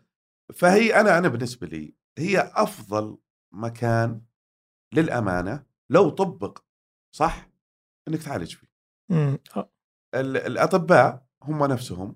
فهي 0.53 0.99
أنا 0.99 1.18
أنا 1.18 1.28
بالنسبة 1.28 1.68
لي 1.68 1.95
هي 2.18 2.51
أفضل 2.55 3.18
مكان 3.53 4.22
للأمانة 4.93 5.66
لو 5.89 6.10
طبق 6.10 6.60
صح 7.16 7.49
إنك 8.08 8.24
تعالج 8.24 8.55
فيه. 8.55 8.68
آه. 9.12 9.72
ال- 10.16 10.38
الأطباء 10.38 11.28
هم 11.43 11.64
نفسهم 11.66 12.16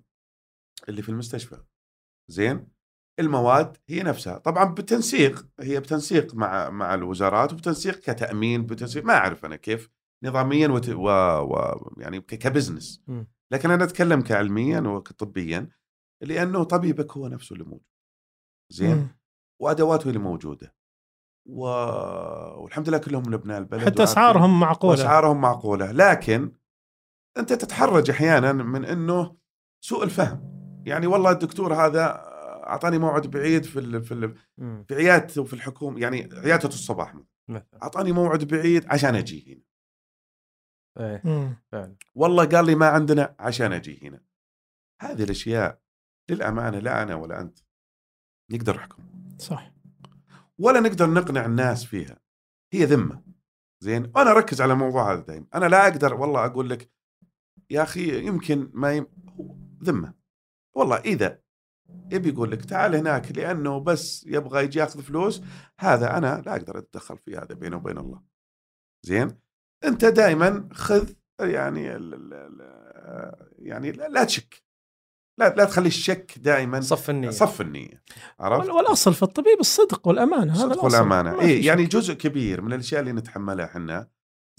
اللي 0.89 1.02
في 1.02 1.10
المستشفى 1.10 1.64
زين؟ 2.32 2.67
المواد 3.19 3.77
هي 3.89 4.03
نفسها. 4.03 4.38
طبعا 4.38 4.63
بتنسيق 4.63 5.47
هي 5.59 5.79
بتنسيق 5.79 6.36
مع 6.36 6.69
مع 6.69 6.93
الوزارات 6.93 7.53
وبتنسيق 7.53 7.99
كتأمين 7.99 8.65
بتنسيق 8.65 9.03
ما 9.05 9.13
أعرف 9.13 9.45
أنا 9.45 9.55
كيف 9.55 9.89
نظاميا 10.23 10.67
وت... 10.67 10.89
و... 10.89 11.09
و... 11.41 11.93
يعني 11.97 12.21
كبزنس. 12.21 13.03
لكن 13.51 13.71
أنا 13.71 13.84
أتكلم 13.84 14.21
كعلميا 14.21 14.79
وكطبيا 14.79 15.69
لأنه 16.21 16.63
طبيبك 16.63 17.17
هو 17.17 17.27
نفسه 17.27 17.53
اللي 17.53 17.65
موجود. 17.65 17.86
زين. 18.71 19.09
وأدواته 19.61 20.07
اللي 20.07 20.19
موجودة. 20.19 20.75
و... 21.45 21.63
والحمد 22.63 22.89
لله 22.89 22.97
كلهم 22.97 23.23
من 23.27 23.34
أبناء 23.34 23.57
البلد 23.57 23.86
حتى 23.86 24.03
أسعارهم 24.03 24.59
معقولة. 24.59 24.99
وأسعارهم 24.99 25.41
معقولة. 25.41 25.91
لكن 25.91 26.51
أنت 27.38 27.53
تتحرج 27.53 28.09
أحيانا 28.09 28.51
من 28.53 28.86
إنه 28.86 29.38
سوء 29.84 30.03
الفهم. 30.03 30.61
يعني 30.86 31.07
والله 31.07 31.32
الدكتور 31.32 31.73
هذا 31.73 32.32
أعطاني 32.67 32.97
موعد 32.97 33.27
بعيد 33.27 33.63
في 33.63 33.79
ال 33.79 34.03
في 34.03 34.13
ال 34.13 34.36
مم. 34.57 34.86
في 34.88 34.95
عيادته 34.95 35.43
في 35.43 35.53
الحكومة 35.53 35.99
يعني 35.99 36.29
عيادته 36.34 36.67
الصباح. 36.67 37.15
مثلا. 37.49 37.67
أعطاني 37.84 38.11
موعد 38.11 38.43
بعيد 38.43 38.86
عشان 38.88 39.15
أجي 39.15 39.53
هنا. 39.53 39.63
إيه 41.05 41.21
مم. 41.25 41.55
فعلا. 41.71 41.95
والله 42.15 42.45
قال 42.45 42.65
لي 42.65 42.75
ما 42.75 42.88
عندنا 42.88 43.36
عشان 43.39 43.73
أجي 43.73 44.07
هنا. 44.07 44.21
هذه 45.01 45.23
الأشياء 45.23 45.82
للأمانة 46.29 46.79
لا 46.79 47.03
أنا 47.03 47.15
ولا 47.15 47.41
أنت 47.41 47.59
نقدر 48.51 48.75
نحكم. 48.75 49.03
صح. 49.38 49.73
ولا 50.57 50.79
نقدر 50.79 51.09
نقنع 51.09 51.45
الناس 51.45 51.86
فيها. 51.86 52.19
هي 52.73 52.86
ذمة. 52.86 53.23
زين؟ 53.84 54.11
وأنا 54.15 54.32
أركز 54.32 54.61
على 54.61 54.73
الموضوع 54.73 55.13
هذا 55.13 55.21
دائما 55.21 55.45
أنا 55.55 55.65
لا 55.65 55.88
أقدر 55.88 56.13
والله 56.13 56.45
أقول 56.45 56.69
لك 56.69 56.91
يا 57.69 57.84
أخي 57.84 58.27
يمكن 58.27 58.71
ما 58.73 58.93
يم... 58.93 59.07
هو 59.39 59.55
ذمة. 59.84 60.20
والله 60.76 60.97
إذا 60.97 61.39
يبي 62.11 62.30
يقول 62.30 62.51
لك 62.51 62.65
تعال 62.65 62.95
هناك 62.95 63.38
لأنه 63.38 63.80
بس 63.80 64.24
يبغى 64.28 64.63
يجي 64.63 64.80
ياخذ 64.80 65.01
فلوس 65.01 65.41
هذا 65.80 66.17
أنا 66.17 66.43
لا 66.45 66.51
أقدر 66.55 66.78
أتدخل 66.78 67.17
في 67.17 67.38
هذا 67.38 67.55
بينه 67.55 67.76
وبين 67.78 67.97
الله. 67.97 68.22
زين؟ 69.05 69.39
أنت 69.84 70.05
دائما 70.05 70.69
خذ 70.74 71.09
يعني 71.39 71.95
ال 71.95 72.13
ال 72.13 72.34
ال 72.34 73.51
يعني 73.59 73.91
لا, 73.91 74.24
تشك. 74.24 74.63
لا 75.39 75.49
لا 75.55 75.65
تخلي 75.65 75.88
الشك 75.88 76.34
دائما 76.39 76.82
صف 76.82 77.09
النية. 77.09 77.30
صف 77.30 77.61
النية. 77.61 78.03
عرفت؟ 78.39 78.67
وال- 78.69 78.76
والأصل 78.76 79.13
في 79.13 79.24
الطبيب 79.24 79.59
الصدق 79.59 80.07
والأمانة 80.07 80.53
هذا 80.53 80.59
صدق 80.59 80.72
الأصل. 80.72 80.86
والأمانة. 80.86 81.32
ما 81.36 81.41
اي 81.41 81.65
يعني. 81.65 81.86
جزء 81.86 82.13
كبير 82.13 82.61
من 82.61 82.74
الأشياء 82.74 83.01
اللي 83.01 83.11
نتحملها 83.13 83.65
إحنا. 83.65 84.07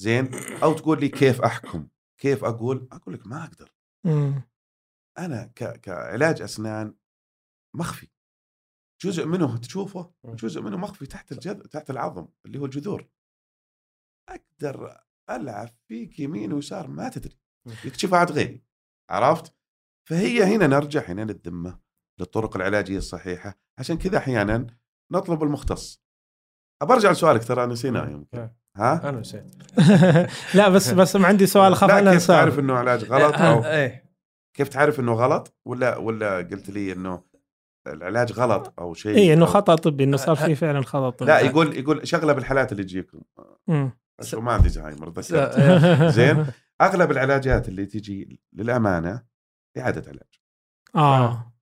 زين؟ 0.00 0.30
أو 0.62 0.72
تقول 0.72 1.00
لي 1.00 1.08
كيف 1.08 1.40
أحكم؟ 1.42 1.86
كيف 2.20 2.44
أقول؟ 2.44 2.88
أقول 2.92 3.14
لك 3.14 3.26
ما 3.26 3.44
أقدر. 3.44 3.72
مم. 4.04 4.42
أنا 5.18 5.44
ك... 5.44 5.80
كعلاج 5.80 6.42
أسنان 6.42 6.94
مخفي. 7.76 8.08
جزء 9.02 9.26
منه 9.26 9.58
تشوفه 9.58 10.12
جزء 10.26 10.60
منه 10.60 10.76
مخفي 10.76 11.06
تحت 11.06 11.32
الجذ... 11.32 11.60
تحت 11.60 11.90
العظم 11.90 12.28
اللي 12.46 12.58
هو 12.58 12.64
الجذور. 12.64 13.08
أقدر 14.28 15.00
ألعب 15.30 15.68
فيك 15.88 16.20
يمين 16.20 16.52
ويسار 16.52 16.88
ما 16.88 17.08
تدري. 17.08 17.38
يكتشفها 17.84 18.18
عاد 18.18 18.30
غيري 18.30 18.64
عرفت؟ 19.10 19.54
فهي 20.08 20.44
هنا 20.44 20.66
نرجع 20.66 21.00
هنا 21.00 21.22
للذمة 21.22 21.80
للطرق 22.20 22.56
العلاجية 22.56 22.98
الصحيحة. 22.98 23.58
عشان 23.78 23.98
كذا 23.98 24.18
أحيانا 24.18 24.66
نطلب 25.12 25.42
المختص. 25.42 26.02
برجع 26.82 27.10
لسؤالك 27.10 27.44
ترى 27.44 27.66
نسيناه 27.66 28.10
يمكن. 28.10 28.50
ها؟ 28.76 29.08
أنا 29.08 29.20
نسيت. 29.20 29.78
لا 30.56 30.68
بس 30.68 30.90
بس 31.00 31.16
عندي 31.16 31.46
سؤال 31.46 31.76
خاف 31.76 31.90
لا 31.90 31.98
أنا 31.98 32.12
كيف 32.12 32.26
تعرف 32.26 32.58
إنه 32.58 32.74
علاج 32.74 33.04
غلط 33.04 33.34
أو 33.48 33.64
إيه. 33.64 34.01
كيف 34.55 34.68
تعرف 34.68 35.00
إنه 35.00 35.12
غلط؟ 35.12 35.57
ولا 35.64 35.96
ولا 35.96 36.36
قلت 36.36 36.70
لي 36.70 36.92
إنه 36.92 37.22
العلاج 37.86 38.32
غلط 38.32 38.74
أو 38.78 38.94
شيء 38.94 39.16
اي 39.16 39.32
إنه 39.32 39.46
خطأ 39.46 39.74
طبي 39.74 40.05
إنه 40.05 40.16
صار 40.16 40.36
في 40.36 40.55
فعلا 40.55 40.82
خطأ 40.82 41.11
طبي. 41.11 41.28
لا 41.30 41.38
يقول 41.40 41.76
يقول 41.76 42.09
شغلة 42.09 42.32
بالحالات 42.32 42.72
اللي 42.72 42.84
تجيكم. 42.84 43.20
مم. 43.68 43.90
شو 44.22 44.40
ما 44.40 44.53
عندي 44.53 44.68
زهايمر 44.68 45.22
س- 45.22 45.32
ذكرت 45.32 45.59
إيه. 45.59 46.09
زين. 46.09 46.46
أغلب 46.80 47.11
العلاجات 47.11 47.68
اللي 47.68 47.86
تجي 47.86 48.40
للأمانة 48.53 49.22
إعادة 49.78 50.11
علاج. 50.11 50.40
آه. 50.96 51.53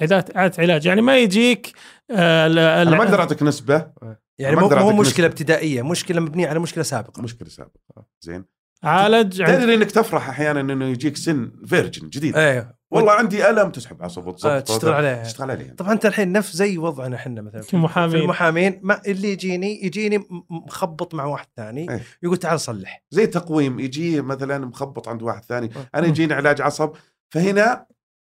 إعادة 0.00 0.24
إعادة 0.36 0.62
علاج. 0.62 0.86
يعني 0.86 1.00
ما 1.02 1.18
يجيك 1.18 1.72
آه 2.10 2.46
أنا 2.82 2.90
ما 2.90 3.04
أقدر 3.04 3.20
أعطيك 3.20 3.42
نسبة. 3.42 3.92
يعني 4.38 4.56
مو 4.56 4.66
مشكلة 4.68 5.00
نسبة. 5.00 5.26
ابتدائية 5.26 5.82
مشكلة 5.82 6.20
مبنية 6.20 6.48
على 6.48 6.58
مشكلة 6.58 6.84
سابقة. 6.84 7.22
مشكلة 7.22 7.48
سابقة. 7.48 8.06
زين. 8.20 8.44
عالج 8.84 9.44
تدري 9.46 9.74
إنك 9.74 9.90
تفرح 9.90 10.28
أحيانا 10.28 10.60
إنه 10.60 10.84
يجيك 10.84 11.16
سن 11.16 11.52
فيرجن 11.66 12.08
جديد. 12.08 12.36
إيه. 12.36 12.76
والله 12.90 13.12
عندي 13.12 13.50
ألم 13.50 13.70
تسحب 13.70 14.02
عصب 14.02 14.22
آه، 14.24 14.28
وتظبط 14.28 14.62
تشتغل 14.62 14.92
عليها. 14.94 15.22
تشتغل 15.22 15.50
عليه 15.50 15.70
طبعا 15.72 15.92
أنت 15.92 16.06
الحين 16.06 16.32
نفس 16.32 16.56
زي 16.56 16.78
وضعنا 16.78 17.16
إحنا 17.16 17.42
مثلا. 17.42 17.62
في 17.62 17.70
كمحامين. 17.70 18.10
في 18.10 18.16
المحامين 18.22 18.80
ما 18.82 19.00
اللي 19.06 19.32
يجيني 19.32 19.84
يجيني 19.86 20.18
م- 20.18 20.24
مخبط 20.50 21.14
مع 21.14 21.24
واحد 21.24 21.46
ثاني 21.56 21.90
إيه. 21.90 22.02
يقول 22.22 22.36
تعال 22.36 22.60
صلح. 22.60 23.04
زي 23.10 23.26
تقويم 23.26 23.80
يجي 23.80 24.20
مثلا 24.20 24.66
مخبط 24.66 25.08
عند 25.08 25.22
واحد 25.22 25.44
ثاني 25.44 25.70
آه. 25.76 25.98
أنا 25.98 26.06
يجيني 26.06 26.34
علاج 26.34 26.60
عصب 26.60 26.90
فهنا 27.30 27.86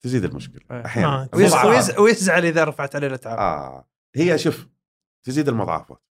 تزيد 0.02 0.24
المشكلة. 0.24 0.60
آه. 0.70 0.84
أحيانا. 0.86 1.08
آه. 1.14 1.28
ويز- 1.36 1.48
مضاعفات. 1.54 1.74
ويز- 1.74 1.98
ويزعل 1.98 2.44
إذا 2.44 2.64
رفعت 2.64 2.96
عليه 2.96 3.06
الإتعاب. 3.06 3.38
آه. 3.38 3.88
هي 4.16 4.38
شوف 4.38 4.66
تزيد 5.24 5.48
المضاعفات. 5.48 6.02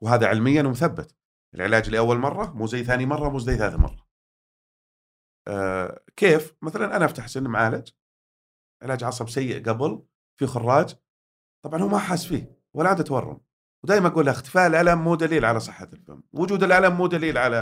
وهذا 0.00 0.26
علميا 0.26 0.62
مثبت 0.62 1.14
العلاج 1.56 1.90
لأول 1.90 2.18
مرة 2.18 2.52
مو 2.52 2.66
زي 2.66 2.84
ثاني 2.84 3.06
مرة 3.06 3.28
مو 3.28 3.38
زي 3.38 3.56
ثالث 3.56 3.74
مرة. 3.74 4.06
آه 5.48 6.00
كيف؟ 6.16 6.54
مثلا 6.62 6.96
أنا 6.96 7.04
أفتح 7.04 7.26
سن 7.26 7.44
معالج 7.44 7.88
علاج 8.82 9.04
عصب 9.04 9.28
سيء 9.28 9.62
قبل 9.68 10.02
في 10.38 10.46
خراج 10.46 10.94
طبعا 11.64 11.82
هو 11.82 11.88
ما 11.88 11.98
حاس 11.98 12.26
فيه 12.26 12.58
ولا 12.74 12.88
عنده 12.88 13.02
تورم 13.02 13.40
ودائما 13.84 14.08
أقول 14.08 14.28
اختفاء 14.28 14.66
الألم 14.66 14.98
مو 15.04 15.14
دليل 15.14 15.44
على 15.44 15.60
صحة 15.60 15.88
الفم 15.92 16.22
وجود 16.32 16.62
الألم 16.62 16.96
مو 16.96 17.06
دليل 17.06 17.38
على 17.38 17.56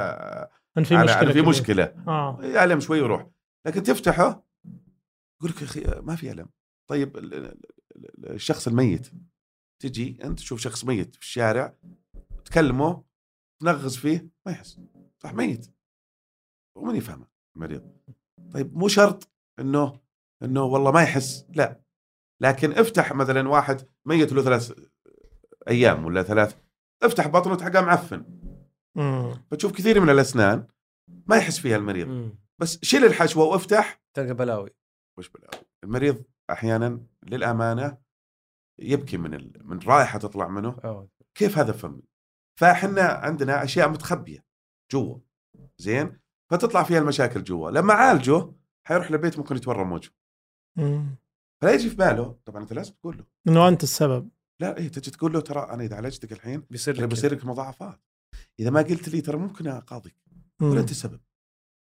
إن 0.79 0.85
في 0.85 0.95
على 0.97 1.05
مشكلة 1.05 1.19
على 1.19 1.33
في. 1.33 1.43
مشكلة. 1.43 1.85
آه. 2.09 2.41
الم 2.65 2.81
شوي 2.81 3.01
ويروح 3.01 3.27
لكن 3.67 3.83
تفتحه 3.83 4.47
يقول 5.41 5.51
لك 5.51 5.63
يا 5.63 5.67
أخي 5.67 6.01
ما 6.01 6.17
في 6.17 6.31
ألم. 6.33 6.49
طيب 6.91 7.17
ال- 7.17 7.35
ال- 7.35 7.61
ال- 7.97 8.31
الشخص 8.33 8.69
الميت 8.69 9.11
تجي 9.83 10.19
أنت 10.25 10.39
تشوف 10.39 10.61
شخص 10.61 10.85
ميت 10.85 11.15
في 11.15 11.21
الشارع 11.21 11.75
تكلمه 12.45 13.05
تنغز 13.61 13.97
فيه 13.97 14.29
ما 14.47 14.53
يحس. 14.53 14.81
صح 15.23 15.35
ميت. 15.35 15.75
ومن 16.79 16.97
يفهمه 16.97 17.27
المريض. 17.57 17.97
طيب 18.53 18.77
مو 18.77 18.89
شرط 18.89 19.29
إنه 19.61 20.01
إنه 20.43 20.63
والله 20.63 20.91
ما 20.91 21.03
يحس 21.03 21.47
لا. 21.49 21.85
لكن 22.43 22.73
افتح 22.73 23.13
مثلا 23.13 23.49
واحد 23.49 23.89
ميت 24.07 24.33
له 24.33 24.43
ثلاث 24.43 24.81
أيام 25.69 26.05
ولا 26.05 26.23
ثلاث 26.23 26.59
افتح 27.03 27.29
بطنه 27.29 27.55
تلقاه 27.55 27.81
معفن. 27.81 28.41
فتشوف 29.51 29.73
كثير 29.73 30.01
من 30.01 30.11
الأسنان 30.11 30.67
ما 31.27 31.37
يحس 31.37 31.59
فيها 31.59 31.77
المريض. 31.77 32.09
مم. 32.09 32.39
بس 32.61 32.79
شيل 32.85 33.05
الحشوه 33.05 33.45
وافتح. 33.45 34.03
تلقى 34.17 34.35
بلاوي. 34.35 34.71
وش 35.19 35.29
بلاوي؟ 35.29 35.65
المريض 35.85 36.25
أحيانا 36.51 37.07
للأمانة 37.23 37.99
يبكي 38.79 39.17
من 39.17 39.35
ال... 39.35 39.67
من 39.67 39.79
رائحة 39.79 40.19
تطلع 40.19 40.49
منه. 40.49 40.81
أوه. 40.85 41.09
كيف 41.35 41.59
هذا 41.59 41.73
فمي 41.73 42.03
فاحنا 42.55 43.03
عندنا 43.03 43.65
أشياء 43.65 43.89
متخبية 43.89 44.45
جوا 44.93 45.19
زين؟ 45.79 46.21
فتطلع 46.51 46.83
فيها 46.83 46.99
المشاكل 46.99 47.45
جوا. 47.45 47.71
لما 47.71 47.95
عالجه 47.95 48.53
حيروح 48.87 49.11
للبيت 49.11 49.39
ممكن 49.39 49.57
يتورم 49.57 49.93
وجهه. 49.93 50.13
فلا 51.63 51.75
يجي 51.75 51.91
في 51.91 51.97
باله. 51.97 52.39
طبعا 52.45 52.63
أنت 52.63 52.73
لازم 52.73 52.93
تقول 52.93 53.19
له. 53.19 53.25
إنه 53.49 53.69
أنت 53.69 53.83
السبب. 53.83 54.31
لا 54.61 54.79
إيه 54.79 54.89
تجي 54.89 55.11
تقول 55.11 55.33
له 55.33 55.41
ترى 55.41 55.61
أنا 55.71 55.85
إذا 55.85 55.97
عالجتك 55.97 56.33
الحين 56.33 56.67
بيصير 56.71 57.01
لك 57.01 57.09
بيصير 57.09 57.35
لك 57.35 57.45
مضاعفات. 57.45 58.01
إذا 58.61 58.71
ما 58.71 58.83
قلت 58.83 59.09
لي 59.09 59.21
ترى 59.21 59.37
ممكن 59.37 59.67
أقاضيك. 59.67 60.17
ولا. 60.61 60.81
أنت 60.81 60.91
السبب. 60.91 61.21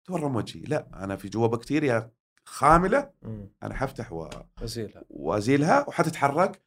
تورم 0.06 0.36
وجهي. 0.36 0.62
لا 0.62 1.04
أنا 1.04 1.16
في 1.16 1.30
جوا 1.30 1.48
بكتيريا 1.48 2.12
خاملة 2.46 3.12
مم. 3.22 3.50
أنا 3.64 3.74
حفتح 3.74 4.14
و... 4.14 4.30
ازيلها 4.64 5.04
وأزيلها 5.10 5.86
وحتتحرك. 5.88 6.64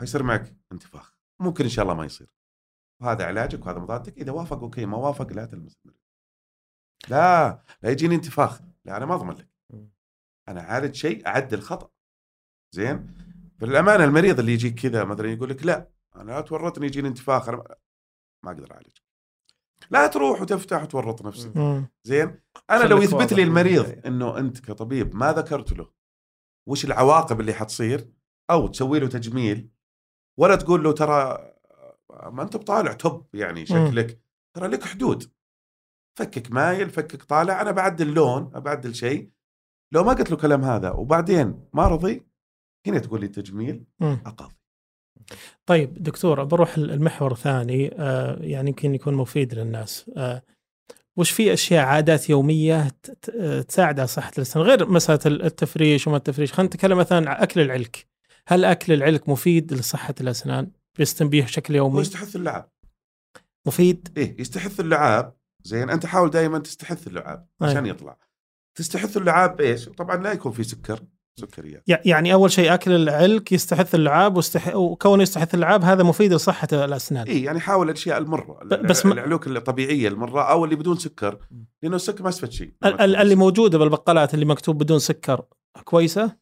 حيصير 0.00 0.22
معك 0.22 0.56
انتفاخ. 0.72 1.16
ممكن 1.40 1.64
إن 1.64 1.70
شاء 1.70 1.82
الله 1.82 1.94
ما 1.94 2.04
يصير. 2.04 2.35
وهذا 3.02 3.24
علاجك 3.24 3.66
وهذا 3.66 3.78
مضادك 3.78 4.18
إذا 4.18 4.32
وافق 4.32 4.60
أوكي 4.60 4.86
ما 4.86 4.96
وافق 4.96 5.32
لا 5.32 5.44
تلمس 5.46 5.76
المريض. 5.84 6.00
لا 7.08 7.62
لا 7.82 7.90
يجيني 7.90 8.14
انتفاخ. 8.14 8.60
لا 8.84 8.96
أنا 8.96 9.06
ما 9.06 9.14
أضمن 9.14 9.34
لك. 9.34 9.48
مم. 9.72 9.88
أنا 10.48 10.60
عالج 10.60 10.94
شيء 10.94 11.26
اعدل 11.26 11.60
خطا 11.60 11.90
زين؟ 12.74 13.14
فللامانه 13.60 14.04
المريض 14.04 14.38
اللي 14.38 14.52
يجيك 14.52 14.74
كذا 14.80 15.04
مثلا 15.04 15.32
يقول 15.32 15.50
لك 15.50 15.66
لا 15.66 15.90
أنا 16.16 16.32
لا 16.32 16.40
تورطني 16.40 16.86
يجيني 16.86 17.08
انتفاخ 17.08 17.48
أنا 17.48 17.56
ما- 18.44 18.50
أقدر 18.50 18.72
اعالج 18.72 18.96
لا 19.90 20.06
تروح 20.06 20.40
وتفتح 20.40 20.82
وتورط 20.82 21.22
نفسك. 21.22 21.56
مم. 21.56 21.88
زين؟ 22.04 22.40
أنا 22.70 22.84
لو 22.84 23.02
يثبت 23.02 23.32
لي 23.32 23.42
المريض. 23.42 24.06
إنه 24.06 24.38
أنت 24.38 24.60
كطبيب 24.60 25.16
ما 25.16 25.32
ذكرت 25.32 25.72
له 25.72 25.90
وش 26.68 26.84
العواقب 26.84 27.40
اللي 27.40 27.52
حتصير؟ 27.54 28.12
أو 28.50 28.66
تسوي 28.66 28.98
له 29.00 29.08
تجميل 29.08 29.70
ولا 30.38 30.56
تقول 30.56 30.84
له 30.84 30.92
ترى 30.92 31.52
ما 32.10 32.42
أنت 32.42 32.56
بطالع 32.56 32.92
توب 32.92 33.26
يعني 33.34 33.66
شكلك 33.66 34.20
ترى 34.56 34.68
لك 34.68 34.84
حدود. 34.84 35.32
فكك 36.18 36.50
مايل 36.50 36.90
فكك 36.90 37.22
طالع 37.22 37.60
أنا 37.60 37.70
بعدل 37.70 38.14
لون 38.14 38.44
بعدل 38.44 38.94
شيء. 38.94 39.30
لو 39.92 40.04
ما 40.04 40.12
قلت 40.12 40.30
له 40.30 40.36
كلام 40.36 40.64
هذا 40.64 40.90
وبعدين 40.90 41.64
ما 41.72 41.88
رضي 41.88 42.26
هنا 42.86 42.98
تقول 42.98 43.20
لي 43.20 43.28
تجميل 43.28 43.84
مم. 44.00 44.18
أقاضي. 44.26 44.54
طيب 45.66 46.02
دكتور 46.02 46.44
بروح 46.44 46.76
المحور 46.76 47.32
الثاني 47.32 47.94
آه، 47.94 48.38
يعني 48.40 48.68
يمكن 48.68 48.94
يكون 48.94 49.14
مفيد 49.14 49.54
للناس. 49.54 50.10
آه، 50.16 50.42
وش 51.16 51.30
في 51.30 51.52
أشياء 51.52 51.84
عادات 51.84 52.30
يومية 52.30 52.88
تساعد 53.68 53.98
على 53.98 54.06
صحة 54.06 54.30
الإنسان؟ 54.32 54.62
غير 54.62 54.90
مسألة 54.90 55.20
التفريش 55.26 56.06
وما 56.06 56.16
التفريش 56.16 56.52
خلينا 56.52 56.66
نتكلم 56.74 56.98
مثلا 56.98 57.30
عن 57.30 57.42
أكل 57.42 57.60
العلك. 57.60 58.06
هل 58.46 58.64
أكل 58.64 58.92
العلك 58.92 59.28
مفيد 59.28 59.72
لصحة 59.72 60.14
الاسنان 60.20 60.70
بيستن 60.98 61.28
به 61.28 61.42
بشكل 61.42 61.74
هو 61.76 61.84
يومي. 61.86 62.00
يستحث 62.00 62.36
اللعاب 62.36 62.68
مفيد. 63.66 64.08
إيه 64.16 64.40
يستحث 64.40 64.80
اللعاب 64.80 65.36
زين 65.62 65.90
أنت 65.90 66.06
حاول 66.06 66.30
دائما 66.30 66.58
تستحث 66.58 67.06
اللعاب. 67.06 67.46
عشان 67.60 67.86
يطلع. 67.86 68.18
تستحث 68.74 69.16
اللعاب 69.16 69.56
بايش؟ 69.56 69.88
طبعا 69.88 70.16
لا 70.16 70.32
يكون 70.32 70.52
في 70.52 70.62
سكر 70.64 71.00
سكريات. 71.40 71.82
يع- 71.88 72.00
يعني 72.04 72.32
أول 72.32 72.52
شيء 72.52 72.74
أكل 72.74 72.92
العلك 72.92 73.52
يستحث 73.52 73.94
اللعاب 73.94 74.36
واستح... 74.36 74.76
وكونه 74.76 75.22
يستحث 75.22 75.54
اللعاب 75.54 75.82
هذا 75.84 76.02
مفيد 76.02 76.32
لصحة 76.32 76.68
الأسنان. 76.72 77.26
اي 77.26 77.42
يعني 77.42 77.60
حاول 77.60 77.86
الأشياء 77.88 78.18
المرة 78.18 78.58
بس 78.64 79.06
ما- 79.06 79.12
العلوك 79.12 79.46
الطبيعية 79.46 80.08
المرة 80.08 80.42
أو 80.50 80.64
اللي 80.64 80.76
بدون 80.76 80.96
سكر 80.98 81.38
لأنه 81.82 81.96
السكر 81.96 82.22
ما 82.22 82.28
استفدت 82.28 82.52
شيء. 82.52 82.72
ال- 82.84 83.00
ال- 83.00 83.16
اللي 83.16 83.34
موجودة 83.34 83.78
بالبقالات 83.78 84.34
اللي 84.34 84.44
مكتوب 84.44 84.78
بدون 84.78 84.98
سكر 84.98 85.44
كويسة؟ 85.84 86.36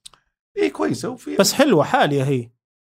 اي 0.59 0.70
كويسة 0.70 1.09
وفي 1.09 1.36
بس 1.36 1.52
حلوة 1.52 1.84
حالية 1.84 2.22
هي. 2.22 2.50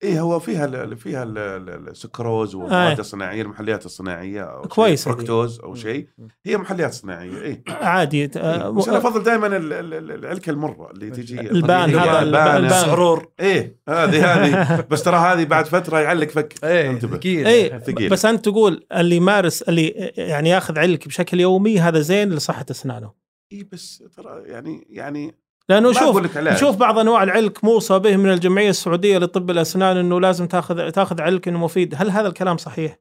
اي 0.05 0.20
هو 0.20 0.38
فيها 0.38 0.64
ال 0.64 0.97
فيها 0.97 1.22
ال- 1.22 1.38
ال- 1.38 1.88
السكروز 1.88 2.55
آه. 2.55 2.59
والمواد 2.59 2.99
الصناعية 2.99 3.42
المحليات 3.42 3.86
الصناعية 3.86 4.42
أو 4.42 4.86
دي. 4.86 4.97
فركتوز 4.97 5.61
أو 5.61 5.74
شيء. 5.74 6.09
هي 6.47 6.57
محليات 6.57 6.92
صناعية 6.92 7.42
اي 7.42 7.62
عادي. 7.68 8.30
آه، 8.36 8.70
بس 8.70 8.88
أنا 8.88 8.99
أفضل 8.99 9.22
دائما 9.22 9.47
ال- 9.47 9.72
ال- 9.72 9.95
ال- 9.95 10.11
العلكة 10.11 10.51
المرة 10.51 10.90
اللي 10.90 11.11
تجي 11.11 11.40
البان 11.40 11.90
هذا 11.90 12.22
البان- 12.22 12.57
البان. 12.57 12.70
سعرور 12.70 13.30
إيه 13.40 13.76
هذه 13.88 14.34
هذه. 14.34 14.80
بس 14.90 15.03
ترى 15.03 15.16
هذه 15.16 15.45
بعد 15.45 15.66
فترة 15.66 15.99
يعلق 15.99 16.28
فك. 16.28 16.55
إيه 16.64 16.90
انتبه. 16.90 17.16
ثقيل. 17.16 17.47
اي 17.47 17.80
ثقيل. 17.80 18.11
بس 18.11 18.24
أنت 18.24 18.45
تقول 18.45 18.86
اللي 18.92 19.16
يمارس 19.16 19.62
اللي 19.62 19.88
يعني 20.16 20.49
ياخذ 20.51 20.78
علك 20.78 21.09
بشكل 21.09 21.40
يومي 21.40 21.80
هذا 21.80 22.01
زين 22.01 22.30
لصحة 22.32 22.66
أسنانه. 22.70 23.24
اي 23.53 23.68
بس 23.72 24.05
ترى 24.16 24.42
يعني 24.47 24.86
يعني 24.90 25.34
لأنه 25.68 25.92
شوف 25.92 26.36
نشوف 26.54 26.76
بعض 26.76 26.98
أنواع 26.98 27.22
العلك 27.22 27.64
موصى 27.64 27.98
به 27.98 28.16
من 28.16 28.32
الجمعية 28.32 28.70
السعودية 28.70 29.18
لطب 29.18 29.50
الأسنان 29.50 29.96
إنه 29.96 30.20
لازم 30.20 30.46
تاخذ 30.46 30.90
تاخذ 30.90 31.20
علك 31.20 31.48
إنه 31.48 31.58
مفيد، 31.58 31.94
هل 31.98 32.10
هذا 32.10 32.28
الكلام 32.28 32.56
صحيح؟ 32.56 32.98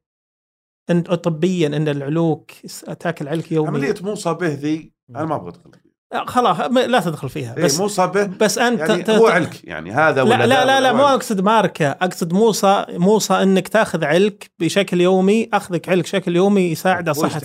إن 0.89 1.01
طبيا 1.01 1.67
إن 1.67 1.87
العلوك 1.87 2.51
تاكل 2.99 3.27
علك 3.27 3.51
يومي 3.51 3.67
عملية 3.67 3.95
موصى 4.01 4.33
به 4.33 4.47
ذي 4.47 4.93
أنا 5.09 5.25
ما 5.25 5.35
أبغى 5.35 5.49
أدخل 5.49 5.71
فيها. 5.71 6.21
آه، 6.21 6.25
خلاص 6.25 6.59
لا 6.59 6.99
تدخل 6.99 7.29
فيها 7.29 7.57
إيه 7.57 7.63
بس 7.63 7.79
موصى 7.79 8.07
به 8.07 8.25
بس 8.25 8.57
أنت 8.57 8.79
يعني 8.79 9.03
ت- 9.03 9.09
هو 9.09 9.27
علك 9.27 9.63
يعني 9.63 9.91
هذا 9.91 10.21
ولا 10.21 10.33
لا 10.37 10.45
لا 10.45 10.65
لا, 10.65 10.81
لا 10.81 10.93
مو 10.93 11.03
أقصد 11.03 11.41
ماركة. 11.41 11.89
أقصد 11.91 12.33
موصى 12.33 12.85
موصى 12.89 13.33
إنك 13.33 13.67
تاخذ 13.67 14.03
علك 14.05 14.51
بشكل 14.59 15.01
يومي 15.01 15.49
أخذك 15.53 15.89
علك 15.89 16.03
بشكل 16.03 16.35
يومي 16.35 16.61
يساعد 16.71 17.09
على 17.09 17.13
صحه 17.13 17.41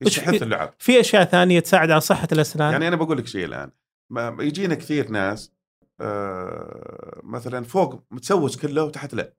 يستحث 0.00 0.42
اللعب 0.42 0.74
في 0.78 1.00
أشياء 1.00 1.24
ثانية 1.24 1.60
تساعد 1.60 1.90
على 1.90 2.00
صحة 2.00 2.28
الأسنان؟ 2.32 2.72
يعني 2.72 2.88
أنا 2.88 2.96
بقول 2.96 3.18
لك 3.18 3.26
شيء 3.26 3.44
الآن. 3.44 3.70
يجينا 4.18 4.74
كثير 4.74 5.10
ناس 5.10 5.52
آه 6.00 7.20
مثلا 7.24 7.64
فوق 7.64 8.04
متسوس 8.10 8.56
كله 8.56 8.84
وتحت 8.84 9.14
لا 9.14 9.34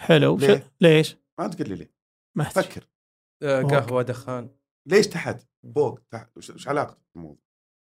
حلو. 0.00 0.36
ليه؟ 0.36 0.72
ليش؟ 0.80 1.16
ما 1.38 1.48
تقول 1.48 1.68
لي 1.68 1.74
ليه. 1.74 1.94
ما. 2.36 2.44
فكر. 2.44 2.88
آه، 3.42 3.62
قهوة 3.62 4.02
دخان. 4.02 4.50
ليش 4.88 5.06
تحت؟ 5.06 5.46
فوق 5.74 6.00
تحت. 6.10 6.36
وش 6.36 6.68
علاقه 6.68 6.98
الموضوع 7.16 7.42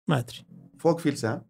ما 0.10 0.20
أدري. 0.20 0.46
فوق 0.80 1.00
في 1.00 1.10
لسان؟ 1.12 1.46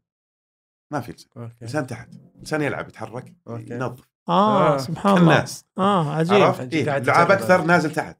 ما 0.93 1.01
في 1.01 1.11
لسان. 1.11 1.29
okay. 1.37 1.65
لسان 1.65 1.87
تحت. 1.87 2.09
لسان 2.41 2.61
يلعب 2.61 2.87
يتحرك 2.87 3.35
okay. 3.47 3.73
ينظف. 3.73 4.09
آه 4.29 4.73
آه، 4.73 4.77
سبحان 4.77 5.17
الله. 5.17 5.33
الناس 5.35 5.65
آه 5.77 6.13
عجيب. 6.15 6.33
عرفت؟ 6.33 6.61
عجيب. 6.61 6.87
إيه؟ 6.89 6.97
لعاب 6.99 7.31
أكثر. 7.31 7.61
نازل 7.65 7.91
تحت. 7.93 8.19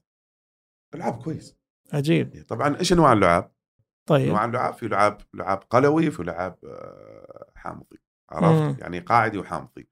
لعاب 0.96 1.24
كويس. 1.24 1.56
عجيب. 1.94 2.46
طبعا 2.48 2.78
إيش 2.80 2.94
أنواع 2.94 3.14
اللعاب؟ 3.14 3.52
طيب. 4.10 4.28
انواع 4.28 4.46
اللعاب 4.46 4.74
في 4.74 4.88
لعاب 4.88 5.18
لعاب 5.34 5.58
قلوي 5.70 6.12
في 6.12 6.24
لعاب 6.24 6.58
آه، 6.66 7.52
حامضي 7.56 8.00
عرفت؟ 8.30 8.62
مم. 8.62 8.78
يعني 8.80 9.00
قاعدي 9.00 9.38
وحامضي. 9.38 9.90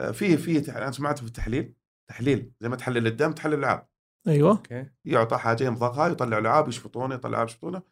آه، 0.00 0.10
في 0.10 0.36
في 0.36 0.60
تح- 0.60 0.76
أنا 0.76 0.90
سمعت 0.90 1.18
في 1.18 1.26
التحليل 1.26 1.74
تحليل 2.10 2.52
زي 2.60 2.68
ما 2.68 2.76
تحلل 2.76 3.06
الدم 3.06 3.32
تحلل 3.32 3.54
اللعاب 3.54 3.88
أيوه. 4.28 4.50
okay. 4.50 4.86
يعطى 5.04 5.38
حاجة 5.38 5.64
يمضغها 5.64 6.08
يطلع 6.08 6.38
لعاب 6.38 6.68
يشفطونه 6.68 7.14
يطلع 7.14 7.30
لعاب 7.30 7.46
يشفطونه 7.48 7.82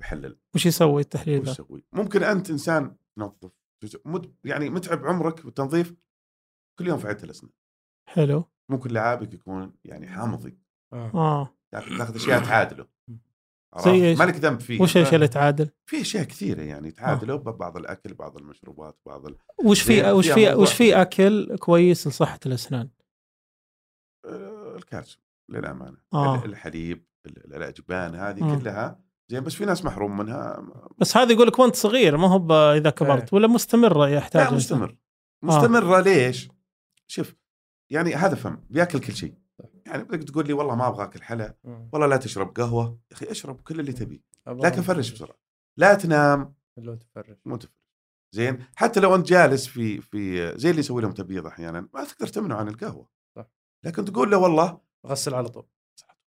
ويحلل 0.00 0.38
وش 0.54 0.66
يسوي 0.66 1.02
التحليل 1.02 1.40
وش 1.40 1.46
ذا؟ 1.46 1.52
يسوي؟ 1.52 1.84
ممكن 1.92 2.22
أنت 2.22 2.50
إنسان 2.50 2.96
تنظف 3.16 3.50
مد 4.04 4.34
يعني 4.44 4.70
متعب 4.70 5.06
عمرك 5.06 5.44
بالتنظيف 5.44 5.94
كل 6.78 6.86
يوم 6.88 6.98
في 6.98 7.08
عدة 7.08 7.24
الأسنان. 7.24 7.52
حلو. 8.08 8.44
ممكن 8.68 8.90
لعابك 8.90 9.34
يكون 9.34 9.74
يعني 9.84 10.08
حامضي. 10.08 10.58
آه. 10.92 11.10
آه. 11.14 11.56
تاخذ 11.72 11.98
تاخذ 11.98 12.14
أشياء 12.16 12.44
تعادله؟ 12.44 12.86
زي 13.78 13.90
إيش؟ 14.08 14.18
مالك 14.18 14.34
ذنب 14.36 14.60
فيه 14.60 14.80
وش 14.80 14.96
الاشياء 14.96 15.14
اللي 15.14 15.28
تعادل؟ 15.28 15.70
في 15.86 16.00
أشياء 16.00 16.24
كثيرة 16.24 16.62
يعني 16.62 16.90
تعادله 16.90 17.36
ببعض 17.36 17.76
الأكل 17.76 18.14
بعض 18.14 18.36
المشروبات 18.36 18.98
بعض 19.06 19.26
ال... 19.26 19.36
وش 19.64 19.82
في 19.82 20.10
وش 20.12 20.30
في. 20.30 20.54
وش 20.54 20.72
في 20.74 21.02
أكل 21.02 21.56
كويس 21.56 22.06
لصحة 22.06 22.40
الأسنان؟ 22.46 22.88
آه، 24.26 24.76
الكالسيوم 24.76 25.22
للأمانة 25.48 25.96
آه. 26.14 26.44
ال- 26.44 26.44
الحليب 26.50 27.06
ال- 27.26 27.54
الأجبان 27.56 28.14
هذه 28.14 28.42
مم. 28.44 28.58
كلها 28.60 29.00
زين 29.28 29.40
بس 29.44 29.54
في 29.54 29.64
ناس 29.64 29.84
محروم 29.84 30.16
منها 30.16 30.66
بس 30.98 31.16
هذا 31.16 31.32
يقول 31.32 31.46
لك 31.46 31.58
وانت 31.58 31.76
صغير 31.76 32.16
ما 32.16 32.28
هو 32.28 32.38
ب- 32.38 32.52
إذا 32.52 32.90
كبرت 32.90 33.32
ولا 33.32 33.46
مستمرة 33.46 34.08
يحتاج 34.08 34.48
لا؟ 34.48 34.54
مستمر 34.54 34.96
مستمرة 35.44 36.00
ليش؟ 36.00 36.48
شوف 37.06 37.34
يعني 37.90 38.14
هذا 38.14 38.34
فم 38.34 38.56
بياكل 38.70 39.00
كل 39.00 39.12
شيء 39.12 39.34
يعني 39.92 40.04
بدك 40.04 40.28
تقول 40.28 40.46
لي 40.46 40.52
والله 40.52 40.74
ما 40.74 40.88
أبغى 40.88 41.04
اكل 41.04 41.22
حلا 41.22 41.56
مم. 41.64 41.88
والله 41.92 42.06
لا 42.06 42.16
تشرب 42.16 42.54
قهوة 42.56 42.98
يا 43.10 43.16
أخي 43.16 43.30
اشرب 43.30 43.60
كل 43.60 43.80
اللي 43.80 43.92
تبيه. 43.92 44.20
لكن 44.46 44.82
فرش 44.82 45.10
بسرعة. 45.10 45.36
لا 45.78 45.94
تنام. 45.94 46.54
اللون 46.78 46.98
تفرش. 46.98 47.36
مو 47.44 47.56
تفرش. 47.56 47.72
زين؟ 48.34 48.64
حتى 48.76 49.00
لو 49.00 49.14
أنت 49.14 49.26
جالس 49.26 49.66
في 49.66 50.00
في 50.00 50.52
زي 50.58 50.70
اللي 50.70 50.80
يسوي 50.80 51.02
لهم 51.02 51.12
تبييض 51.12 51.46
أحيانا 51.46 51.88
ما 51.94 52.04
تقدر 52.04 52.26
تمنعه 52.26 52.56
عن 52.56 52.68
القهوة. 52.68 53.08
صح. 53.36 53.46
لكن 53.84 54.04
تقول 54.04 54.30
له 54.30 54.36
والله 54.36 54.80
غسل 55.06 55.34
على 55.34 55.48
طول. 55.48 55.66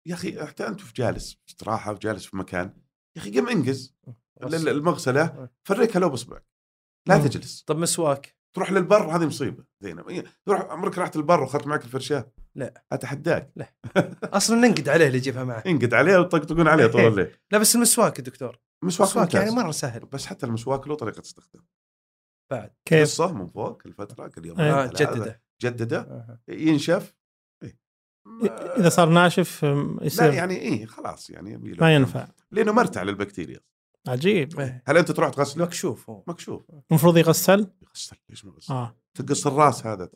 يا 0.07 0.15
أخي 0.15 0.47
حتى 0.47 0.67
أنت 0.69 0.81
في 0.81 0.93
جالس؟ 0.95 1.33
في 1.33 1.49
استراحة 1.49 1.93
وجالس 1.93 2.25
في 2.27 2.37
مكان 2.37 2.75
يا 3.17 3.21
أخي 3.23 3.41
قم 3.41 3.49
انجز. 3.49 3.95
لل- 4.43 4.69
المغسلة. 4.69 5.49
فركها 5.65 6.01
لو 6.01 6.09
باصبعك 6.09 6.45
لا. 7.09 7.19
تجلس. 7.19 7.63
طب 7.63 7.79
مسواك. 7.79 8.37
تروح 8.57 8.73
للبر 8.73 9.17
هذه 9.17 9.27
مصيبة. 9.27 9.65
زينب 9.81 10.25
تروح 10.47 10.61
عمرك 10.61 10.99
رحت 10.99 11.17
البر 11.17 11.41
وأخذت 11.41 11.67
معك 11.67 11.85
الفرشاة؟ 11.85 12.33
لا. 12.55 12.85
أتحداك. 12.93 13.53
أصلا 14.25 14.57
ننقد 14.57 14.89
عليه 14.89 15.07
اللي 15.07 15.19
يجيبها 15.19 15.45
معه. 15.45 15.63
انقد 15.67 15.95
عليه 15.95 16.19
وطقطقون 16.19 16.69
عليه 16.69 16.87
طول 16.87 17.01
الليل. 17.01 17.37
لا 17.51 17.59
بس 17.59 17.77
المسواك 17.77 18.19
يا 18.19 18.25
دكتور. 18.25 18.59
مسواك 18.85 19.09
مسواك 19.09 19.35
يعني 19.35 19.51
مرة 19.51 19.71
سهل. 19.71 20.07
بس 20.07 20.27
حتى 20.27 20.47
المسواك 20.47 20.89
له 20.89 20.95
طريقة 20.95 21.21
استخدام. 21.21 21.67
بعد. 22.51 22.73
كيف؟ 22.85 23.01
قصه 23.09 23.33
من 23.33 23.47
فوق 23.47 23.83
كل 23.83 23.93
فتره 23.93 24.29
كل 24.29 24.47
يوم 24.47 24.61
إيه. 24.61 24.85
آه 24.85 24.87
جدده. 24.87 25.43
جدده. 25.63 25.99
آه. 25.99 26.39
ينشف. 26.49 27.15
إيه. 27.63 27.79
إذا 28.79 28.89
صار 28.89 29.09
ناشف 29.09 29.65
أم، 29.65 29.97
لا 30.01 30.07
يصير 30.07 30.33
يعني 30.33 30.57
إيه 30.57 30.87
خلاص 30.87 31.31
يعني 31.31 31.57
ما 31.57 31.95
ينفع. 31.95 32.29
لأنه 32.51 32.73
مرتع 32.73 33.03
للبكتيريا. 33.03 33.61
عجيب. 34.09 34.61
إيه. 34.61 34.83
هل 34.87 34.97
أنت 34.97 35.13
تروح 35.13 35.31
تغسله؟ 35.31 35.65
مكشوف 35.65 36.11
هو. 36.11 36.25
مكشوف. 36.27 36.63
المفروض 36.91 37.17
يغسل؟ 37.17 37.71
يغسل. 37.83 38.17
ليش 38.29 38.45
ما 38.45 38.53
يغسل؟ 38.53 38.75
آه. 38.75 38.97
تقص 39.15 39.47
الراس 39.47 39.87
هذا 39.87 40.09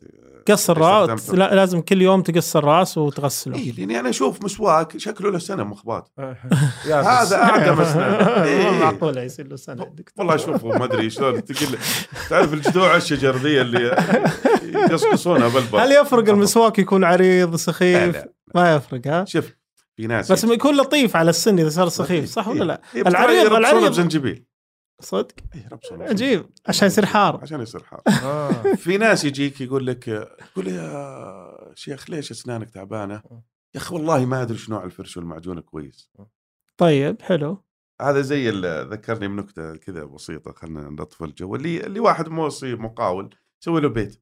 قص 0.47 0.69
الراس. 0.69 1.29
لا 1.29 1.55
لازم 1.55 1.81
كل 1.81 2.01
يوم 2.01 2.21
تقص 2.21 2.55
الراس 2.55 2.97
وتغسله 2.97 3.55
اي 3.55 3.71
لأني 3.77 3.99
أنا 3.99 4.09
أشوف 4.09 4.43
مسواك 4.43 4.97
شكله 4.97 5.31
له 5.31 5.39
سنة 5.39 5.63
مخبات 5.63 6.09
يابس. 6.89 7.07
هذا 7.07 7.43
اعدم 7.43 7.81
اسنان 7.81 8.13
إيه. 8.43 8.71
معقوله 8.71 9.21
يصير 9.21 9.47
له 9.47 9.55
سنة 9.55 9.75
دكتور. 9.85 10.05
والله 10.17 10.35
اشوفه 10.35 10.67
ما 10.67 10.85
أدري 10.85 11.09
شلون 11.09 11.45
تقول 11.45 11.77
تعرف 12.29 12.53
الجذوع 12.53 12.95
الشجر 12.95 13.35
ذي 13.35 13.61
اللي 13.61 13.79
يقصقصونها 14.89 15.47
بالبر 15.47 15.79
هل 15.83 15.91
يفرق 15.91 16.29
المسواك 16.29 16.79
يكون 16.79 17.03
عريض 17.03 17.51
لا 17.51 17.57
سخيف؟ 17.57 18.15
لا 18.15 18.29
ما 18.55 18.75
يفرق 18.75 19.07
ها 19.07 19.25
شوف 19.25 19.45
في 19.97 20.07
ناس 20.07 20.31
بس 20.31 20.43
يكون 20.43 20.77
لطيف 20.77 21.15
على 21.15 21.29
السن 21.29 21.59
إذا 21.59 21.69
صار 21.69 21.89
سخيف 21.89 22.29
صح 22.29 22.47
ولا 22.47 22.63
لا؟ 22.63 22.81
إيه، 22.95 23.03
ترى 23.03 23.11
العريض- 23.11 23.53
العريض. 23.53 23.89
بزنجبيل 23.89 24.45
صدق؟ 24.99 25.35
إيه، 25.55 25.63
يربصونه 25.65 26.05
عجيب. 26.05 26.45
عشان 26.67 26.87
يصير 26.87 27.05
حار. 27.05 27.39
عشان 27.41 27.61
يصير 27.61 27.83
حار. 27.83 28.01
آه. 28.23 28.51
في 28.75 28.97
ناس 28.97 29.25
يجيك 29.25 29.61
يقول 29.61 29.87
لك 29.87 30.07
يقول 30.07 30.67
يا 30.67 31.71
شيخ 31.75 32.09
ليش 32.09 32.31
أسنانك 32.31 32.69
تعبانة؟ 32.69 33.21
يا 33.75 33.79
أخي 33.79 33.95
والله 33.95 34.25
ما 34.25 34.41
أدري 34.41 34.57
شو 34.57 34.71
نوع 34.71 34.83
الفرش 34.83 35.17
والمعجون 35.17 35.59
كويس. 35.59 36.09
طيب 36.77 37.21
حلو. 37.21 37.63
هذا 38.01 38.21
زي 38.21 38.49
ال- 38.49 38.89
ذكرني 38.89 39.27
بنكتة 39.27 39.75
كذا 39.75 40.03
بسيطة 40.03 40.51
خلينا 40.51 40.89
نلطف 40.89 41.23
الجو. 41.23 41.55
اللي 41.55 41.85
اللي 41.85 41.99
واحد 41.99 42.29
موصي 42.29 42.75
مقاول 42.75 43.35
سوي 43.59 43.81
له 43.81 43.89
بيت. 43.89 44.21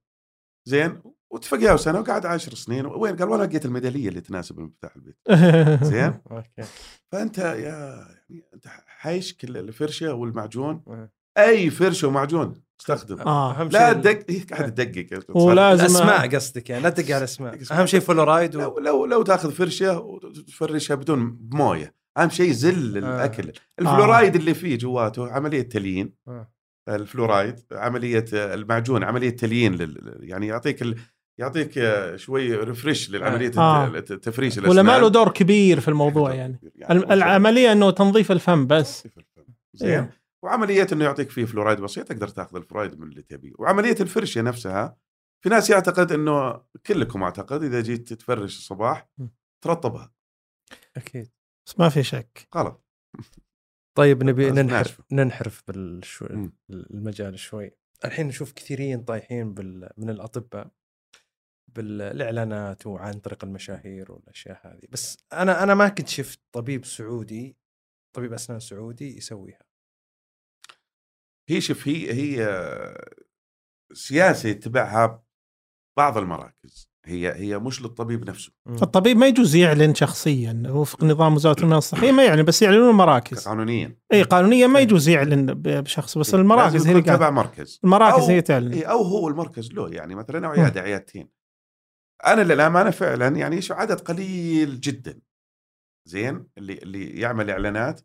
زين؟ 0.66 1.02
واتفق 1.34 1.58
يا 1.62 1.76
سنه 1.76 2.00
وقعد 2.00 2.26
عشر 2.26 2.54
سنين 2.54 2.86
وين؟ 2.86 3.16
قال 3.16 3.30
والله 3.30 3.46
لقيت 3.46 3.66
الميدالية 3.66 4.10
اللي 4.10 4.22
تناسب 4.22 4.60
مفتاح 4.60 4.96
البيت. 4.96 5.18
زين؟ 5.94 6.14
okay. 6.32 6.70
فأنت 7.12 7.38
يا 7.38 7.54
يعني 7.54 8.46
أنت 8.54 8.68
حايس 8.86 9.34
كل 9.34 9.58
الفرشة 9.58 10.14
والمعجون. 10.14 10.84
إيه. 10.88 11.12
أي 11.38 11.70
فرشة 11.70 12.08
ومعجون 12.08 12.54
استخدم 12.82 13.20
آه. 13.20 13.52
أهم 13.52 13.70
لا 13.70 13.94
شيء 13.94 14.02
تدق 14.02 14.32
هي 14.32 14.40
قاعد 14.40 14.74
تدقق. 14.74 15.38
ولازم 15.38 15.82
الأسماء 15.86 16.36
قصدك 16.36 16.70
يعني 16.70 16.84
لا 16.84 16.90
تدق 16.90 17.06
على 17.06 17.18
الأسماء. 17.18 17.62
اسماء. 17.62 17.80
أهم 17.80 17.86
شيء 17.86 18.00
فلورايد 18.00 18.56
و... 18.56 18.60
لو 18.60 18.80
لو 18.80 19.06
لو 19.06 19.22
تاخذ 19.22 19.52
فرشة 19.52 20.00
وتفرشها 20.00 20.96
بدون 20.96 21.32
بمويه 21.32 21.96
أهم 22.18 22.30
شيء 22.30 22.52
زل 22.52 22.98
الأكل. 22.98 23.52
الفلورايد 23.80 24.36
اللي 24.36 24.54
فيه 24.54 24.78
جواته 24.78 25.32
عملية 25.32 25.62
تليين. 25.62 26.14
آه. 26.28 26.54
الفلورايد 26.90 27.60
عملية 27.72 28.26
المعجون 28.34 29.04
عملية 29.04 29.30
تليين 29.30 29.76
لل... 29.76 30.18
يعني 30.20 30.48
يعطيك 30.48 30.82
ال... 30.82 30.96
يعطيك 31.40 31.72
شوي 32.16 32.56
refresh 32.56 33.10
للعملية 33.10 33.52
آه. 33.58 33.88
الت- 33.88 34.12
التفريش 34.12 34.58
ولا 34.58 34.82
ما 34.82 35.00
له. 35.00 35.08
دور 35.10 35.32
كبير 35.32 35.80
في 35.80 35.88
الموضوع 35.88 36.34
يعني. 36.40 36.60
الم- 36.92 37.12
العملية 37.12 37.72
إنه 37.72 37.92
تنظيف 37.92 38.32
الفم 38.32 38.68
بس. 38.68 39.08
زين. 39.74 39.90
إيه. 39.90 40.20
وعملية 40.44 40.88
إنه 40.94 41.06
يعطيك 41.06 41.30
فيه 41.30 41.46
فلورايد 41.46 41.80
بسيط 41.80 42.08
تقدر 42.08 42.28
تاخذ 42.28 42.56
الفلورايد 42.58 43.00
من 43.00 43.08
اللي 43.08 43.22
تبيه. 43.22 43.52
وعملية 43.60 43.96
الفرشة 44.02 44.42
نفسها 44.42 44.98
في 45.44 45.50
ناس 45.50 45.70
يعتقد 45.70 46.12
إنه 46.12 46.62
كلكم 46.86 47.24
أعتقد 47.24 47.64
إذا 47.64 47.82
جيت 47.82 48.14
تفرش 48.14 48.58
الصباح. 48.58 49.10
ترطبها. 49.64 50.14
أكيد. 50.98 51.32
بس 51.68 51.80
ما 51.80 51.90
في 51.90 52.04
شك. 52.04 52.48
غلط. 52.56 52.86
طيب 53.98 54.24
نبي 54.24 54.52
ننحرف. 54.52 55.02
ننحرف 55.12 55.64
بالشو... 55.68 56.26
مم. 56.30 56.54
المجال 56.70 57.40
شوي. 57.40 57.72
الحين 58.06 58.28
نشوف 58.28 58.52
كثيرين 58.52 59.04
طايحين 59.04 59.54
بال... 59.54 59.90
من 59.98 60.10
الأطباء. 60.10 60.72
بالإعلانات 61.76 62.88
وعن 62.88 63.14
طريق 63.14 63.44
المشاهير 63.44 64.12
والأشياء 64.12 64.62
هذه. 64.68 64.88
بس 64.92 65.18
أنا 65.34 65.64
أنا 65.64 65.74
ما 65.76 65.88
كنت 65.90 66.08
شفت 66.08 66.40
طبيب 66.52 66.86
سعودي 66.86 67.58
طبيب 68.16 68.34
أسنان 68.34 68.60
سعودي 68.60 69.18
يسويها. 69.18 69.60
هي 71.50 71.62
شوف 71.62 71.88
هي 71.88 72.14
هي 72.14 72.38
سياسة 73.94 74.50
يتبعها 74.50 75.24
بعض 75.98 76.18
المراكز. 76.18 76.90
هي 77.06 77.34
هي 77.36 77.60
مش 77.60 77.82
للطبيب 77.82 78.30
نفسه. 78.30 78.52
مم. 78.66 78.78
فالطبيب 78.78 79.18
ما 79.18 79.28
يجوز 79.28 79.56
يعلن 79.56 79.96
شخصيا. 79.96 80.64
وفق 80.68 81.04
نظام 81.04 81.36
وزارة 81.36 81.64
المياه 81.64 81.78
الصحية 81.78 82.12
ما 82.12 82.26
يعلن 82.26 82.44
بس 82.44 82.62
يعلنون 82.62 82.90
المراكز. 82.90 83.48
قانونيا. 83.48 83.98
إي 84.14 84.24
قانونيا 84.24 84.68
ما 84.68 84.80
يجوز 84.80 85.08
يعلن 85.10 85.46
ب- 85.54 85.62
بشخص 85.84 86.18
بس 86.18 86.34
المراكز 86.36 86.88
هي 86.88 87.02
تبع 87.02 87.30
مركز. 87.30 87.80
المراكز 87.84 88.26
أو- 88.26 88.30
هي 88.30 88.42
تعلن. 88.42 88.84
أو 88.84 89.02
هو 89.02 89.28
المركز 89.28 89.72
له. 89.74 89.90
يعني 89.94 90.16
مثلا 90.16 90.48
أو 90.48 90.52
عيادة 90.52 90.82
عيادتين. 90.82 91.30
أنا 92.26 92.42
للأمانة 92.42 92.92
فعلا 92.92 93.28
يعني 93.28 93.62
شو 93.62 93.74
عدد 93.74 94.00
قليل 94.00 94.80
جدا 94.82 95.22
زين 96.06 96.48
اللي 96.58 96.74
اللي 96.74 97.20
يعمل 97.20 97.50
إعلانات 97.50 98.02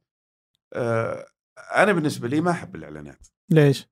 آه 0.73 1.27
أنا 1.77 1.93
بالنسبة 1.93 2.29
لي 2.29 2.41
ما 2.41 2.51
أحب 2.51 2.77
الإعلانات 2.77 3.27
ليش؟ 3.51 3.89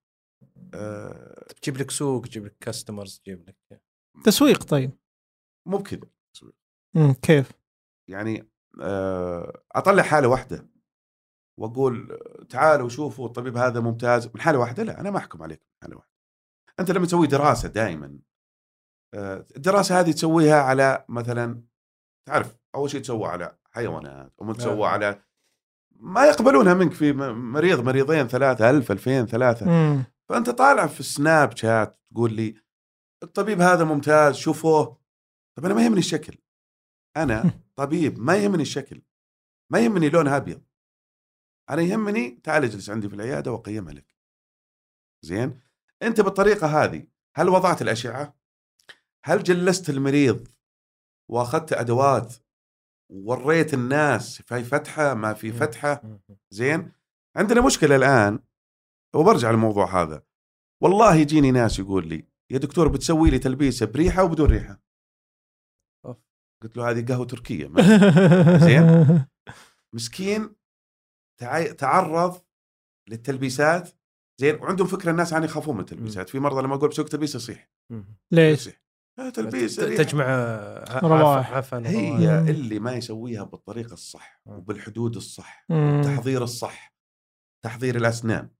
آه 0.74 1.46
تجيب 1.62 1.76
لك 1.76 1.90
سوق 1.90 2.24
تجيب 2.26 2.44
لك 2.46 2.56
كاستمرز 2.60 3.18
تجيب 3.18 3.48
لك 3.48 3.82
تسويق 4.24 4.64
طيب 4.64 4.92
مو 5.68 5.78
بكذا 5.78 6.00
مم. 6.94 7.12
كيف؟ 7.22 7.52
يعني 8.10 8.48
آه 8.80 9.62
أطلع 9.72 10.02
حالة 10.02 10.28
واحدة 10.28 10.68
وأقول 11.58 12.18
تعالوا 12.50 12.88
شوفوا 12.88 13.26
الطبيب 13.26 13.56
هذا 13.56 13.80
ممتاز 13.80 14.26
من 14.26 14.40
حالة 14.40 14.58
واحدة 14.58 14.82
لا 14.82 15.00
أنا 15.00 15.10
ما 15.10 15.18
أحكم 15.18 15.42
عليك 15.42 15.60
من 15.60 15.76
حالة 15.82 15.96
واحدة 15.96 16.12
أنت 16.80 16.90
لما 16.90 17.06
تسوي 17.06 17.26
دراسة 17.26 17.68
دائما 17.68 18.18
الدراسة 19.14 20.00
هذه 20.00 20.10
تسويها 20.10 20.62
على 20.62 21.04
مثلا 21.08 21.62
تعرف 22.28 22.56
أول 22.74 22.90
شيء 22.90 23.00
تسوى 23.00 23.28
على 23.28 23.58
حيوانات 23.70 24.32
ومن 24.38 24.56
تسوى 24.56 24.86
آه. 24.86 24.90
على 24.90 25.22
ما 26.00 26.24
يقبلونها 26.24 26.74
منك 26.74 26.92
في 26.92 27.12
مريض 27.32 27.80
مريضين 27.80 28.28
ثلاثة 28.28 28.70
ألف 28.70 28.92
ألفين 28.92 29.26
ثلاثة. 29.26 29.66
مم. 29.66 30.04
فأنت 30.28 30.50
طالع 30.50 30.86
في 30.86 31.02
سناب 31.02 31.56
شات 31.56 32.00
تقول 32.10 32.32
لي 32.32 32.54
الطبيب 33.22 33.60
هذا 33.60 33.84
ممتاز 33.84 34.34
شوفوه. 34.34 34.98
طب 35.56 35.64
أنا 35.64 35.74
ما 35.74 35.84
يهمني 35.84 35.98
الشكل. 35.98 36.38
أنا 37.16 37.50
طبيب 37.76 38.18
ما 38.18 38.36
يهمني 38.36 38.62
الشكل. 38.62 39.02
ما 39.72 39.78
يهمني 39.78 40.08
لونها 40.08 40.36
أبيض. 40.36 40.62
أنا 41.70 41.82
يهمني 41.82 42.40
تعال 42.44 42.64
اجلس 42.64 42.90
عندي 42.90 43.08
في 43.08 43.14
العيادة 43.14 43.52
وأقيمها 43.52 43.92
لك. 43.92 44.16
زين؟ 45.24 45.60
أنت 46.02 46.20
بالطريقة 46.20 46.84
هذه 46.84 47.06
هل 47.36 47.48
وضعت 47.48 47.82
الأشعة؟ 47.82 48.36
هل 49.26 49.42
جلست 49.42 49.90
المريض 49.90 50.48
وأخذت 51.30 51.72
أدوات 51.72 52.34
ووريت 53.12 53.74
الناس 53.74 54.42
في 54.42 54.64
فتحة 54.64 55.14
ما 55.14 55.34
في. 55.34 55.52
فتحة. 55.52 56.20
زين 56.50 56.92
عندنا 57.36 57.66
مشكلة 57.66 57.96
الآن 57.96 58.38
وبرجع 59.16 59.50
للموضوع 59.50 60.02
هذا 60.02 60.22
والله 60.82 61.14
يجيني 61.16 61.50
ناس 61.50 61.78
يقول 61.78 62.08
لي 62.08 62.24
يا 62.52 62.58
دكتور 62.58 62.88
بتسوي 62.88 63.30
لي 63.30 63.38
تلبيسة 63.38 63.86
بريحة 63.86 64.24
وبدون 64.24 64.46
ريحة. 64.50 64.80
قلت 66.62 66.76
له 66.76 66.90
هذه 66.90 67.06
قهوة 67.06 67.26
تركية 67.26 67.66
زين. 68.66 69.24
مسكين 69.94 70.56
تع- 71.40 71.72
تعرض 71.72 72.42
للتلبيسات 73.08 73.90
زين 74.40 74.54
وعندهم 74.62 74.86
فكرة 74.86 75.10
الناس 75.10 75.32
عن 75.32 75.44
يخافون 75.44 75.74
من 75.74 75.80
التلبيسات 75.80 76.28
في 76.28 76.38
مرضى 76.38 76.62
لما 76.62 76.74
أقول 76.74 76.88
بسوي 76.90 77.04
تلبيس 77.04 77.34
يصيح. 77.34 77.70
ليش؟ 78.32 78.70
آه، 79.18 79.30
تلبيس. 79.30 79.76
تجمع 79.76 80.24
ع- 80.24 80.98
روائح. 80.98 81.50
عف- 81.50 81.54
عفن 81.74 81.86
هي. 81.86 82.38
اللي 82.50 82.78
ما 82.78 82.92
يسويها 82.92 83.44
بالطريقة 83.44 83.92
الصح. 83.92 84.40
وبالحدود 84.46 85.16
الصح 85.16 85.64
مم. 85.68 86.00
التحضير 86.00 86.44
الصح 86.44 86.94
تحضير 87.64 87.96
الأسنان 87.96 88.50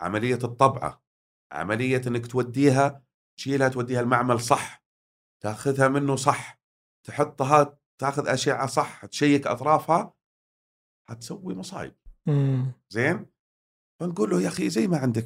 عملية 0.00 0.38
الطبعة 0.44 1.02
عملية 1.52 2.02
إنك 2.06 2.26
توديها 2.26 3.02
تشيلها 3.38 3.68
توديها 3.68 4.00
المعمل 4.00 4.40
صح 4.40 4.84
تأخذها 5.42 5.88
منه 5.88 6.16
صح 6.16 6.60
تحطها 7.06 7.78
تأخذ 8.00 8.28
أشعة 8.28 8.66
صح 8.66 9.04
تشيك 9.06 9.46
أطرافها 9.46 10.14
حتسوي 11.08 11.54
مصايب. 11.54 11.94
زين 12.88 13.26
فنقول 14.00 14.30
له 14.30 14.42
يا 14.42 14.48
أخي 14.48 14.70
زي 14.70 14.86
ما 14.86 14.98
عندك 14.98 15.24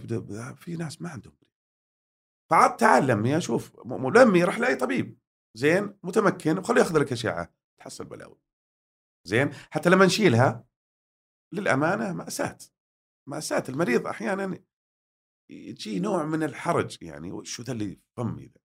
في 0.56 0.76
ناس 0.76 1.02
ما 1.02 1.08
عندهم 1.10 1.36
فعاد 2.50 2.76
تعال 2.76 3.06
لمي 3.06 3.36
أشوف 3.36 3.76
لمي 4.14 4.44
راح 4.44 4.58
لأي 4.58 4.74
طبيب. 4.74 5.18
زين 5.56 5.98
متمكن 6.02 6.58
وخليه 6.58 6.80
ياخذ 6.80 6.98
لك 6.98 7.12
أشعة. 7.12 7.54
تحصل 7.80 8.04
بلاوي. 8.04 8.40
زين 9.26 9.50
حتى 9.70 9.90
لما 9.90 10.06
نشيلها 10.06 10.64
للأمانة 11.54 12.12
مأساة. 12.12 12.58
مأساة. 13.28 13.64
المريض 13.68 14.06
أحيانا 14.06 14.58
يجي 15.50 16.00
نوع 16.00 16.24
من 16.24 16.42
الحرج. 16.42 16.98
يعني 17.02 17.32
وشو 17.32 17.62
ذا 17.62 17.72
اللي 17.72 17.94
في 17.94 18.00
فمي 18.16 18.44
ذا؟ 18.44 18.60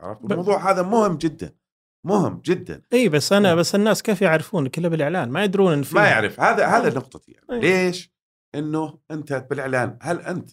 عرفت؟ 0.00 0.30
الموضوع 0.30 0.70
هذا 0.70 0.82
مهم 0.82 1.16
جدا. 1.16 1.56
مهم 2.06 2.40
جدا. 2.40 2.82
إي 2.92 3.08
بس 3.08 3.32
أنا 3.32 3.54
بس 3.54 3.74
الناس 3.74 4.02
كيف 4.02 4.22
يعرفون؟ 4.22 4.68
كله 4.68 4.88
بالإعلان. 4.88 5.30
ما 5.30 5.44
يدرون 5.44 5.72
إن 5.72 5.82
في 5.82 5.94
ما 5.94 6.08
يعرف. 6.08 6.40
هذا 6.40 6.66
هذا 6.66 6.98
نقطتي 6.98 7.32
يعني. 7.32 7.46
أي. 7.52 7.60
ليش؟ 7.60 8.12
إنه 8.54 9.00
أنت 9.10 9.32
بالإعلان 9.32 9.98
هل 10.02 10.20
أنت؟ 10.20 10.50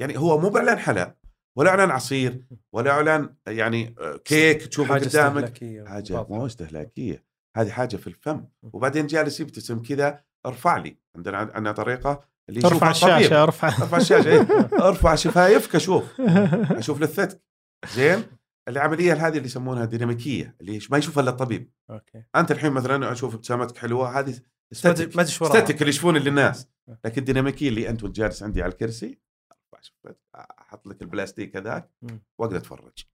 يعني 0.00 0.18
هو 0.18 0.40
مو 0.40 0.48
باعلان 0.48 0.78
حلا. 0.78 1.16
ولا 1.58 1.70
إعلان 1.70 1.90
عصير 1.90 2.44
ولا 2.72 2.90
إعلان 2.90 3.34
يعني 3.46 3.94
آه، 4.00 4.16
كيك 4.16 4.66
تشوفه 4.66 4.94
قدامك. 4.94 5.58
حاجة. 5.86 6.26
مو 6.30 6.46
استهلاكية. 6.46 7.24
هذه 7.56 7.70
حاجة 7.70 7.96
في 7.96 8.06
الفم. 8.06 8.44
وبعدين 8.62 9.06
جالس 9.06 9.40
يبتسم 9.40 9.82
كذا 9.82 10.24
ارفع 10.46 10.76
لي. 10.76 10.96
عندنا 11.16 11.38
عندنا 11.38 11.72
طريقة 11.72 12.24
اللي 12.48 12.60
الطبيب. 12.60 12.84
الشاشة 12.90 13.42
ارفع. 13.42 13.68
ارفع 13.68 13.96
الشاشة. 13.96 14.28
إيه؟ 14.30 14.46
ارفع 14.88 15.14
شفايفك 15.14 15.74
أشوف. 15.74 16.20
أشوف 16.80 17.00
لثتك 17.00 17.42
زين. 17.94 18.22
العملية 18.68 19.12
هذه 19.26 19.36
اللي 19.36 19.46
يسمونها 19.46 19.84
ديناميكية 19.84 20.56
اللي 20.60 20.80
ما 20.90 20.98
يشوفها 20.98 21.22
إلا 21.22 21.30
الطبيب. 21.30 21.70
okay. 21.90 22.22
أنت 22.36 22.50
الحين 22.50 22.72
مثلا 22.72 23.12
أشوف 23.12 23.34
ابتسامتك 23.34 23.78
حلوة 23.78 24.18
هذه 24.18 24.30
ما 24.30 24.38
static 24.72 25.16
ما. 25.16 25.22
static 25.22 25.80
اللي 25.80 25.90
يشوفون 25.90 26.16
للناس. 26.16 26.68
لكن 27.04 27.20
الديناميكيه 27.20 27.68
اللي 27.68 27.88
أنت 27.88 28.02
وأنت 28.02 28.16
جالس 28.16 28.42
عندي 28.42 28.62
على 28.62 28.72
الكرسي 28.72 29.18
أحط 30.74 30.86
لك 30.86 31.02
البلاستيك 31.02 31.56
هذاك. 31.56 31.90
واقعد 32.38 32.54
أتفرج. 32.54 33.04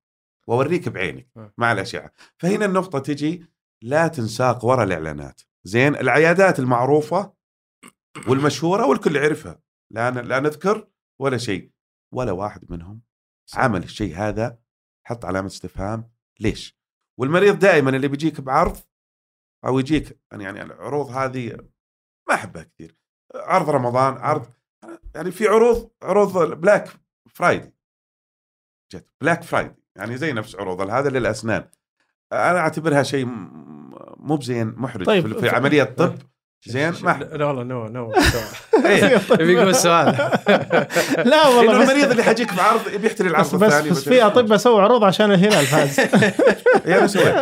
وأوريك 0.46 0.88
بعينك. 0.88 1.28
مم. 1.36 1.52
مع 1.58 1.72
الاشعه 1.72 2.12
فهنا 2.38 2.64
النقطة 2.64 2.98
تجي 2.98 3.46
لا 3.82 4.08
تنساق 4.08 4.64
ورا 4.64 4.84
الإعلانات. 4.84 5.40
زين 5.64 5.96
العيادات 5.96 6.58
المعروفة 6.58 7.32
والمشهورة 8.28 8.86
والكل 8.86 9.16
يعرفها. 9.16 9.60
لا 9.90 10.10
لا 10.10 10.40
نذكر 10.40 10.88
ولا 11.18 11.38
شيء. 11.38 11.70
ولا 12.12 12.32
واحد 12.32 12.70
منهم 12.70 13.00
عمل 13.54 13.82
الشيء 13.82 14.16
هذا 14.16 14.58
حط 15.06 15.24
علامة 15.24 15.46
استفهام. 15.46 16.10
ليش؟ 16.40 16.80
والمريض 17.18 17.58
دائما 17.58 17.90
اللي 17.90 18.08
بيجيك 18.08 18.40
بعرض 18.40 18.76
أو 19.66 19.78
يجيك 19.78 20.20
يعني 20.32 20.62
العروض 20.62 21.10
هذه 21.10 21.56
ما 22.28 22.34
أحبها 22.34 22.62
كثير. 22.62 22.96
عرض 23.34 23.70
رمضان 23.70 24.16
عرض 24.16 24.46
يعني 25.14 25.30
في 25.30 25.48
عروض 25.48 25.90
عروض 26.02 26.60
Black 26.60 27.00
Friday 27.34 27.74
جت 28.92 29.06
Black 29.20 29.42
Friday 29.42 29.74
يعني 29.96 30.16
زي 30.16 30.32
نفس 30.32 30.56
عروض 30.56 30.90
هذا 30.90 31.08
للأسنان. 31.10 31.64
أنا 32.32 32.58
أعتبرها 32.58 33.02
شيء 33.02 33.24
مو 34.16 34.36
بزين 34.36 34.74
محرج. 34.76 35.06
طيب، 35.06 35.24
طيب 35.24 35.38
في 35.40 35.50
ف- 35.50 35.54
عملية 35.54 35.82
طب 35.82 36.14
زين 36.66 36.94
ما 37.02 37.28
لا 37.32 37.44
والله 37.46 37.62
no 37.62 37.86
no 37.86 38.12
إيه. 38.86 39.20
يبي 39.40 39.52
يقول 39.52 39.74
سؤال. 39.74 40.06
لا 41.30 41.46
والله 41.48 41.82
المريض 41.82 42.10
اللي 42.10 42.22
يجيك 42.22 42.54
بعرض 42.54 42.80
يبي 42.92 43.06
يشتري 43.06 43.28
العرض 43.28 43.54
بس 43.54 43.62
الثاني 43.72 43.90
بس 43.90 44.08
في 44.08 44.22
أطباء 44.22 44.58
سووا 44.58 44.82
عروض 44.82 45.04
عشان 45.04 45.32
الهلال 45.32 45.66
فاز. 45.66 46.00
يا 46.90 47.06
سويت 47.06 47.36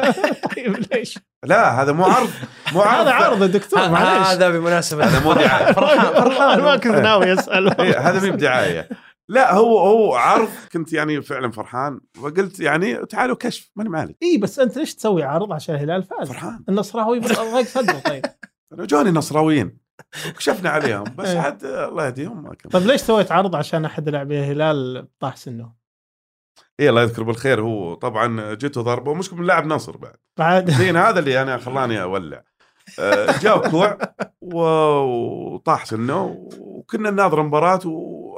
طيب 0.57 0.85
ليش؟ 0.93 1.19
لا 1.45 1.83
هذا 1.83 1.93
مو 1.93 2.05
عرض. 2.05 2.31
مو 2.73 2.81
عرض. 2.81 3.01
هذا 3.07 3.11
عرض 3.13 3.43
يا 3.43 3.47
دكتور 3.47 3.89
معليش. 3.89 4.29
هذا 4.29 4.51
بمناسبة. 4.51 5.05
هذا 5.05 5.21
مو 5.25 5.33
دعاية. 5.33 5.73
فرحان 5.73 6.23
فرحان. 6.23 6.61
ما 6.61 6.77
كنت 6.77 6.95
ناوي 6.95 7.33
أسأل. 7.33 7.81
إيه، 7.81 7.99
هذا 8.11 8.27
مو 8.31 8.33
بدعاية. 8.37 8.89
لا 9.29 9.55
هو 9.55 9.79
هو 9.79 10.15
عرض 10.15 10.49
كنت 10.73 10.93
يعني 10.93 11.23
فعلا 11.23 11.51
فرحان. 11.51 12.01
وقلت 12.21 12.61
يعني 12.61 13.07
تعالوا 13.07 13.37
كشف 13.37 13.71
ماني 13.77 13.89
معالج 13.91 14.15
إي 14.23 14.39
بس 14.39 14.59
أنت 14.59 14.77
ليش 14.77 14.95
تسوي 14.95 15.23
عرض 15.23 15.53
عشان 15.53 15.75
الهلال 15.75 16.03
فاز؟ 16.03 16.29
فرحان. 16.29 16.65
النصراوي 16.69 17.19
ضيق 17.19 17.63
صدره 17.63 17.99
طيب. 17.99 18.23
جوني 18.73 19.11
نصراويين. 19.11 19.79
كشفنا 20.39 20.71
عليهم 20.71 21.05
بس 21.19 21.29
إيه. 21.29 21.39
عاد 21.39 21.65
الله 21.65 22.07
يهديهم 22.07 22.43
ما 22.43 22.55
كمل 22.55 22.73
طيب 22.73 22.83
ليش 22.87 23.01
سويت 23.01 23.33
عرض 23.33 23.57
عشان 23.57 23.85
أحد 23.85 24.09
لاعبي 24.09 24.39
الهلال 24.39 25.09
طاح 25.21 25.37
سنه؟ 25.37 25.73
إي 26.81 26.89
الله 26.89 27.03
يذكره 27.03 27.25
بالخير. 27.25 27.61
هو 27.61 27.95
طبعا 27.95 28.55
جته 28.55 28.83
ضربه 28.83 29.11
ومشكله 29.11 29.39
من 29.39 29.47
لاعب 29.47 29.67
نصر 29.67 29.97
بعد. 29.97 30.17
بعد. 30.39 30.71
زين 30.71 30.97
هذا 30.97 31.19
اللي 31.19 31.43
أنا 31.43 31.59
خلاني 31.59 32.03
أولع. 32.03 32.43
آه، 32.99 33.39
جاء 33.39 33.71
كوع 33.71 33.99
و- 34.41 34.99
وطاح 35.55 35.85
سنه 35.87 36.47
وكنا 36.59 37.11
نناظر 37.11 37.43
مباراة 37.43 37.81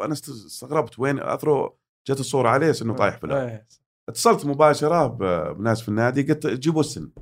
وأنا 0.01 0.13
است- 0.13 0.29
استغربت 0.29 0.99
وين 0.99 1.19
أثره 1.19 1.79
جت 2.09 2.21
الصورة 2.21 2.49
عليه 2.49 2.73
إنه 2.83 2.95
طايح 2.95 3.17
في 3.17 3.25
الأرض. 3.25 3.49
إيه. 3.49 3.67
اتصلت 4.09 4.47
مباشرة 4.47 5.07
بناس 5.53 5.81
في 5.83 5.89
النادي 5.89 6.23
قلت 6.23 6.47
جيبوا 6.47 6.81
السن. 6.81 7.13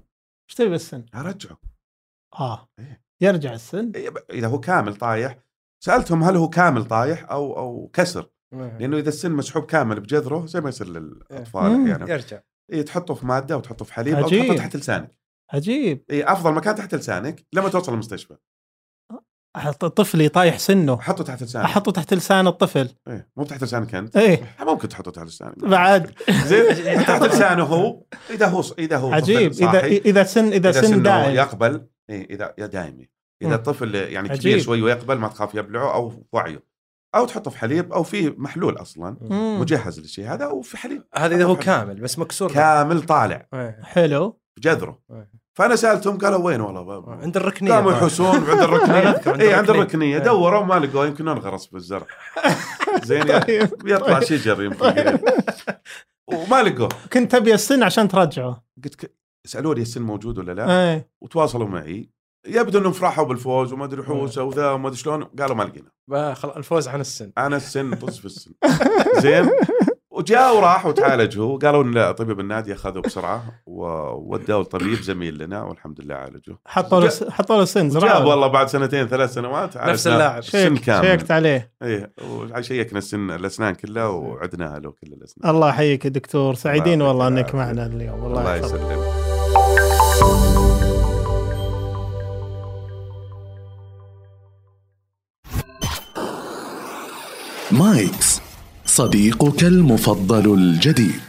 إيش 0.49 0.55
تبي 0.57 0.69
بالسن؟ 0.69 1.05
رجعوا 1.15 1.57
آه. 2.41 2.69
إيه. 2.79 3.03
يرجع 3.21 3.53
السن؟ 3.53 3.93
إيه، 3.95 4.15
إذا 4.31 4.47
هو 4.47 4.61
كامل 4.61 4.97
طايح. 4.97 5.39
سألتهم 5.85 6.23
هل 6.23 6.37
هو 6.37 6.49
كامل 6.49 6.85
طايح 6.85 7.31
أو 7.31 7.57
أو 7.59 7.91
كسر. 7.93 8.31
إيه. 8.53 8.79
لأنه 8.79 8.97
إذا 8.99 9.09
السن 9.09 9.33
مسحوب 9.33 9.65
كامل 9.65 10.01
بجذره 10.01 10.47
زي 10.47 10.61
ما 10.61 10.69
يصير 10.69 10.87
للأطفال 10.89 11.71
مم. 11.71 11.85
أحيانا. 11.85 12.11
يرجع. 12.13 12.41
إيه 12.73 12.83
تحطه 12.83 13.15
في 13.15 13.27
مادة 13.27 13.57
وتحطه 13.57 13.85
في 13.85 13.93
حليب 13.95 14.15
أو 14.17 14.25
عجيب. 14.25 14.43
تحطه 14.45 14.57
تحت 14.57 14.77
لسانك. 14.77 15.19
عجيب. 15.53 16.05
اي 16.11 16.25
أفضل 16.25 16.53
مكان 16.55 16.75
تحت 16.75 16.95
لسانك 16.95 17.47
لما 17.53 17.69
توصل 17.69 17.93
المستشفى. 17.93 18.37
طفلي 19.97 20.29
طايح 20.29 20.59
سنه. 20.59 21.01
حطه 21.01 21.25
تحت 21.25 21.43
لسانك 21.43 21.65
أحطه 21.65 21.93
تحت 21.93 22.15
لسان 22.15 22.47
الطفل. 22.47 22.89
إيه 23.09 23.29
مو 23.37 23.45
تحت 23.45 23.65
لسانك 23.65 23.95
أنت. 23.95 24.17
إيه. 24.17 24.57
ممكن 24.61 24.89
تحطه 24.89 25.11
تحت 25.11 25.27
لسانك 25.27 25.59
بعد. 25.59 26.13
زين 26.45 27.05
تحت 27.05 27.23
لسانه 27.23 27.65
هو 27.65 28.03
إذا 28.31 28.47
هو 28.47 28.63
إذا 28.79 28.97
هو 28.97 29.13
عجيب. 29.13 29.53
إذا 29.53 29.73
صاحي، 29.73 29.97
إذا 29.97 30.25
سن 30.25 30.53
إذا 30.53 30.73
سن 30.73 30.87
سنه 30.87 31.03
دائم 31.03 31.35
يقبل 31.35 31.87
إيه 32.11 32.31
إذا 32.31 32.55
يا 32.59 32.67
دائمي 32.67 33.09
إذا. 33.43 33.55
الطفل 33.55 33.95
يعني 33.95 34.29
عجيب. 34.29 34.43
كبير 34.43 34.59
شوي 34.59 34.83
ويقبل 34.83 35.19
ما 35.19 35.29
تخاف 35.29 35.55
يبلعه 35.55 35.95
أو 35.95 36.11
في 36.11 36.19
وعيه. 36.33 36.69
أو 37.15 37.27
تحطه 37.27 37.51
في 37.51 37.59
حليب 37.59 37.93
أو 37.93 38.03
في 38.03 38.35
محلول 38.37 38.77
أصلا. 38.77 39.17
مم. 39.21 39.61
مجهز 39.61 40.01
للشيء 40.01 40.33
هذا 40.33 40.47
وفي 40.47 40.77
حليب. 40.77 41.05
هذا 41.15 41.37
إذا 41.37 41.45
هو 41.45 41.57
كامل 41.57 42.01
بس 42.01 42.19
مكسور. 42.19 42.53
كامل 42.53 43.03
طالع. 43.03 43.47
إيه. 43.55 43.81
حلو 43.83 44.41
بجذره 44.57 45.03
إيه. 45.11 45.31
فأنا 45.59 45.77
سألتهم 45.77 46.19
قالوا 46.19 46.39
وين 46.45 46.61
والله؟ 46.61 46.83
بابا. 46.83 47.13
عند 47.13 47.37
الركنية 47.37 47.73
قاموا. 47.73 47.93
يحوسون 47.93 48.27
عند 48.27 48.61
الركنية. 48.69 49.41
اي 49.41 49.55
عند. 49.55 49.71
الركنية. 49.71 50.17
إيه. 50.17 50.23
دوروا 50.25 50.65
ما 50.65 50.75
لقوا 50.75 51.05
يمكن 51.05 51.29
انغرس 51.29 51.67
بالزرع. 51.67 52.07
زين 53.05 53.39
طيب. 53.39 53.69
بيطلع 53.85 54.21
شجر 54.21 54.63
يمكن 54.63 54.79
قريب. 54.79 55.21
وما 56.27 56.63
لقوه 56.63 56.89
كنت 57.13 57.33
تبي 57.37 57.55
السن 57.55 57.83
عشان 57.83 58.09
ترجعه. 58.09 58.65
قلت. 58.85 59.13
سالوني 59.47 59.83
السن 59.83 60.03
موجود 60.03 60.39
ولا 60.39 60.53
لا؟ 60.53 60.71
إيه. 60.93 61.11
وتواصلوا 61.21 61.69
معي. 61.69 62.11
يبدو 62.47 62.79
إنهم 62.79 62.93
فرحوا 62.93 63.25
بالفوز 63.25 63.73
وما 63.73 63.85
أدري 63.85 64.03
حوسه 64.03 64.43
وذا 64.43 64.71
وما 64.71 64.89
أدري 64.89 64.99
شلون. 64.99 65.25
قالوا 65.25 65.57
ما 65.57 65.63
لقينا. 65.63 65.91
الفوز 66.57 66.89
عن 66.89 67.01
السن 67.01 67.33
أنا 67.39 67.57
السن 67.57 67.95
طز 67.95 68.19
في 68.19 68.25
السن 68.25 68.53
زين؟ 69.23 69.51
وجاء 70.19 70.57
وراح 70.57 70.87
وتعالج 70.87 71.39
هو 71.39 71.57
قالوا 71.57 71.83
إن 71.83 71.91
لا 71.91 72.13
طبيب 72.13 72.41
النادي 72.41 72.73
اخذه 72.73 73.01
بسرعة 73.01 73.45
ووداه 73.67 74.57
لطبيب 74.57 75.01
زميل 75.01 75.39
لنا 75.39 75.63
والحمد 75.63 76.01
لله 76.01 76.15
عالجه 76.15 76.59
حطوا 76.67 77.01
له 77.01 77.11
حطوا 77.31 77.57
له 77.57 77.65
سن 77.65 77.89
جاب 77.89 78.27
والله 78.27 78.47
بعد 78.47 78.69
سنتين 78.69 79.07
ثلاث 79.09 79.35
سنوات 79.35 79.77
نفس 79.77 80.07
اللاعب. 80.07 80.43
سن 80.43 80.77
كامل. 80.77 81.07
شيكت 81.07 81.31
عليه. 81.31 81.73
إيه 81.83 82.13
وشيكنا 82.31 82.99
السن 82.99 83.31
الأسنان 83.31 83.75
كلها 83.75 84.07
وعدناها 84.07 84.79
له 84.79 84.91
كل 84.91 85.13
الأسنان. 85.13 85.51
الله 85.51 85.69
يحييك 85.69 86.05
يا 86.05 86.11
دكتور. 86.11 86.55
سعيدين 86.55 87.03
الله 87.03 87.09
والله 87.09 87.29
إنك. 87.29 87.55
معنا 87.55 87.87
اليوم. 87.87 88.23
والله 88.25 88.41
الله. 88.41 88.67
يسلمك. 88.67 88.99
مايكس 97.73 98.28
صديقك 98.99 99.65
المفضل 99.65 100.55
الجديد. 100.55 101.28